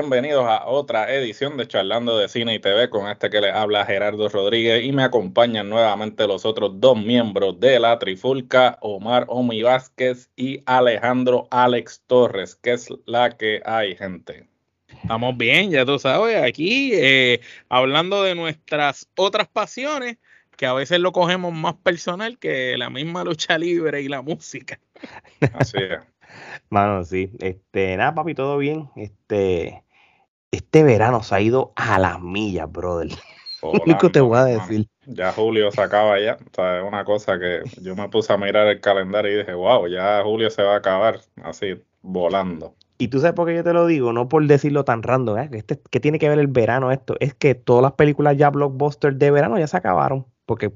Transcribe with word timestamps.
Bienvenidos 0.00 0.46
a 0.48 0.64
otra 0.64 1.12
edición 1.14 1.58
de 1.58 1.68
Charlando 1.68 2.16
de 2.16 2.26
Cine 2.26 2.54
y 2.54 2.58
TV 2.58 2.88
con 2.88 3.10
este 3.10 3.28
que 3.28 3.42
les 3.42 3.52
habla 3.52 3.84
Gerardo 3.84 4.30
Rodríguez 4.30 4.82
y 4.82 4.92
me 4.92 5.02
acompañan 5.02 5.68
nuevamente 5.68 6.26
los 6.26 6.46
otros 6.46 6.80
dos 6.80 6.96
miembros 6.96 7.60
de 7.60 7.78
la 7.78 7.98
Trifulca, 7.98 8.78
Omar 8.80 9.26
Omi 9.28 9.62
Vázquez 9.62 10.30
y 10.36 10.62
Alejandro 10.64 11.48
Alex 11.50 12.02
Torres, 12.06 12.54
que 12.54 12.72
es 12.72 12.88
la 13.04 13.36
que 13.36 13.60
hay, 13.66 13.94
gente. 13.94 14.48
Estamos 14.88 15.36
bien, 15.36 15.70
ya 15.70 15.84
tú 15.84 15.98
sabes, 15.98 16.42
aquí 16.42 16.92
eh, 16.94 17.42
hablando 17.68 18.22
de 18.22 18.34
nuestras 18.34 19.06
otras 19.16 19.48
pasiones, 19.48 20.16
que 20.56 20.64
a 20.64 20.72
veces 20.72 20.98
lo 21.00 21.12
cogemos 21.12 21.52
más 21.52 21.74
personal 21.74 22.38
que 22.38 22.74
la 22.78 22.88
misma 22.88 23.22
lucha 23.22 23.58
libre 23.58 24.00
y 24.00 24.08
la 24.08 24.22
música. 24.22 24.80
Así 25.52 25.76
es. 25.76 25.98
Mano, 26.70 27.04
sí. 27.04 27.30
Este, 27.40 27.98
nada, 27.98 28.14
papi, 28.14 28.34
todo 28.34 28.56
bien. 28.56 28.88
Este, 28.96 29.82
este 30.50 30.82
verano 30.82 31.22
se 31.22 31.34
ha 31.34 31.40
ido 31.40 31.72
a 31.76 31.98
las 31.98 32.20
millas, 32.20 32.70
brother. 32.70 33.08
Lo 33.62 33.72
único 33.72 34.10
te 34.10 34.20
voy 34.20 34.38
a 34.38 34.44
decir. 34.44 34.86
Ya 35.06 35.32
julio 35.32 35.70
se 35.70 35.82
acaba 35.82 36.18
ya. 36.18 36.38
O 36.40 36.54
sea, 36.54 36.78
es 36.78 36.84
una 36.84 37.04
cosa 37.04 37.38
que 37.38 37.62
yo 37.82 37.94
me 37.94 38.08
puse 38.08 38.32
a 38.32 38.38
mirar 38.38 38.66
el 38.68 38.80
calendario 38.80 39.32
y 39.32 39.38
dije, 39.38 39.52
wow, 39.52 39.86
ya 39.86 40.22
julio 40.24 40.48
se 40.48 40.62
va 40.62 40.74
a 40.74 40.78
acabar 40.78 41.20
así, 41.42 41.74
volando. 42.00 42.74
Y 42.96 43.08
tú 43.08 43.20
sabes 43.20 43.34
por 43.34 43.46
qué 43.46 43.54
yo 43.54 43.64
te 43.64 43.72
lo 43.72 43.86
digo, 43.86 44.12
no 44.12 44.28
por 44.28 44.46
decirlo 44.46 44.84
tan 44.84 45.02
random, 45.02 45.38
¿eh? 45.38 45.50
Este, 45.52 45.80
¿qué 45.90 46.00
tiene 46.00 46.18
que 46.18 46.28
ver 46.28 46.38
el 46.38 46.46
verano 46.46 46.90
esto? 46.90 47.16
Es 47.20 47.34
que 47.34 47.54
todas 47.54 47.82
las 47.82 47.92
películas 47.92 48.36
ya 48.36 48.50
blockbusters 48.50 49.18
de 49.18 49.30
verano 49.30 49.58
ya 49.58 49.66
se 49.66 49.76
acabaron. 49.76 50.26
Porque 50.46 50.72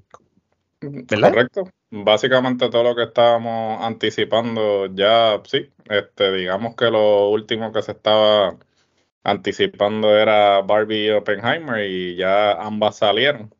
¿verdad? 0.80 1.30
Correcto. 1.30 1.68
Básicamente 1.90 2.68
todo 2.68 2.82
lo 2.82 2.96
que 2.96 3.04
estábamos 3.04 3.80
anticipando 3.82 4.86
ya, 4.94 5.40
sí, 5.44 5.70
este, 5.88 6.32
digamos 6.32 6.74
que 6.76 6.90
lo 6.90 7.30
último 7.30 7.72
que 7.72 7.82
se 7.82 7.92
estaba 7.92 8.56
anticipando 9.24 10.16
era 10.16 10.60
Barbie 10.62 11.06
y 11.06 11.10
Oppenheimer 11.10 11.84
y 11.86 12.16
ya 12.16 12.52
ambas 12.52 12.98
salieron. 12.98 13.52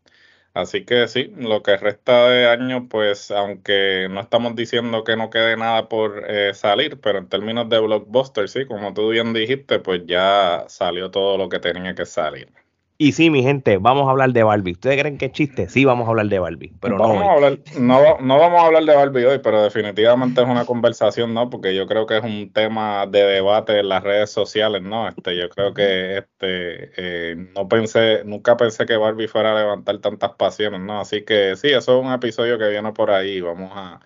Así 0.55 0.85
que 0.85 1.09
sí, 1.09 1.33
lo 1.37 1.63
que 1.63 1.77
resta 1.77 2.29
de 2.31 2.47
año, 2.49 2.89
pues 2.89 3.31
aunque 3.33 4.09
no 4.11 4.21
estamos 4.21 4.55
diciendo 4.57 5.05
que 5.05 5.17
no 5.17 5.31
quede 5.31 5.57
nada 5.57 5.89
por 5.89 6.25
eh, 6.31 6.55
salir, 6.55 7.01
pero 7.01 7.19
en 7.19 7.29
términos 7.29 7.69
de 7.69 7.81
blockbuster, 7.81 8.49
sí, 8.49 8.67
como 8.67 8.95
tú 8.95 9.11
bien 9.11 9.33
dijiste, 9.35 9.81
pues 9.81 10.03
ya 10.07 10.65
salió 10.69 11.11
todo 11.11 11.39
lo 11.39 11.49
que 11.49 11.59
tenía 11.61 11.95
que 11.97 12.07
salir. 12.07 12.53
Y 12.97 13.13
sí, 13.13 13.29
mi 13.29 13.43
gente, 13.43 13.79
vamos 13.79 14.07
a 14.07 14.13
hablar 14.13 14.33
de 14.33 14.45
Barbie. 14.45 14.73
¿Ustedes 14.73 15.01
creen 15.01 15.19
que 15.19 15.27
es 15.27 15.33
chiste? 15.33 15.69
Sí, 15.69 15.85
vamos 15.85 16.07
a 16.07 16.11
hablar 16.11 16.27
de 16.27 16.39
Barbie. 16.39 16.73
Pero 16.81 16.97
vamos 16.97 17.17
no, 17.19 17.29
a 17.29 17.33
hablar, 17.33 17.59
no, 17.77 18.19
no, 18.21 18.39
vamos 18.39 18.63
a 18.63 18.67
hablar 18.67 18.85
de 18.85 18.95
Barbie 18.95 19.25
hoy, 19.25 19.41
pero 19.41 19.61
definitivamente 19.65 20.41
es 20.41 20.47
una 20.47 20.65
conversación, 20.65 21.35
¿no? 21.35 21.51
Porque 21.51 21.75
yo 21.75 21.89
creo 21.89 22.07
que 22.07 22.19
es 22.19 22.23
un 22.23 22.53
tema 22.53 23.07
de 23.09 23.25
debate 23.25 23.81
en 23.81 23.89
las 23.89 24.05
redes 24.05 24.31
sociales, 24.31 24.81
¿no? 24.83 25.09
Este, 25.09 25.37
yo 25.37 25.49
creo 25.49 25.75
que 25.75 26.19
este, 26.19 26.93
eh, 26.97 27.37
no 27.57 27.67
pensé, 27.67 28.23
nunca 28.25 28.57
pensé 28.57 28.87
que 28.87 28.97
Barbie 28.97 29.27
fuera 29.27 29.57
a 29.57 29.61
levantar 29.61 29.99
tantas 29.99 30.33
pasiones, 30.35 30.81
¿no? 30.81 31.01
Así 31.01 31.25
que 31.25 31.57
sí, 31.57 31.69
eso 31.71 31.99
es 31.99 32.07
un 32.07 32.13
episodio 32.13 32.59
que 32.59 32.69
viene 32.69 32.93
por 32.93 33.11
ahí. 33.11 33.41
Vamos 33.41 33.73
a, 33.75 34.01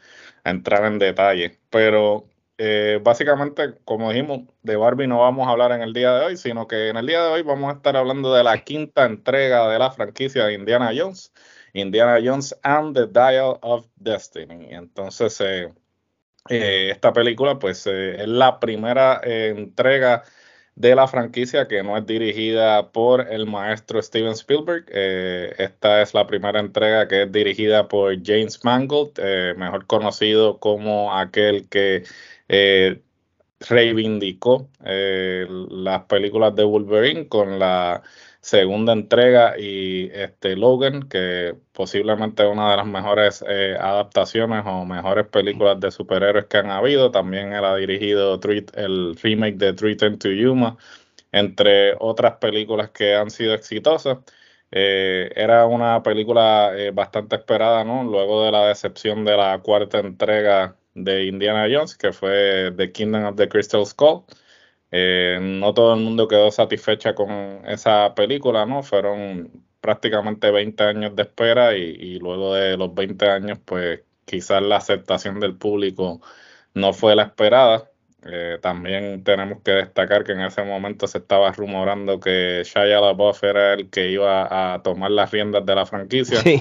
a 0.44 0.50
entrar 0.50 0.86
en 0.86 0.98
detalle. 0.98 1.59
Pero 1.69 2.25
eh, 2.61 2.98
básicamente, 3.03 3.77
como 3.84 4.11
dijimos, 4.11 4.41
de 4.62 4.77
Barbie 4.77 5.06
no 5.06 5.20
vamos 5.20 5.47
a 5.47 5.53
hablar 5.53 5.70
en 5.70 5.81
el 5.81 5.92
día 5.92 6.12
de 6.14 6.27
hoy, 6.27 6.37
sino 6.37 6.67
que 6.67 6.89
en 6.89 6.97
el 6.97 7.06
día 7.06 7.23
de 7.23 7.28
hoy 7.31 7.42
vamos 7.42 7.73
a 7.73 7.77
estar 7.77 7.97
hablando 7.97 8.34
de 8.34 8.42
la 8.42 8.65
quinta 8.65 9.05
entrega 9.06 9.69
de 9.69 9.78
la 9.78 9.92
franquicia 9.92 10.44
de 10.44 10.55
Indiana 10.55 10.91
Jones, 10.94 11.33
Indiana 11.72 12.19
Jones 12.22 12.59
and 12.65 12.97
the 12.97 13.06
Dial 13.06 13.59
of 13.62 13.87
Destiny. 13.94 14.75
Entonces, 14.75 15.41
eh, 15.41 15.72
eh, 16.50 16.91
esta 16.91 17.12
película, 17.12 17.60
pues, 17.60 17.87
es 17.87 18.27
la 18.27 18.59
primera 18.59 19.21
entrega 19.22 20.25
de 20.75 20.94
la 20.97 21.06
franquicia 21.06 21.69
que 21.69 21.83
no 21.84 21.97
es 21.97 22.06
dirigida 22.06 22.91
por 22.91 23.33
el 23.33 23.47
maestro 23.47 24.03
Steven 24.03 24.33
Spielberg. 24.33 24.84
esta 24.88 26.03
es 26.03 26.15
la 26.15 26.27
primera 26.27 26.60
entrega 26.60 27.06
que 27.09 27.22
es 27.25 27.33
dirigida 27.33 27.88
por 27.88 28.16
James 28.25 28.65
Mangold, 28.65 29.19
mejor 29.56 29.87
conocido 29.87 30.59
como 30.59 31.15
aquel 31.16 31.69
que 31.69 32.04
eh, 32.48 33.03
reivindicó 33.60 34.70
eh, 34.84 35.47
las 35.70 36.04
películas 36.04 36.54
de 36.54 36.64
Wolverine 36.64 37.28
con 37.28 37.59
la 37.59 38.03
segunda 38.41 38.92
entrega 38.92 39.59
y 39.59 40.10
este 40.12 40.56
Logan, 40.56 41.09
que 41.09 41.56
posiblemente 41.72 42.44
es 42.44 42.48
una 42.50 42.70
de 42.70 42.76
las 42.78 42.86
mejores 42.86 43.44
eh, 43.48 43.76
adaptaciones 43.78 44.62
o 44.66 44.84
mejores 44.84 45.26
películas 45.26 45.81
de 45.81 45.91
superhéroes 45.91 46.47
que 46.47 46.59
han 46.59 46.70
habido. 46.70 47.10
También 47.10 47.53
él 47.53 47.64
ha 47.64 47.76
dirigido 47.76 48.41
el 48.75 49.16
remake 49.22 49.56
de 49.56 49.72
Treat 49.75 50.19
to 50.19 50.30
Yuma, 50.30 50.76
entre 51.32 51.94
otras 52.00 52.36
películas 52.38 52.91
que 52.91 53.15
han 53.15 53.30
sido 53.30 53.54
exitosas. 53.54 54.19
era 54.70 55.66
una 55.66 56.03
película 56.03 56.72
bastante 56.92 57.36
esperada, 57.36 57.84
¿no? 57.84 58.04
Luego 58.04 58.44
de 58.44 58.53
la 58.53 58.66
decepción 58.69 59.25
de 59.25 59.36
la 59.36 59.60
cuarta 59.62 59.98
entrega 60.00 60.76
de 61.04 61.26
Indiana 61.26 61.66
Jones, 61.70 61.97
que 61.97 62.12
fue 62.12 62.72
The 62.76 62.92
Kingdom 62.92 63.25
of 63.25 63.36
the 63.36 63.48
Crystal 63.48 63.84
Skull. 63.86 64.25
Eh, 64.91 65.38
no 65.41 65.75
todo 65.75 65.94
el 65.94 66.00
mundo 66.00 66.28
quedó 66.28 66.50
satisfecha 66.50 67.14
con 67.14 67.62
esa 67.66 68.14
película, 68.14 68.66
¿no? 68.66 68.82
Fueron 68.82 69.64
prácticamente 69.81 70.50
20 70.50 70.82
años 70.84 71.16
de 71.16 71.22
espera 71.22 71.76
y, 71.76 72.19
luego 72.19 72.54
de 72.54 72.76
los 72.76 72.94
20 72.94 73.28
años, 73.28 73.59
pues 73.64 74.00
quizás 74.25 74.62
la 74.62 74.76
aceptación 74.76 75.41
del 75.41 75.56
público 75.56 76.20
no 76.75 76.92
fue 76.92 77.16
la 77.16 77.25
esperada. 77.25 77.91
Eh, 78.25 78.59
también 78.60 79.22
tenemos 79.25 79.62
que 79.62 79.72
destacar 79.72 80.25
que 80.25 80.32
en 80.32 80.41
ese 80.41 80.62
momento 80.65 81.06
se 81.06 81.19
estaba 81.19 81.53
rumorando 81.53 82.19
que 82.19 82.62
Shia 82.65 83.00
LaBeouf 83.00 83.44
era 83.44 83.75
el 83.75 83.91
que 83.91 84.10
iba 84.10 84.75
a 84.75 84.82
tomar 84.82 85.10
las 85.10 85.30
riendas 85.30 85.65
de 85.65 85.75
la 85.75 85.86
franquicia. 85.86 86.41
Sí 86.41 86.60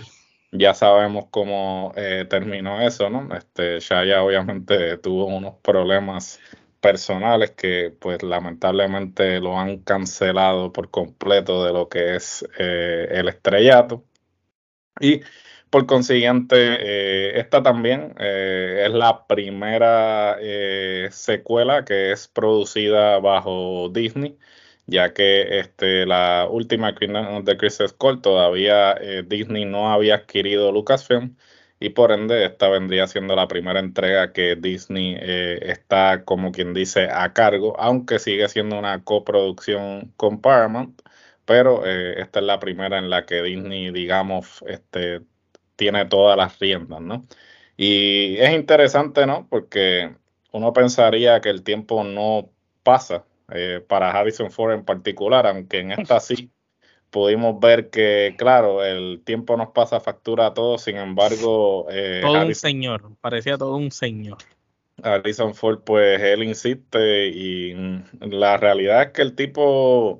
ya 0.52 0.74
sabemos 0.74 1.26
cómo 1.32 1.94
eh, 1.96 2.26
terminó 2.30 2.82
eso, 2.82 3.10
¿no? 3.10 3.36
Este, 3.36 3.80
Shaya 3.80 4.24
obviamente 4.24 4.98
tuvo 5.00 5.26
unos 5.26 5.56
problemas 5.62 6.40
personales 6.80 7.52
que 7.52 7.94
pues 8.00 8.24
lamentablemente 8.24 9.40
lo 9.40 9.60
han 9.60 9.80
cancelado 9.80 10.72
por 10.72 10.92
completo 10.92 11.66
de 11.66 11.74
lo 11.74 11.90
que 11.90 12.16
es 12.16 12.48
eh, 12.60 13.08
el 13.12 13.30
estrellato. 13.30 14.06
Y 15.00 15.22
por 15.70 15.86
consiguiente, 15.86 16.56
eh, 16.58 17.40
esta 17.40 17.62
también 17.64 18.16
es 18.20 18.92
la 18.92 19.28
primera 19.28 20.38
secuela 21.12 21.86
que 21.86 22.12
es 22.12 22.28
producida 22.28 23.20
bajo 23.20 23.90
Disney 23.90 24.38
ya 24.88 25.14
que 25.14 25.60
este, 25.60 26.06
la 26.06 26.48
última 26.50 26.96
Kingdom 26.96 27.44
de 27.44 27.58
Crystal 27.58 27.90
Skull 27.90 28.22
todavía 28.22 28.94
eh, 28.94 29.24
Disney 29.28 29.66
no 29.66 29.92
había 29.92 30.16
adquirido 30.16 30.72
Lucasfilm 30.72 31.36
y 31.80 31.90
por 31.90 32.12
ende 32.12 32.46
esta 32.46 32.70
vendría 32.70 33.08
siendo 33.08 33.36
la 33.36 33.48
primera 33.48 33.80
entrega 33.80 34.34
que 34.34 34.56
Disney 34.56 35.16
eh, 35.20 35.60
está 35.64 36.24
como 36.26 36.52
quien 36.52 36.74
dice 36.74 37.10
a 37.12 37.34
cargo, 37.34 37.80
aunque 37.80 38.20
sigue 38.20 38.48
siendo 38.50 38.80
una 38.80 39.04
coproducción 39.04 40.14
con 40.18 40.42
Paramount, 40.42 41.02
pero 41.46 41.86
eh, 41.86 42.22
esta 42.22 42.40
es 42.40 42.46
la 42.46 42.60
primera 42.60 42.98
en 42.98 43.10
la 43.10 43.26
que 43.26 43.44
Disney, 43.44 43.92
digamos, 43.92 44.64
este, 44.68 45.22
tiene 45.76 46.06
todas 46.06 46.38
las 46.38 46.60
riendas, 46.60 47.02
¿no? 47.02 47.28
Y 47.78 48.38
es 48.38 48.54
interesante, 48.54 49.26
¿no? 49.28 49.48
Porque 49.50 50.16
uno 50.52 50.74
pensaría 50.74 51.42
que 51.42 51.50
el 51.50 51.64
tiempo 51.64 52.04
no 52.04 52.50
pasa 52.84 53.26
eh, 53.50 53.84
para 53.88 54.12
Harrison 54.12 54.52
Ford 54.52 54.74
en 54.74 54.86
particular, 54.86 55.48
aunque 55.48 55.80
en 55.80 55.92
esta 55.92 56.20
sí 56.20 56.52
pudimos 57.10 57.60
ver 57.60 57.90
que, 57.90 58.36
claro, 58.38 58.84
el 58.84 59.22
tiempo 59.24 59.56
nos 59.58 59.70
pasa 59.70 60.00
factura 60.00 60.48
a 60.48 60.54
todos, 60.54 60.82
sin 60.82 60.98
embargo... 60.98 61.88
Eh, 61.90 62.20
todo 62.22 62.46
un 62.46 62.56
señor, 62.56 63.12
parecía 63.22 63.58
todo 63.58 63.76
un 63.76 63.92
señor. 63.92 64.38
Harrison 65.02 65.54
Ford, 65.54 65.82
pues 65.86 66.22
él 66.22 66.44
insiste 66.44 67.28
y 67.28 67.74
la 68.20 68.58
realidad 68.58 69.04
es 69.04 69.12
que 69.12 69.22
el 69.22 69.36
tipo 69.36 70.20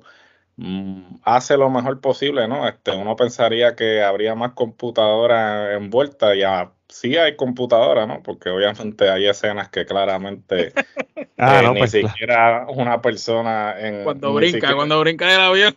mm, 0.56 1.16
hace 1.22 1.56
lo 1.56 1.68
mejor 1.68 2.00
posible, 2.00 2.46
¿no? 2.46 2.66
Este, 2.68 2.92
uno 2.92 3.16
pensaría 3.16 3.74
que 3.74 4.02
habría 4.02 4.34
más 4.34 4.52
computadoras 4.52 5.74
envueltas 5.76 6.36
y 6.36 6.42
a 6.42 6.72
sí 6.88 7.16
hay 7.16 7.36
computadora, 7.36 8.06
¿no? 8.06 8.22
Porque 8.22 8.50
obviamente 8.50 9.08
hay 9.08 9.26
escenas 9.26 9.68
que 9.68 9.86
claramente 9.86 10.72
ah, 11.38 11.62
eh, 11.62 11.70
ni 11.72 11.78
pues, 11.78 11.90
siquiera 11.92 12.66
una 12.68 13.00
persona 13.00 13.78
en... 13.78 14.04
Cuando 14.04 14.32
brinca, 14.34 14.74
cuando 14.74 15.00
brinca 15.00 15.26
del 15.26 15.40
avión. 15.40 15.76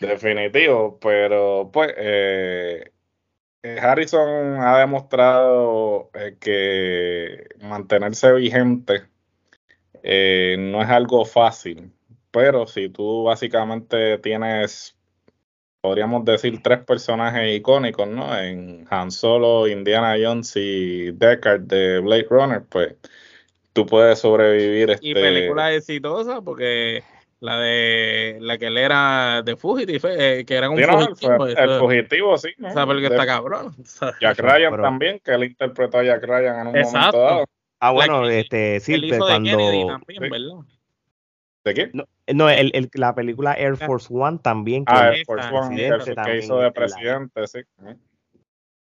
Definitivo, 0.00 0.98
pero 1.00 1.70
pues 1.70 1.92
eh, 1.98 2.90
eh, 3.62 3.78
Harrison 3.80 4.56
ha 4.60 4.78
demostrado 4.78 6.10
que 6.40 7.48
mantenerse 7.60 8.32
vigente 8.32 9.02
no 10.02 10.82
es 10.82 10.88
algo 10.88 11.26
fácil, 11.26 11.92
pero 12.30 12.66
si 12.66 12.88
tú 12.88 13.24
básicamente 13.24 14.16
tienes, 14.18 14.96
podríamos 15.80 16.24
decir, 16.24 16.62
tres 16.62 16.84
personajes 16.84 17.56
icónicos, 17.56 18.08
¿no? 18.08 18.36
En 18.38 18.86
Han 18.90 19.10
Solo, 19.10 19.66
Indiana 19.66 20.16
Jones 20.22 20.52
y 20.56 21.12
Deckard 21.12 21.62
de 21.62 22.00
Blade 22.00 22.26
Runner, 22.28 22.62
pues 22.68 22.96
tú 23.72 23.86
puedes 23.86 24.18
sobrevivir. 24.18 24.98
Y 25.00 25.10
este 25.10 25.20
película 25.20 25.72
exitosa 25.72 26.42
porque 26.42 27.02
la 27.40 27.58
de 27.58 28.38
la 28.40 28.58
que 28.58 28.66
él 28.66 28.76
era 28.76 29.42
de 29.42 29.56
Fugitive, 29.56 30.40
eh, 30.40 30.44
que 30.44 30.54
era 30.54 30.68
un 30.68 30.78
fugitivo. 30.78 31.46
El, 31.46 31.78
fugitivo, 31.78 32.38
sí. 32.38 32.50
¿no? 32.58 32.68
O 32.68 32.72
sea, 32.72 32.86
porque 32.86 33.06
está 33.06 33.24
cabrón. 33.26 33.74
Jack 34.20 34.38
Ryan 34.38 34.80
también, 34.80 35.20
que 35.24 35.32
él 35.32 35.44
interpretó 35.44 35.98
a 35.98 36.04
Jack 36.04 36.24
Ryan 36.24 36.60
en 36.60 36.66
un 36.66 36.80
momento 36.80 37.18
dado. 37.18 37.44
Ah, 37.82 37.92
bueno, 37.92 38.28
este, 38.28 38.78
sí, 38.80 38.92
cuando... 39.16 39.56
De, 39.56 39.86
también, 39.96 40.30
¿verdad? 40.30 40.58
¿De 41.64 41.74
qué? 41.74 41.90
No, 41.92 42.48
el, 42.48 42.70
el, 42.74 42.90
la 42.94 43.14
película 43.14 43.54
Air 43.54 43.76
Force 43.76 44.08
One 44.10 44.38
también. 44.38 44.84
Que 44.84 44.92
ah, 44.94 45.12
Air 45.12 45.24
Force 45.26 45.48
One, 45.52 45.76
que, 45.76 46.38
hizo 46.38 46.58
de 46.58 46.72
presidente, 46.72 47.46
sí. 47.46 47.60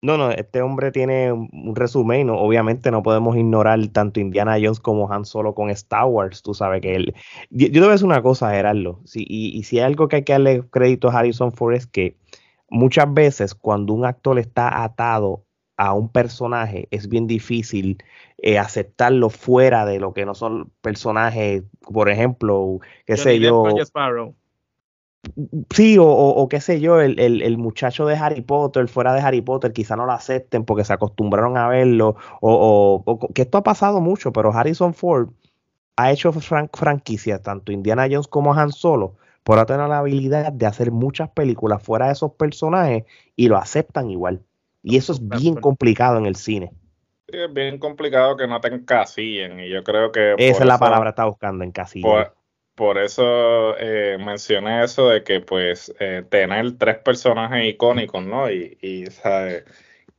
No, 0.03 0.15
no, 0.15 0.29
este 0.29 0.61
hombre 0.61 0.91
tiene 0.91 1.31
un 1.31 1.75
resumen, 1.75 2.27
¿no? 2.27 2.37
obviamente 2.37 2.91
no 2.91 3.01
podemos 3.01 3.35
ignorar 3.35 3.79
tanto 3.87 4.19
Indiana 4.19 4.53
Jones 4.61 4.79
como 4.79 5.11
Han 5.11 5.25
Solo 5.25 5.55
con 5.55 5.71
Star 5.71 6.05
Wars, 6.05 6.43
tú 6.43 6.53
sabes 6.53 6.81
que 6.81 6.95
él... 6.95 7.15
Yo, 7.49 7.71
te 7.71 7.79
voy 7.79 7.89
a 7.89 7.91
decir 7.93 8.05
una 8.05 8.21
cosa, 8.21 8.51
Gerardo, 8.51 9.01
sí, 9.05 9.25
y, 9.27 9.63
si 9.63 9.79
hay 9.79 9.85
algo 9.85 10.07
que 10.07 10.17
hay 10.17 10.23
que 10.23 10.33
darle 10.33 10.63
crédito 10.69 11.09
a 11.09 11.17
Harrison 11.17 11.51
Ford 11.51 11.73
es 11.73 11.87
que 11.87 12.15
muchas 12.69 13.11
veces 13.11 13.55
cuando 13.55 13.93
un 13.93 14.05
actor 14.05 14.37
está 14.37 14.83
atado 14.83 15.46
a 15.77 15.93
un 15.93 16.09
personaje 16.09 16.87
es 16.91 17.07
bien 17.07 17.27
difícil 17.27 18.03
eh, 18.39 18.57
aceptarlo 18.57 19.29
fuera 19.29 19.85
de 19.85 19.99
lo 19.99 20.13
que 20.13 20.25
no 20.25 20.33
son 20.33 20.71
personajes, 20.81 21.63
por 21.81 22.09
ejemplo, 22.09 22.79
qué 23.05 23.15
sé 23.15 23.39
yo. 23.39 23.63
Sí, 25.71 25.97
o, 25.99 26.47
qué 26.49 26.61
sé 26.61 26.79
yo, 26.79 27.01
el, 27.01 27.57
muchacho 27.57 28.05
de 28.05 28.15
Harry 28.15 28.41
Potter, 28.41 28.87
fuera 28.87 29.13
de 29.13 29.21
Harry 29.21 29.41
Potter, 29.41 29.73
quizá 29.73 29.95
no 29.95 30.05
lo 30.05 30.13
acepten 30.13 30.63
porque 30.63 30.83
se 30.83 30.93
acostumbraron 30.93 31.57
a 31.57 31.67
verlo, 31.67 32.15
o, 32.41 33.27
que 33.35 33.43
esto 33.43 33.57
ha 33.57 33.63
pasado 33.63 33.99
mucho, 33.99 34.31
pero 34.31 34.53
Harrison 34.53 34.93
Ford 34.93 35.29
ha 35.97 36.11
hecho 36.11 36.31
franquicias, 36.31 37.41
tanto 37.41 37.71
Indiana 37.71 38.07
Jones 38.09 38.27
como 38.27 38.53
Han 38.53 38.71
Solo, 38.71 39.15
por 39.43 39.63
tener 39.65 39.89
la 39.89 39.99
habilidad 39.99 40.51
de 40.53 40.65
hacer 40.65 40.91
muchas 40.91 41.29
películas 41.29 41.83
fuera 41.83 42.07
de 42.07 42.13
esos 42.13 42.33
personajes 42.33 43.03
y 43.35 43.47
lo 43.47 43.57
aceptan 43.57 44.09
igual. 44.09 44.41
Y 44.83 44.97
eso 44.97 45.13
es 45.13 45.27
bien 45.27 45.55
complicado 45.55 46.17
en 46.17 46.25
el 46.25 46.35
cine. 46.35 46.71
Sí, 47.29 47.37
es 47.37 47.53
bien 47.53 47.77
complicado 47.77 48.37
que 48.37 48.47
no 48.47 48.61
te 48.61 48.69
encasillen 48.69 49.59
y 49.59 49.69
yo 49.69 49.83
creo 49.83 50.11
que... 50.11 50.35
Esa 50.37 50.63
es 50.63 50.65
la 50.65 50.77
palabra 50.77 51.09
que 51.09 51.13
está 51.13 51.25
buscando, 51.25 51.63
encasillen 51.63 52.27
por 52.77 52.99
eso 52.99 53.75
eh, 53.79 54.19
mencioné 54.19 54.83
eso 54.83 55.09
de 55.09 55.23
que 55.23 55.41
pues 55.41 55.91
eh, 55.99 56.23
tener 56.29 56.77
tres 56.77 56.97
personajes 56.99 57.65
icónicos, 57.65 58.23
¿no? 58.23 58.51
Y, 58.51 58.77
y 58.79 59.05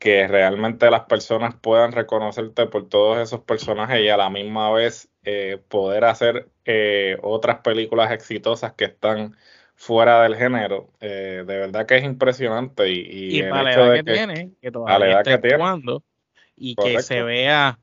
que 0.01 0.27
realmente 0.27 0.91
las 0.91 1.03
personas 1.03 1.55
puedan 1.55 1.93
reconocerte 1.93 2.67
por 2.67 2.89
todos 2.89 3.19
esos 3.19 3.43
personajes 3.43 4.01
y 4.01 4.09
a 4.09 4.17
la 4.17 4.29
misma 4.29 4.73
vez 4.73 5.09
eh, 5.23 5.63
poder 5.69 6.05
hacer 6.05 6.49
otras 7.23 7.61
películas 7.61 8.11
exitosas 8.11 8.73
que 8.73 8.87
están 8.87 9.37
fuera 9.79 10.23
del 10.25 10.35
género, 10.35 10.91
de 11.01 11.45
verdad 11.45 11.87
que 11.87 11.97
es 11.97 12.05
impresionante. 12.05 12.91
Y, 12.91 13.37
y, 13.37 13.41
el 13.41 13.51
la 13.51 13.73
edad 13.73 13.95
que, 13.95 14.03
tiene, 14.03 14.51
que 14.61 14.71
todavía 14.71 15.21
está 15.21 15.35
actuando 15.35 16.03
y 16.57 16.75
que 16.75 17.01
se 17.01 17.23
vea, 17.23 17.79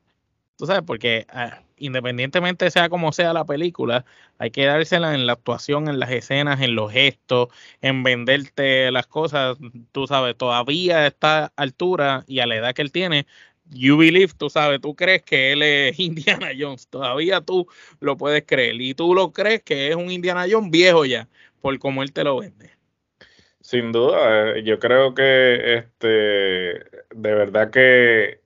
tú 0.57 0.68
sabes, 0.68 0.83
porque... 0.86 1.25
Ah, 1.30 1.62
independientemente 1.77 2.71
sea 2.71 2.89
como 2.89 3.12
sea 3.12 3.33
la 3.33 3.45
película, 3.45 4.06
hay 4.38 4.51
que 4.51 4.65
dársela 4.65 5.13
en 5.13 5.27
la 5.27 5.33
actuación, 5.33 5.88
en 5.88 6.00
las 6.00 6.12
escenas, 6.12 6.62
en 6.62 6.75
los 6.75 6.92
gestos, 6.92 7.50
en 7.81 8.03
venderte 8.03 8.91
las 8.91 9.07
cosas. 9.07 9.57
Tú 9.91 10.07
sabes, 10.07 10.38
todavía 10.38 11.00
a 11.00 11.07
esta 11.07 11.51
altura 11.56 12.24
y 12.27 12.39
a 12.39 12.48
la 12.48 12.56
edad 12.56 12.74
que 12.74 12.81
él 12.81 12.91
tiene, 12.91 13.27
you 13.69 13.98
believe, 13.98 14.33
tú 14.38 14.50
sabes, 14.50 14.80
tú 14.81 14.95
crees 14.95 15.24
que 15.24 15.53
él 15.53 15.62
es 15.63 16.00
Indiana 16.00 16.50
Jones, 16.57 16.88
todavía 16.88 17.41
tú 17.41 17.68
lo 18.00 18.18
puedes 18.18 18.44
creer. 18.45 18.80
Y 18.81 18.94
tú 18.94 19.13
lo 19.13 19.31
crees 19.31 19.63
que 19.63 19.89
es 19.89 19.95
un 19.95 20.12
Indiana 20.12 20.45
Jones 20.50 20.71
viejo 20.71 21.06
ya, 21.06 21.27
por 21.65 21.79
como 21.79 22.03
él 22.03 22.13
te 22.13 22.23
lo 22.23 22.38
vende. 22.38 22.69
Sin 23.59 23.91
duda, 23.91 24.51
eh, 24.51 24.63
yo 24.63 24.77
creo 24.77 25.15
que 25.15 25.77
este, 25.77 26.07
de 26.07 27.33
verdad 27.33 27.71
que 27.71 28.41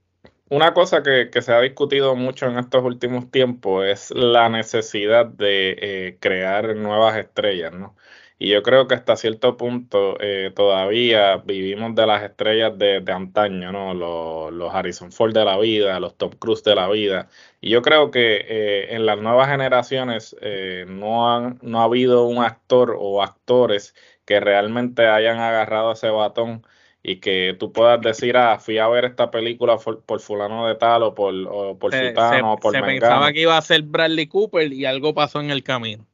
una 0.48 0.74
cosa 0.74 1.04
que, 1.04 1.30
se 1.42 1.52
ha 1.52 1.60
discutido 1.60 2.16
mucho 2.16 2.46
en 2.46 2.58
estos 2.58 2.82
últimos 2.82 3.30
tiempos 3.30 3.86
es 3.86 4.12
la 4.12 4.48
necesidad 4.48 5.26
de 5.26 5.76
eh, 5.82 6.18
crear 6.22 6.78
nuevas 6.78 7.18
estrellas, 7.18 7.74
¿no? 7.74 7.98
Y 8.40 8.50
yo 8.50 8.64
creo 8.64 8.88
que 8.88 8.96
hasta 8.96 9.18
cierto 9.18 9.58
punto 9.58 10.18
eh, 10.22 10.52
todavía 10.56 11.38
vivimos 11.38 11.94
de 11.94 12.08
las 12.08 12.24
estrellas 12.24 12.78
de, 12.78 13.04
antaño, 13.12 13.72
¿no? 13.72 13.94
Los, 13.94 14.74
Harrison 14.74 15.12
Ford 15.12 15.34
de 15.34 15.46
la 15.46 15.58
vida, 15.58 16.00
los 16.00 16.16
Top 16.18 16.36
Cruise 16.40 16.64
de 16.64 16.76
la 16.76 16.90
vida. 16.90 17.30
Y 17.62 17.70
yo 17.70 17.82
creo 17.82 18.12
que 18.12 18.46
eh, 18.48 18.96
en 18.96 19.06
las 19.06 19.20
nuevas 19.20 19.50
generaciones 19.50 20.36
no, 20.88 21.30
han, 21.30 21.60
no 21.62 21.82
ha 21.82 21.84
habido 21.84 22.26
un 22.26 22.44
actor 22.44 22.96
o 22.98 23.22
actores 23.22 23.94
que 24.26 24.40
realmente 24.40 25.08
hayan 25.08 25.40
agarrado 25.40 25.92
ese 25.92 26.10
batón 26.10 26.64
y 27.02 27.18
que 27.18 27.56
tú 27.58 27.72
puedas 27.72 28.02
decir, 28.02 28.36
ah, 28.38 28.60
fui 28.60 28.78
a 28.78 28.88
ver 28.88 29.06
esta 29.06 29.32
película 29.32 29.78
por, 29.78 30.20
fulano 30.20 30.68
de 30.68 30.76
tal 30.76 31.04
o 31.04 31.16
por, 31.16 31.34
o 31.48 31.78
por 31.80 31.92
se, 31.94 32.14
o 32.44 32.58
por 32.58 32.74
Se 32.74 32.82
pensaba 32.82 33.32
que 33.32 33.42
iba 33.42 33.58
a 33.58 33.62
ser 33.62 33.84
Bradley 33.84 34.28
Cooper 34.28 34.72
y 34.74 34.86
algo 34.86 35.14
pasó 35.14 35.40
en 35.40 35.50
el 35.50 35.64
camino. 35.64 36.06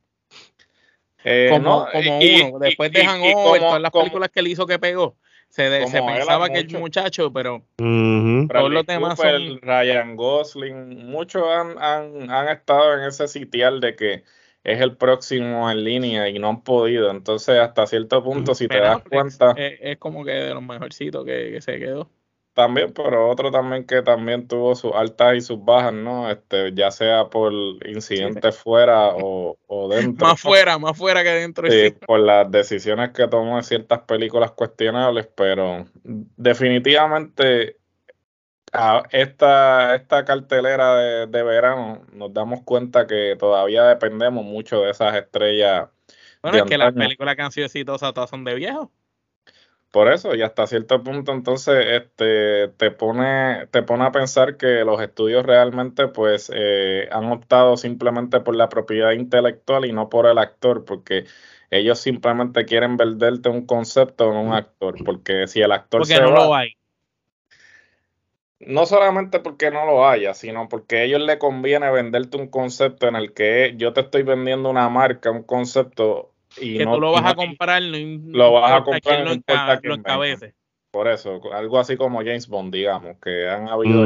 Eh, 1.27 1.47
como, 1.49 1.87
como 1.91 2.19
uno, 2.19 2.59
después 2.59 2.91
de 2.91 3.03
Hangover, 3.03 3.59
todas 3.59 3.81
las 3.81 3.91
películas 3.91 4.29
que 4.29 4.39
él 4.41 4.47
hizo 4.47 4.67
que 4.67 4.77
pegó, 4.77 5.17
se, 5.49 5.87
se 5.87 6.01
pensaba 6.03 6.49
que 6.49 6.59
el 6.59 6.79
muchacho, 6.79 7.33
pero 7.33 7.63
todos 7.77 8.71
los 8.71 8.85
demás 8.85 9.17
son... 9.17 9.59
Ryan 9.61 10.15
Gosling, 10.15 11.09
muchos 11.09 11.43
han, 11.47 11.77
han, 11.79 12.29
han 12.29 12.49
estado 12.49 12.93
en 12.93 13.05
ese 13.05 13.27
sitial 13.27 13.79
de 13.79 13.95
que 13.95 14.23
es 14.63 14.81
el 14.81 14.97
próximo 14.97 15.69
en 15.71 15.83
línea 15.83 16.27
y 16.29 16.39
no 16.39 16.49
han 16.49 16.63
podido. 16.63 17.09
Entonces, 17.09 17.57
hasta 17.59 17.87
cierto 17.87 18.23
punto, 18.23 18.53
si 18.53 18.67
te 18.67 18.79
das 18.79 19.01
cuenta. 19.09 19.53
Es, 19.57 19.97
como 19.97 20.25
que 20.25 20.31
de 20.31 20.53
los 20.53 20.63
mejorcitos 20.63 21.25
que, 21.25 21.51
que, 21.53 21.61
se 21.61 21.79
quedó. 21.79 22.09
También, 22.55 22.93
pero 22.93 23.29
otro 23.29 23.51
también 23.51 23.85
que 23.85 24.01
también 24.01 24.47
tuvo 24.47 24.75
sus 24.75 24.93
altas 24.93 25.35
y 25.35 25.41
sus 25.41 25.63
bajas, 25.65 25.91
¿no? 25.91 26.31
Este, 26.31 26.73
ya 26.73 26.89
sea 26.89 27.25
por 27.25 27.51
incidentes 27.85 28.57
fuera 28.57 29.09
o, 29.09 29.57
o, 29.67 29.89
dentro. 29.93 30.25
más 30.25 30.39
fuera, 30.39 30.77
más 30.79 30.97
fuera 30.97 31.21
que 31.21 31.31
dentro. 31.31 31.69
Sí, 31.69 31.93
por 32.07 32.21
las 32.21 32.49
decisiones 32.49 33.09
que 33.09 33.27
tomó 33.27 33.57
en 33.57 33.63
ciertas 33.65 33.99
películas 34.03 34.51
cuestionables, 34.51 35.27
pero 35.35 35.85
definitivamente 36.05 37.75
esta, 39.11 39.95
esta 39.95 40.23
cartelera 40.23 40.95
de, 41.27 41.43
verano 41.43 42.05
nos 42.13 42.33
damos 42.33 42.61
cuenta 42.63 43.05
que 43.05 43.35
todavía 43.37 43.83
dependemos 43.83 44.45
mucho 44.45 44.79
de 44.81 44.91
esas 44.91 45.13
estrellas. 45.13 45.89
Bueno, 46.41 46.59
es 46.59 46.63
que 46.63 46.77
las 46.77 46.93
películas 46.93 47.35
que 47.35 47.41
han 47.41 47.51
sido 47.51 47.65
exitosas 47.65 48.13
todas 48.13 48.29
son 48.29 48.45
de 48.45 48.55
viejos. 48.55 48.87
Por 49.95 50.11
eso, 50.11 50.35
y 50.35 50.41
hasta 50.41 50.67
cierto 50.67 51.01
punto, 51.03 51.31
entonces, 51.31 51.85
este, 51.87 52.67
te 52.67 52.91
pone, 52.91 53.65
te 53.67 53.81
pone 53.81 54.03
a 54.03 54.11
pensar 54.11 54.57
que 54.57 54.83
los 54.83 54.99
estudios 54.99 55.45
realmente, 55.45 56.09
pues, 56.09 56.51
eh, 56.53 57.07
han 57.13 57.31
optado 57.31 57.77
simplemente 57.77 58.41
por 58.41 58.57
la 58.57 58.67
propiedad 58.67 59.11
intelectual 59.11 59.85
y 59.85 59.93
no 59.93 60.09
por 60.09 60.25
el 60.25 60.37
actor, 60.37 60.83
porque 60.83 61.23
ellos 61.71 61.97
simplemente 61.97 62.65
quieren 62.65 62.97
venderte 62.97 63.47
un 63.47 63.65
concepto 63.65 64.29
en 64.29 64.35
un 64.35 64.53
actor, 64.53 65.01
porque 65.05 65.47
si 65.47 65.61
el 65.61 65.71
actor 65.71 66.01
porque 66.01 66.19
no 66.19 66.31
lo 66.31 66.53
hay. 66.53 66.73
No 68.59 68.85
solamente 68.85 69.39
porque 69.39 69.71
no 69.71 69.85
lo 69.85 70.05
haya, 70.05 70.33
sino 70.33 70.67
porque 70.67 70.97
a 70.97 71.03
ellos 71.03 71.21
les 71.21 71.37
conviene 71.37 71.89
venderte 71.89 72.35
un 72.35 72.49
concepto 72.49 73.07
en 73.07 73.15
el 73.15 73.33
que 73.33 73.75
yo 73.77 73.93
te 73.93 74.01
estoy 74.01 74.23
vendiendo 74.23 74.69
una 74.69 74.89
marca, 74.89 75.31
un 75.31 75.43
concepto 75.43 76.34
y 76.59 76.77
que 76.77 76.85
no, 76.85 76.95
tú 76.95 77.01
lo 77.01 77.11
vas 77.11 77.31
a 77.31 77.35
comprar, 77.35 77.81
lo 77.81 78.51
vas 78.53 78.71
a 78.71 78.83
comprar, 78.83 79.25
no 79.25 79.31
Por 80.91 81.07
eso, 81.07 81.41
algo 81.53 81.79
así 81.79 81.97
como 81.97 82.19
James 82.19 82.47
Bond, 82.47 82.73
digamos, 82.73 83.17
que 83.21 83.49
han 83.49 83.67
habido 83.67 84.05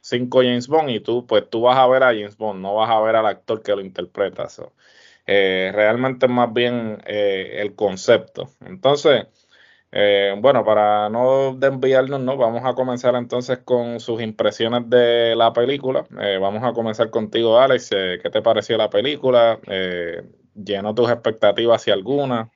cinco 0.00 0.40
James 0.40 0.68
Bond 0.68 0.90
y 0.90 1.00
tú, 1.00 1.26
pues 1.26 1.48
tú 1.48 1.62
vas 1.62 1.78
a 1.78 1.86
ver 1.86 2.02
a 2.02 2.08
James 2.08 2.36
Bond, 2.36 2.60
no 2.60 2.74
vas 2.74 2.90
a 2.90 3.00
ver 3.00 3.16
al 3.16 3.26
actor 3.26 3.62
que 3.62 3.74
lo 3.74 3.80
interpreta. 3.80 4.48
Eh, 5.26 5.70
realmente 5.74 6.26
es 6.26 6.32
más 6.32 6.52
bien 6.52 7.00
eh, 7.06 7.58
el 7.60 7.74
concepto. 7.74 8.48
Entonces, 8.66 9.26
eh, 9.94 10.34
bueno, 10.38 10.64
para 10.64 11.10
no 11.10 11.54
desviarnos, 11.54 12.18
¿no? 12.20 12.38
vamos 12.38 12.62
a 12.64 12.72
comenzar 12.74 13.14
entonces 13.14 13.58
con 13.58 14.00
sus 14.00 14.22
impresiones 14.22 14.88
de 14.88 15.36
la 15.36 15.52
película. 15.52 16.06
Eh, 16.18 16.38
vamos 16.40 16.64
a 16.64 16.72
comenzar 16.72 17.10
contigo, 17.10 17.58
Alex. 17.58 17.90
Eh, 17.92 18.18
¿Qué 18.22 18.30
te 18.30 18.40
pareció 18.40 18.78
la 18.78 18.88
película? 18.88 19.60
¿Llenó 20.54 20.94
tus 20.94 21.10
expectativas 21.10 21.82
si 21.82 21.90
alguna? 21.90 22.50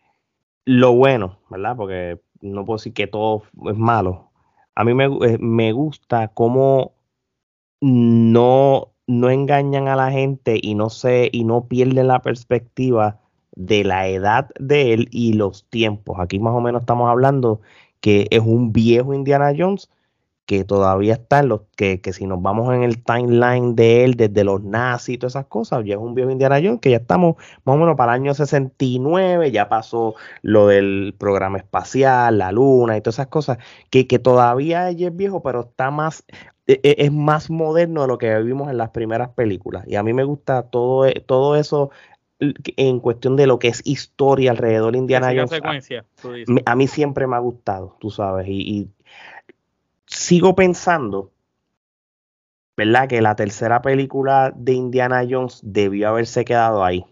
Lo 0.64 0.92
bueno, 0.92 1.38
¿verdad? 1.48 1.76
Porque 1.76 2.20
no 2.40 2.64
puedo 2.64 2.78
decir 2.78 2.92
que 2.92 3.06
todo 3.06 3.44
es 3.68 3.76
malo. 3.76 4.30
A 4.74 4.84
mí 4.84 4.94
me, 4.94 5.08
me 5.38 5.72
gusta 5.72 6.28
cómo 6.28 6.92
no, 7.80 8.92
no 9.06 9.30
engañan 9.30 9.88
a 9.88 9.96
la 9.96 10.10
gente 10.10 10.58
y 10.60 10.74
no, 10.74 10.90
se, 10.90 11.30
y 11.32 11.44
no 11.44 11.66
pierden 11.66 12.08
la 12.08 12.20
perspectiva 12.20 13.20
de 13.52 13.84
la 13.84 14.08
edad 14.08 14.50
de 14.58 14.92
él 14.92 15.08
y 15.10 15.32
los 15.32 15.64
tiempos. 15.68 16.18
Aquí 16.20 16.38
más 16.38 16.54
o 16.54 16.60
menos 16.60 16.82
estamos 16.82 17.08
hablando 17.08 17.60
que 18.00 18.26
es 18.30 18.40
un 18.40 18.72
viejo 18.72 19.14
Indiana 19.14 19.52
Jones 19.56 19.90
que 20.46 20.64
todavía 20.64 21.14
está 21.14 21.40
en 21.40 21.48
los 21.48 21.62
que, 21.76 22.00
que, 22.00 22.12
si 22.12 22.24
nos 22.26 22.40
vamos 22.40 22.72
en 22.72 22.84
el 22.84 23.02
timeline 23.02 23.74
de 23.74 24.04
él 24.04 24.14
desde 24.14 24.44
los 24.44 24.62
nazis 24.62 25.16
y 25.16 25.18
todas 25.18 25.32
esas 25.32 25.46
cosas, 25.46 25.84
ya 25.84 25.94
es 25.94 26.00
un 26.00 26.14
viejo 26.14 26.30
Indiana 26.30 26.60
Jones 26.62 26.80
que 26.80 26.90
ya 26.90 26.98
estamos 26.98 27.34
más 27.64 27.74
o 27.74 27.78
menos 27.78 27.96
para 27.96 28.14
el 28.14 28.22
año 28.22 28.32
69, 28.32 29.50
ya 29.50 29.68
pasó 29.68 30.14
lo 30.42 30.68
del 30.68 31.14
programa 31.18 31.58
espacial, 31.58 32.38
la 32.38 32.52
luna 32.52 32.96
y 32.96 33.00
todas 33.00 33.16
esas 33.16 33.26
cosas, 33.26 33.58
que, 33.90 34.06
que 34.06 34.20
todavía 34.20 34.88
es 34.88 35.16
viejo, 35.16 35.42
pero 35.42 35.62
está 35.62 35.90
más, 35.90 36.24
e, 36.68 36.80
e, 36.84 36.94
es, 36.98 37.12
más 37.12 37.50
moderno 37.50 38.02
de 38.02 38.08
lo 38.08 38.18
que 38.18 38.38
vimos 38.40 38.70
en 38.70 38.78
las 38.78 38.90
primeras 38.90 39.30
películas. 39.30 39.84
Y 39.88 39.96
a 39.96 40.04
mí 40.04 40.12
me 40.12 40.22
gusta 40.22 40.62
todo, 40.62 41.06
e, 41.06 41.24
todo 41.26 41.56
eso 41.56 41.90
en 42.38 43.00
cuestión 43.00 43.34
de 43.34 43.46
lo 43.46 43.58
que 43.58 43.68
es 43.68 43.80
historia 43.84 44.52
alrededor 44.52 44.92
de 44.92 44.98
Indiana 44.98 45.32
Jones. 45.34 45.52
A, 45.52 46.70
a, 46.70 46.76
mí 46.76 46.86
siempre 46.86 47.26
me 47.26 47.34
ha 47.34 47.40
gustado, 47.40 47.96
tú 47.98 48.10
sabes, 48.10 48.46
y 48.46 48.90
sigo 50.26 50.56
pensando, 50.56 51.32
¿verdad? 52.76 53.08
Que 53.08 53.20
la 53.20 53.36
tercera 53.36 53.80
película 53.80 54.52
de 54.56 54.72
Indiana 54.72 55.24
Jones 55.28 55.60
debió 55.62 56.08
haberse 56.08 56.44
quedado 56.44 56.84
ahí. 56.84 57.06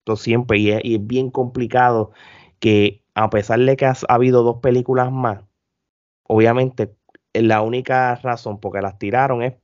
Esto 0.00 0.16
siempre, 0.16 0.58
y 0.58 0.70
es, 0.72 1.06
bien 1.06 1.30
complicado 1.30 2.10
que 2.58 3.04
a 3.14 3.30
pesar 3.30 3.60
de 3.60 3.76
que 3.76 3.86
ha, 3.86 3.94
habido 4.08 4.42
dos 4.42 4.58
películas 4.60 5.12
más, 5.12 5.44
obviamente 6.24 6.92
la 7.34 7.62
única 7.62 8.16
razón 8.16 8.58
por 8.58 8.72
que 8.72 8.82
las 8.82 8.98
tiraron 8.98 9.44
es 9.44 9.54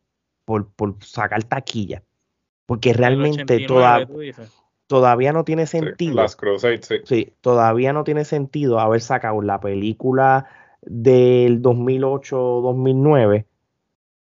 por, 0.45 0.69
sacar 1.01 1.43
taquilla. 1.43 2.05
Porque 2.67 2.93
realmente 2.93 3.67
todavía 4.87 5.33
no 5.33 5.45
tiene 5.45 5.67
sentido. 5.67 6.25
sí, 7.05 7.35
todavía 7.41 7.93
no 7.93 8.05
tiene 8.05 8.25
sentido 8.25 8.79
haber 8.79 9.01
sacado 9.01 9.43
la 9.43 9.59
película 9.59 10.47
del 10.83 11.63
2008-2009 11.63 13.45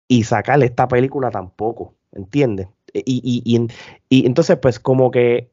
y 0.09 0.23
sacarle 0.25 0.67
esta 0.67 0.89
película 0.89 1.31
tampoco, 1.31 1.95
¿entiendes? 2.13 2.69
E, 2.93 3.03
y, 3.05 3.43
y, 3.45 3.67
y, 4.09 4.27
entonces, 4.27 4.59
pues 4.59 4.79
como 4.79 5.11
que 5.11 5.51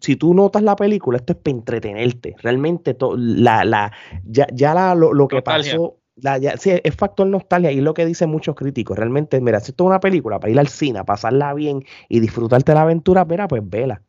si 0.00 0.16
tú 0.16 0.34
notas 0.34 0.62
la 0.62 0.76
película, 0.76 1.18
esto 1.18 1.32
es 1.32 1.38
para 1.38 1.56
entretenerte. 1.56 2.36
Realmente 2.38 2.96
la, 3.16 3.64
la, 3.64 3.92
ya, 4.24 4.46
ya 4.52 4.74
la, 4.74 4.94
lo, 4.94 5.28
que 5.28 5.40
pasó, 5.42 5.96
la, 6.16 6.38
ya, 6.38 6.56
sí, 6.56 6.72
es 6.82 6.94
factor 6.94 7.26
nostalgia 7.26 7.72
y 7.72 7.80
lo 7.80 7.94
que 7.94 8.04
dicen 8.04 8.30
muchos 8.30 8.54
críticos. 8.54 8.98
Realmente, 8.98 9.40
mira, 9.40 9.60
si 9.60 9.70
esto 9.70 9.84
es 9.84 9.88
una 9.88 10.00
película 10.00 10.38
para 10.40 10.50
ir 10.50 10.58
al 10.58 10.68
cine, 10.68 11.04
pasarla 11.04 11.54
bien 11.54 11.84
y 12.08 12.20
disfrutarte 12.20 12.74
la 12.74 12.82
aventura, 12.82 13.24
mira, 13.24 13.48
pues 13.48 13.62
vela 13.64 14.02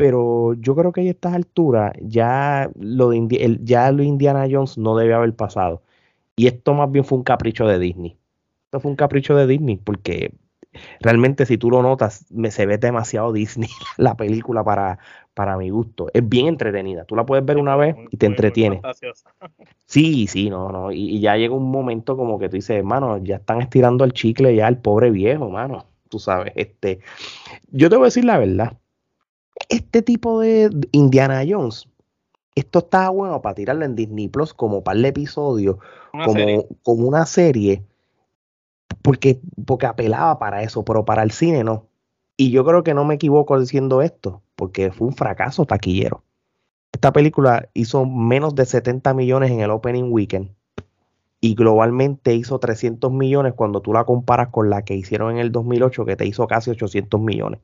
pero 0.00 0.54
yo 0.54 0.74
creo 0.74 0.92
que 0.92 1.02
a 1.02 1.10
estas 1.10 1.34
alturas 1.34 1.92
ya 2.00 2.70
lo, 2.74 3.10
de 3.10 3.58
ya 3.62 3.92
lo 3.92 4.02
Indiana 4.02 4.46
Jones 4.50 4.78
no 4.78 4.96
debe 4.96 5.12
haber 5.12 5.36
pasado. 5.36 5.82
Y 6.36 6.46
esto 6.46 6.72
más 6.72 6.90
bien 6.90 7.04
fue 7.04 7.18
un 7.18 7.24
capricho 7.24 7.66
de 7.66 7.78
Disney. 7.78 8.16
Esto 8.64 8.80
fue 8.80 8.92
un 8.92 8.96
capricho 8.96 9.36
de 9.36 9.46
Disney 9.46 9.76
porque 9.76 10.32
realmente 11.00 11.44
si 11.44 11.58
tú 11.58 11.68
lo 11.68 11.82
notas, 11.82 12.24
me 12.32 12.50
se 12.50 12.64
ve 12.64 12.78
demasiado 12.78 13.30
Disney 13.30 13.68
la 13.98 14.16
película 14.16 14.64
para, 14.64 14.98
para 15.34 15.58
mi 15.58 15.68
gusto. 15.68 16.06
Es 16.14 16.26
bien 16.26 16.46
entretenida. 16.46 17.04
Tú 17.04 17.14
la 17.14 17.26
puedes 17.26 17.44
ver 17.44 17.58
una 17.58 17.76
vez 17.76 17.94
y 18.10 18.16
te 18.16 18.24
entretiene. 18.24 18.80
Sí, 19.84 20.28
sí, 20.28 20.48
no, 20.48 20.70
no. 20.70 20.92
Y, 20.92 21.16
y, 21.16 21.20
ya 21.20 21.36
llega 21.36 21.52
un 21.52 21.68
momento 21.68 22.16
como 22.16 22.38
que 22.38 22.48
tú 22.48 22.54
dices, 22.54 22.76
hermano, 22.76 23.18
ya 23.18 23.36
están 23.36 23.60
estirando 23.60 24.04
el 24.04 24.12
chicle 24.12 24.54
ya 24.54 24.68
el 24.68 24.78
pobre 24.78 25.10
viejo, 25.10 25.50
mano. 25.50 25.84
Tú 26.08 26.20
sabes, 26.20 26.52
este. 26.54 27.00
Yo 27.72 27.90
te 27.90 27.96
voy 27.96 28.04
a 28.04 28.06
decir 28.06 28.24
la 28.24 28.38
verdad 28.38 28.79
este 29.70 30.02
tipo 30.02 30.40
de 30.40 30.70
Indiana 30.92 31.42
Jones, 31.48 31.88
esto 32.54 32.80
está 32.80 33.08
bueno 33.08 33.40
para 33.40 33.54
tirarlo 33.54 33.84
en 33.84 33.94
Disney 33.94 34.28
Plus 34.28 34.52
como 34.52 34.82
par 34.82 34.96
de 34.96 35.08
episodios, 35.08 35.76
como, 36.12 36.66
como 36.82 37.08
una 37.08 37.24
serie, 37.24 37.84
porque, 39.02 39.40
porque 39.64 39.86
apelaba 39.86 40.38
para 40.38 40.62
eso, 40.62 40.84
pero 40.84 41.04
para 41.04 41.22
el 41.22 41.30
cine 41.30 41.64
no. 41.64 41.86
Y 42.36 42.50
yo 42.50 42.64
creo 42.64 42.82
que 42.82 42.94
no 42.94 43.04
me 43.04 43.14
equivoco 43.14 43.58
diciendo 43.58 44.02
esto, 44.02 44.42
porque 44.56 44.90
fue 44.90 45.06
un 45.06 45.14
fracaso 45.14 45.64
taquillero. 45.64 46.24
Esta 46.92 47.12
película 47.12 47.68
hizo 47.72 48.04
menos 48.04 48.54
de 48.56 48.66
70 48.66 49.14
millones 49.14 49.52
en 49.52 49.60
el 49.60 49.70
opening 49.70 50.10
weekend 50.10 50.50
y 51.40 51.54
globalmente 51.54 52.34
hizo 52.34 52.58
300 52.58 53.12
millones 53.12 53.54
cuando 53.54 53.80
tú 53.80 53.92
la 53.92 54.04
comparas 54.04 54.48
con 54.48 54.68
la 54.68 54.82
que 54.82 54.96
hicieron 54.96 55.32
en 55.32 55.38
el 55.38 55.52
2008, 55.52 56.04
que 56.04 56.16
te 56.16 56.26
hizo 56.26 56.46
casi 56.48 56.70
800 56.70 57.20
millones 57.20 57.60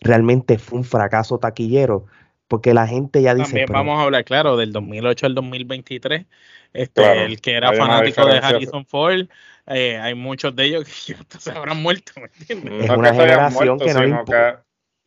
realmente 0.00 0.58
fue 0.58 0.78
un 0.78 0.84
fracaso 0.84 1.38
taquillero, 1.38 2.06
porque 2.48 2.74
la 2.74 2.86
gente 2.86 3.22
ya 3.22 3.34
dice... 3.34 3.50
También 3.50 3.68
vamos 3.72 3.98
a 3.98 4.02
hablar, 4.02 4.24
claro, 4.24 4.56
del 4.56 4.72
2008 4.72 5.26
al 5.26 5.34
2023, 5.34 6.26
este, 6.72 7.24
el 7.24 7.40
que 7.40 7.52
era 7.52 7.72
fanático 7.72 8.26
de 8.26 8.38
Harrison 8.38 8.86
Ford, 8.86 9.26
eh, 9.66 9.98
hay 9.98 10.14
muchos 10.14 10.54
de 10.56 10.64
ellos 10.64 10.84
que 11.06 11.38
se 11.38 11.52
habrán 11.52 11.82
muerto, 11.82 12.12
¿me 12.16 12.26
entiendes? 12.38 12.84
Es 12.84 12.90
una 12.90 13.14
generación 13.14 13.78
que 13.78 13.94
no 13.94 14.24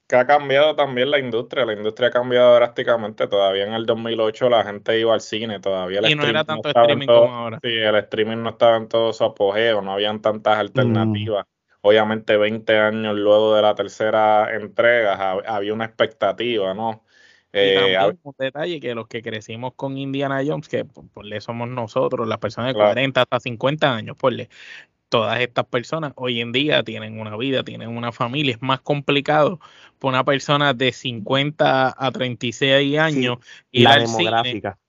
que, 0.08 0.16
ha 0.16 0.28
cambiado 0.28 0.76
también 0.76 1.10
la 1.10 1.18
industria, 1.18 1.66
la 1.66 1.74
industria 1.74 2.10
ha 2.10 2.12
cambiado 2.12 2.54
drásticamente, 2.56 3.28
todavía 3.28 3.66
en 3.66 3.74
el 3.74 3.88
2008 3.88 4.50
la 4.50 4.64
gente 4.64 5.00
iba 5.00 5.16
al 5.16 5.22
cine, 5.22 5.60
todavía 5.60 6.00
el 6.00 6.12
y 6.12 6.16
no 6.16 6.28
era 6.28 6.44
tanto 6.44 6.70
streaming 6.70 7.08
como 7.08 7.34
ahora. 7.34 7.60
Sí, 7.64 7.70
el 7.70 7.96
streaming 7.96 8.38
no 8.38 8.52
estaba 8.52 8.78
en 8.78 8.88
todo 8.88 9.12
su 9.14 9.24
apogeo, 9.24 9.82
no 9.82 9.94
habían 9.94 10.22
tantas 10.22 10.64
mm. 10.74 11.55
Obviamente 11.86 12.36
20 12.36 12.80
años 12.80 13.16
luego 13.16 13.56
de 13.56 13.62
la 13.62 13.76
tercera 13.76 14.56
entrega 14.56 15.34
había 15.46 15.72
una 15.72 15.86
expectativa, 15.86 16.74
¿no? 16.74 17.04
Y 17.54 17.60
eh, 17.60 17.76
también 17.76 18.20
un 18.24 18.36
detalle 18.40 18.80
que 18.80 18.96
los 18.96 19.08
que 19.08 19.22
crecimos 19.22 19.74
con 19.76 19.96
Indiana 19.96 20.42
Jones, 20.46 20.68
que 20.68 20.84
por, 20.84 21.24
le 21.24 21.40
somos 21.42 21.70
nosotros, 21.70 22.28
las 22.28 22.40
personas 22.40 22.74
de 22.74 22.80
40 22.80 23.22
hasta 23.22 23.40
50 23.40 23.96
años, 23.96 24.18
por 24.18 24.34
le, 24.34 24.50
todas 25.10 25.40
estas 25.40 25.66
personas 25.68 26.14
hoy 26.16 26.42
en 26.42 26.52
día 26.52 26.82
tienen 26.82 27.20
una 27.20 27.38
vida, 27.38 27.64
tienen 27.64 27.96
una 27.96 28.12
familia, 28.12 28.56
es 28.56 28.62
más 28.64 28.82
complicado 28.82 29.60
para 30.00 30.10
una 30.10 30.24
persona 30.24 30.74
de 30.74 30.92
50 30.92 31.96
a 31.96 32.12
36 32.12 32.98
años 32.98 33.38
y 33.72 33.84
la 33.84 34.00
demográfica. 34.00 34.80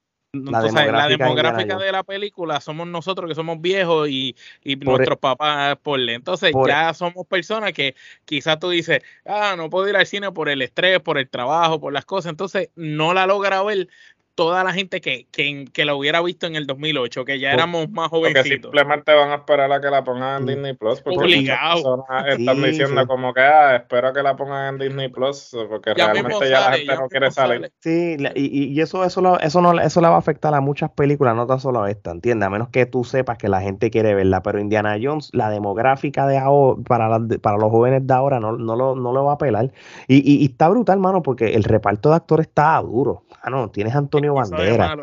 La, 0.44 1.08
demográfica, 1.08 1.78
de 1.78 1.92
la 1.92 2.02
película 2.02 2.60
somos 2.60 2.86
nosotros 2.86 3.28
que 3.28 3.34
somos 3.34 3.60
viejos 3.60 4.08
y, 4.08 4.36
y 4.62 4.76
nuestros 4.76 5.18
papás 5.18 5.76
por 5.82 6.00
Entonces 6.00 6.52
ya 6.66 6.92
somos 6.94 7.26
personas 7.26 7.72
que 7.72 7.94
quizás 8.24 8.58
tú 8.58 8.70
dices, 8.70 9.02
ah, 9.24 9.54
no 9.56 9.70
puedo 9.70 9.88
ir 9.88 9.96
al 9.96 10.06
cine 10.06 10.32
por 10.32 10.48
el 10.48 10.62
estrés, 10.62 11.00
por 11.00 11.18
el 11.18 11.28
trabajo, 11.28 11.80
por 11.80 11.92
las 11.92 12.04
cosas. 12.04 12.30
Entonces 12.30 12.70
no 12.74 13.14
la 13.14 13.26
logra 13.26 13.62
ver 13.62 13.88
toda 14.36 14.62
la 14.62 14.72
gente 14.72 15.00
que, 15.00 15.26
que, 15.32 15.64
que 15.72 15.84
la 15.86 15.94
hubiera 15.94 16.20
visto 16.20 16.46
en 16.46 16.56
el 16.56 16.66
2008, 16.66 17.24
que 17.24 17.40
ya 17.40 17.52
éramos 17.52 17.90
más 17.90 18.08
jovencitos. 18.08 18.42
Porque 18.42 18.78
simplemente 18.78 19.14
van 19.14 19.30
a 19.30 19.36
esperar 19.36 19.72
a 19.72 19.80
que 19.80 19.88
la 19.88 20.04
pongan 20.04 20.42
en 20.42 20.46
Disney 20.46 20.74
Plus. 20.74 21.00
Porque 21.00 21.18
Obligado. 21.18 22.04
están 22.28 22.62
diciendo 22.62 23.06
como 23.06 23.32
que, 23.32 23.40
ah, 23.40 23.76
espero 23.76 24.12
que 24.12 24.22
la 24.22 24.36
pongan 24.36 24.74
en 24.74 24.78
Disney 24.78 25.08
Plus, 25.08 25.56
porque 25.68 25.94
realmente 25.94 26.50
ya 26.50 26.70
la 26.70 26.76
gente 26.76 26.94
no 26.94 27.08
quiere 27.08 27.30
salir. 27.30 27.72
Sí, 27.80 28.16
y, 28.34 28.74
y, 28.74 28.80
eso, 28.80 29.04
eso, 29.04 29.40
eso, 29.40 29.60
no, 29.62 29.80
eso 29.80 30.00
le 30.02 30.08
va 30.08 30.16
a 30.16 30.18
afectar 30.18 30.54
a 30.54 30.60
muchas 30.60 30.90
películas, 30.90 31.34
no 31.34 31.46
tan 31.46 31.58
solo 31.58 31.82
a 31.82 31.90
esta, 31.90 32.10
¿entiendes? 32.10 32.46
A 32.46 32.50
menos 32.50 32.68
que 32.68 32.84
tú 32.84 33.04
sepas 33.04 33.38
que 33.38 33.48
la 33.48 33.62
gente 33.62 33.90
quiere 33.90 34.14
verla. 34.14 34.42
Pero 34.42 34.60
Indiana 34.60 34.98
Jones, 35.02 35.30
la 35.32 35.48
demográfica 35.48 36.26
de 36.26 36.36
ahora, 36.36 36.82
para, 36.86 37.18
para 37.40 37.56
los 37.56 37.70
jóvenes 37.70 38.06
de 38.06 38.12
ahora, 38.12 38.38
no, 38.38 38.52
no, 38.52 38.76
lo, 38.76 38.94
no 38.94 39.12
lo 39.12 39.24
va 39.24 39.32
a 39.32 39.34
apelar. 39.36 39.72
Y, 40.08 40.16
y, 40.16 40.42
y 40.42 40.44
está 40.44 40.68
brutal, 40.68 40.98
mano, 40.98 41.22
porque 41.22 41.54
el 41.54 41.64
reparto 41.64 42.10
de 42.10 42.16
actores 42.16 42.48
está 42.48 42.78
duro. 42.82 43.22
Ah, 43.42 43.68
tienes 43.72 43.94
a 43.94 43.98
Antonio 43.98 44.25
Bandera, 44.34 44.96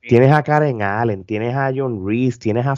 tienes 0.00 0.32
a 0.32 0.42
Karen 0.42 0.82
Allen, 0.82 1.24
tienes 1.24 1.54
a 1.54 1.70
John 1.74 2.06
Reese, 2.06 2.38
tienes 2.38 2.66
a, 2.66 2.72
a, 2.72 2.76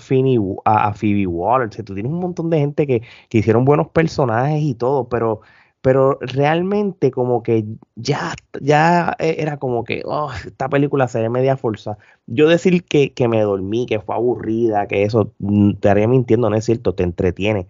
Phoebe 0.95 1.27
Waller, 1.27 1.71
tú 1.71 1.95
tienes 1.95 2.13
un 2.13 2.21
montón 2.21 2.51
de 2.51 2.59
gente 2.59 2.87
que, 2.87 3.03
hicieron 3.31 3.65
buenos 3.65 3.89
personajes 3.89 4.63
y 4.63 4.75
todo, 4.75 5.09
pero, 5.09 5.41
pero 5.81 6.19
realmente 6.21 7.11
como 7.11 7.43
que 7.43 7.65
ya, 7.97 8.35
ya 8.61 9.17
era 9.19 9.57
como 9.57 9.85
que 9.85 10.03
oh, 10.05 10.31
esta 10.47 10.69
película 10.69 11.09
se 11.09 11.21
ve 11.21 11.29
media 11.29 11.57
fuerza. 11.57 11.99
Yo 12.27 12.49
decir 12.49 12.85
que, 12.85 13.13
que 13.13 13.29
me 13.29 13.41
dormí, 13.43 13.87
que 13.87 14.01
fue 14.01 14.15
aburrida, 14.15 14.87
que 14.87 15.03
eso 15.03 15.33
mm, 15.39 15.75
te 15.75 15.89
haría 15.89 16.09
mintiendo, 16.09 16.49
no 16.51 16.57
es 16.57 16.65
cierto, 16.65 16.95
te 16.95 17.03
entretiene 17.03 17.67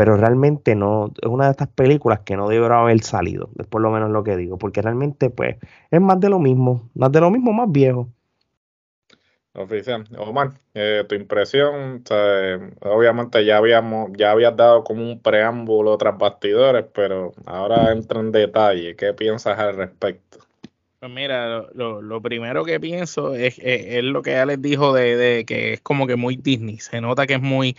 pero 0.00 0.16
realmente 0.16 0.74
no, 0.74 1.12
es 1.20 1.28
una 1.28 1.44
de 1.44 1.50
estas 1.50 1.68
películas 1.68 2.20
que 2.20 2.34
no 2.34 2.48
debería 2.48 2.80
haber 2.80 3.02
salido, 3.02 3.50
es 3.58 3.66
por 3.66 3.82
lo 3.82 3.90
menos 3.90 4.10
lo 4.10 4.24
que 4.24 4.34
digo, 4.34 4.56
porque 4.56 4.80
realmente 4.80 5.28
pues 5.28 5.56
es 5.90 6.00
más 6.00 6.18
de 6.18 6.30
lo 6.30 6.38
mismo, 6.38 6.88
más 6.94 7.12
de 7.12 7.20
lo 7.20 7.30
mismo, 7.30 7.52
más 7.52 7.70
viejo. 7.70 8.08
Oficial. 9.52 10.04
Omar, 10.16 10.52
eh, 10.72 11.04
tu 11.06 11.16
impresión, 11.16 12.02
obviamente 12.80 13.44
ya 13.44 13.58
habíamos, 13.58 14.10
ya 14.16 14.30
habías 14.30 14.56
dado 14.56 14.84
como 14.84 15.02
un 15.02 15.20
preámbulo 15.20 15.98
tras 15.98 16.16
bastidores, 16.16 16.86
pero 16.94 17.32
ahora 17.44 17.92
entra 17.92 18.20
en 18.20 18.32
detalle, 18.32 18.96
¿qué 18.96 19.12
piensas 19.12 19.58
al 19.58 19.76
respecto? 19.76 20.38
Pues 20.98 21.12
mira, 21.12 21.66
lo, 21.74 22.00
lo 22.00 22.22
primero 22.22 22.64
que 22.64 22.80
pienso 22.80 23.34
es, 23.34 23.58
es, 23.58 24.02
lo 24.02 24.22
que 24.22 24.30
ya 24.30 24.46
les 24.46 24.62
dijo 24.62 24.94
de, 24.94 25.18
de, 25.18 25.44
que 25.44 25.74
es 25.74 25.82
como 25.82 26.06
que 26.06 26.16
muy 26.16 26.36
Disney, 26.36 26.78
se 26.78 27.02
nota 27.02 27.26
que 27.26 27.34
es 27.34 27.42
muy, 27.42 27.76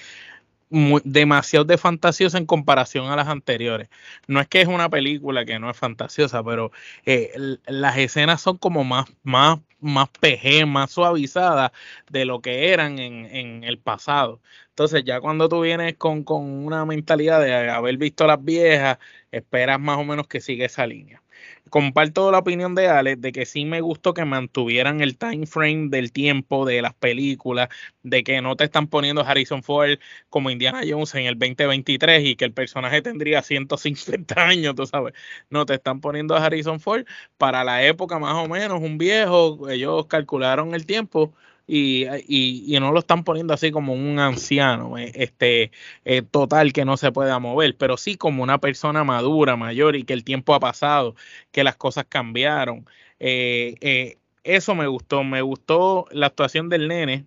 demasiado 1.03 1.65
de 1.65 1.77
fantasiosa 1.77 2.37
en 2.37 2.45
comparación 2.45 3.07
a 3.11 3.15
las 3.15 3.27
anteriores. 3.27 3.89
No 4.27 4.39
es 4.39 4.47
que 4.47 4.61
es 4.61 4.67
una 4.67 4.89
película 4.89 5.45
que 5.45 5.59
no 5.59 5.69
es 5.69 5.77
fantasiosa, 5.77 6.43
pero 6.43 6.71
eh, 7.05 7.31
las 7.67 7.97
escenas 7.97 8.41
son 8.41 8.57
como 8.57 8.83
más, 8.83 9.05
más, 9.23 9.59
más 9.79 10.09
PG, 10.09 10.65
más 10.65 10.91
suavizadas 10.91 11.71
de 12.09 12.25
lo 12.25 12.41
que 12.41 12.69
eran 12.71 12.99
en, 12.99 13.25
en 13.25 13.63
el 13.65 13.79
pasado. 13.79 14.41
Entonces, 14.69 15.03
ya 15.03 15.19
cuando 15.19 15.49
tú 15.49 15.61
vienes 15.61 15.95
con, 15.97 16.23
con 16.23 16.43
una 16.65 16.85
mentalidad 16.85 17.41
de 17.41 17.69
haber 17.69 17.97
visto 17.97 18.25
las 18.25 18.43
viejas, 18.43 18.97
esperas 19.31 19.79
más 19.79 19.97
o 19.97 20.03
menos 20.05 20.27
que 20.27 20.41
siga 20.41 20.65
esa 20.65 20.87
línea 20.87 21.21
comparto 21.69 22.31
la 22.31 22.39
opinión 22.39 22.75
de 22.75 22.87
Alex 22.87 23.21
de 23.21 23.31
que 23.31 23.45
sí 23.45 23.65
me 23.65 23.81
gustó 23.81 24.13
que 24.13 24.25
mantuvieran 24.25 25.01
el 25.01 25.17
time 25.17 25.45
frame 25.45 25.89
del 25.89 26.11
tiempo 26.11 26.65
de 26.65 26.81
las 26.81 26.93
películas, 26.93 27.69
de 28.03 28.23
que 28.23 28.41
no 28.41 28.55
te 28.55 28.65
están 28.65 28.87
poniendo 28.87 29.21
Harrison 29.21 29.63
Ford 29.63 29.99
como 30.29 30.49
Indiana 30.49 30.81
Jones 30.87 31.15
en 31.15 31.25
el 31.25 31.37
2023 31.39 32.25
y 32.25 32.35
que 32.35 32.45
el 32.45 32.53
personaje 32.53 33.01
tendría 33.01 33.41
150 33.41 34.35
años, 34.47 34.75
tú 34.75 34.85
sabes. 34.85 35.13
No 35.49 35.65
te 35.65 35.75
están 35.75 36.01
poniendo 36.01 36.35
a 36.35 36.45
Harrison 36.45 36.79
Ford 36.79 37.05
para 37.37 37.63
la 37.63 37.83
época 37.85 38.19
más 38.19 38.35
o 38.35 38.47
menos, 38.47 38.81
un 38.81 38.97
viejo, 38.97 39.69
ellos 39.69 40.07
calcularon 40.07 40.73
el 40.75 40.85
tiempo 40.85 41.33
y, 41.67 42.77
no 42.79 42.91
lo 42.91 42.99
están 42.99 43.23
poniendo 43.23 43.53
así 43.53 43.71
como 43.71 43.93
un 43.93 44.19
anciano, 44.19 44.97
eh, 44.97 45.11
este, 45.15 45.71
eh, 46.05 46.21
total 46.21 46.73
que 46.73 46.85
no 46.85 46.97
se 46.97 47.11
pueda 47.11 47.39
mover, 47.39 47.77
pero 47.77 47.97
sí 47.97 48.15
como 48.15 48.43
una 48.43 48.59
persona 48.59 49.03
madura, 49.03 49.55
mayor 49.55 49.95
y 49.95 50.03
que 50.03 50.13
el 50.13 50.23
tiempo 50.23 50.53
ha 50.53 50.59
pasado, 50.59 51.15
que 51.51 51.63
las 51.63 51.75
cosas 51.77 52.05
cambiaron. 52.09 52.85
Eh, 53.19 54.17
eso 54.43 54.75
me 54.75 54.87
gustó, 54.87 55.23
me 55.23 55.41
gustó 55.41 56.07
la 56.11 56.27
actuación 56.27 56.69
del 56.69 56.87
nene, 56.87 57.25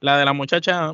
la 0.00 0.18
de 0.18 0.24
la 0.24 0.32
muchacha 0.32 0.92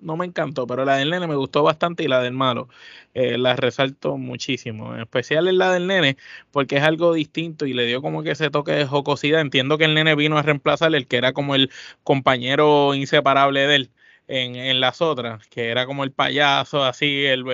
no 0.00 0.16
me 0.16 0.26
encantó, 0.26 0.66
pero 0.66 0.84
la 0.84 0.96
del 0.96 1.10
nene 1.10 1.26
me 1.26 1.36
gustó 1.36 1.62
bastante 1.62 2.02
y 2.04 2.08
la 2.08 2.20
del 2.22 2.32
malo 2.32 2.68
eh, 3.14 3.38
la 3.38 3.56
resalto 3.56 4.16
muchísimo. 4.16 4.94
En 4.94 5.00
especial 5.00 5.48
es 5.48 5.54
la 5.54 5.72
del 5.72 5.86
nene, 5.86 6.16
porque 6.50 6.76
es 6.76 6.82
algo 6.82 7.12
distinto 7.14 7.66
y 7.66 7.72
le 7.74 7.86
dio 7.86 8.02
como 8.02 8.22
que 8.22 8.32
ese 8.32 8.50
toque 8.50 8.72
de 8.72 8.86
jocosidad. 8.86 9.40
Entiendo 9.40 9.78
que 9.78 9.84
el 9.84 9.94
nene 9.94 10.14
vino 10.14 10.38
a 10.38 10.42
reemplazar 10.42 10.94
el 10.94 11.06
que 11.06 11.16
era 11.16 11.32
como 11.32 11.54
el 11.54 11.70
compañero 12.04 12.94
inseparable 12.94 13.66
de 13.66 13.74
él 13.76 13.90
en, 14.28 14.56
en 14.56 14.80
las 14.80 15.00
otras, 15.02 15.46
que 15.48 15.68
era 15.70 15.86
como 15.86 16.04
el 16.04 16.12
payaso, 16.12 16.84
así, 16.84 17.24
el, 17.26 17.44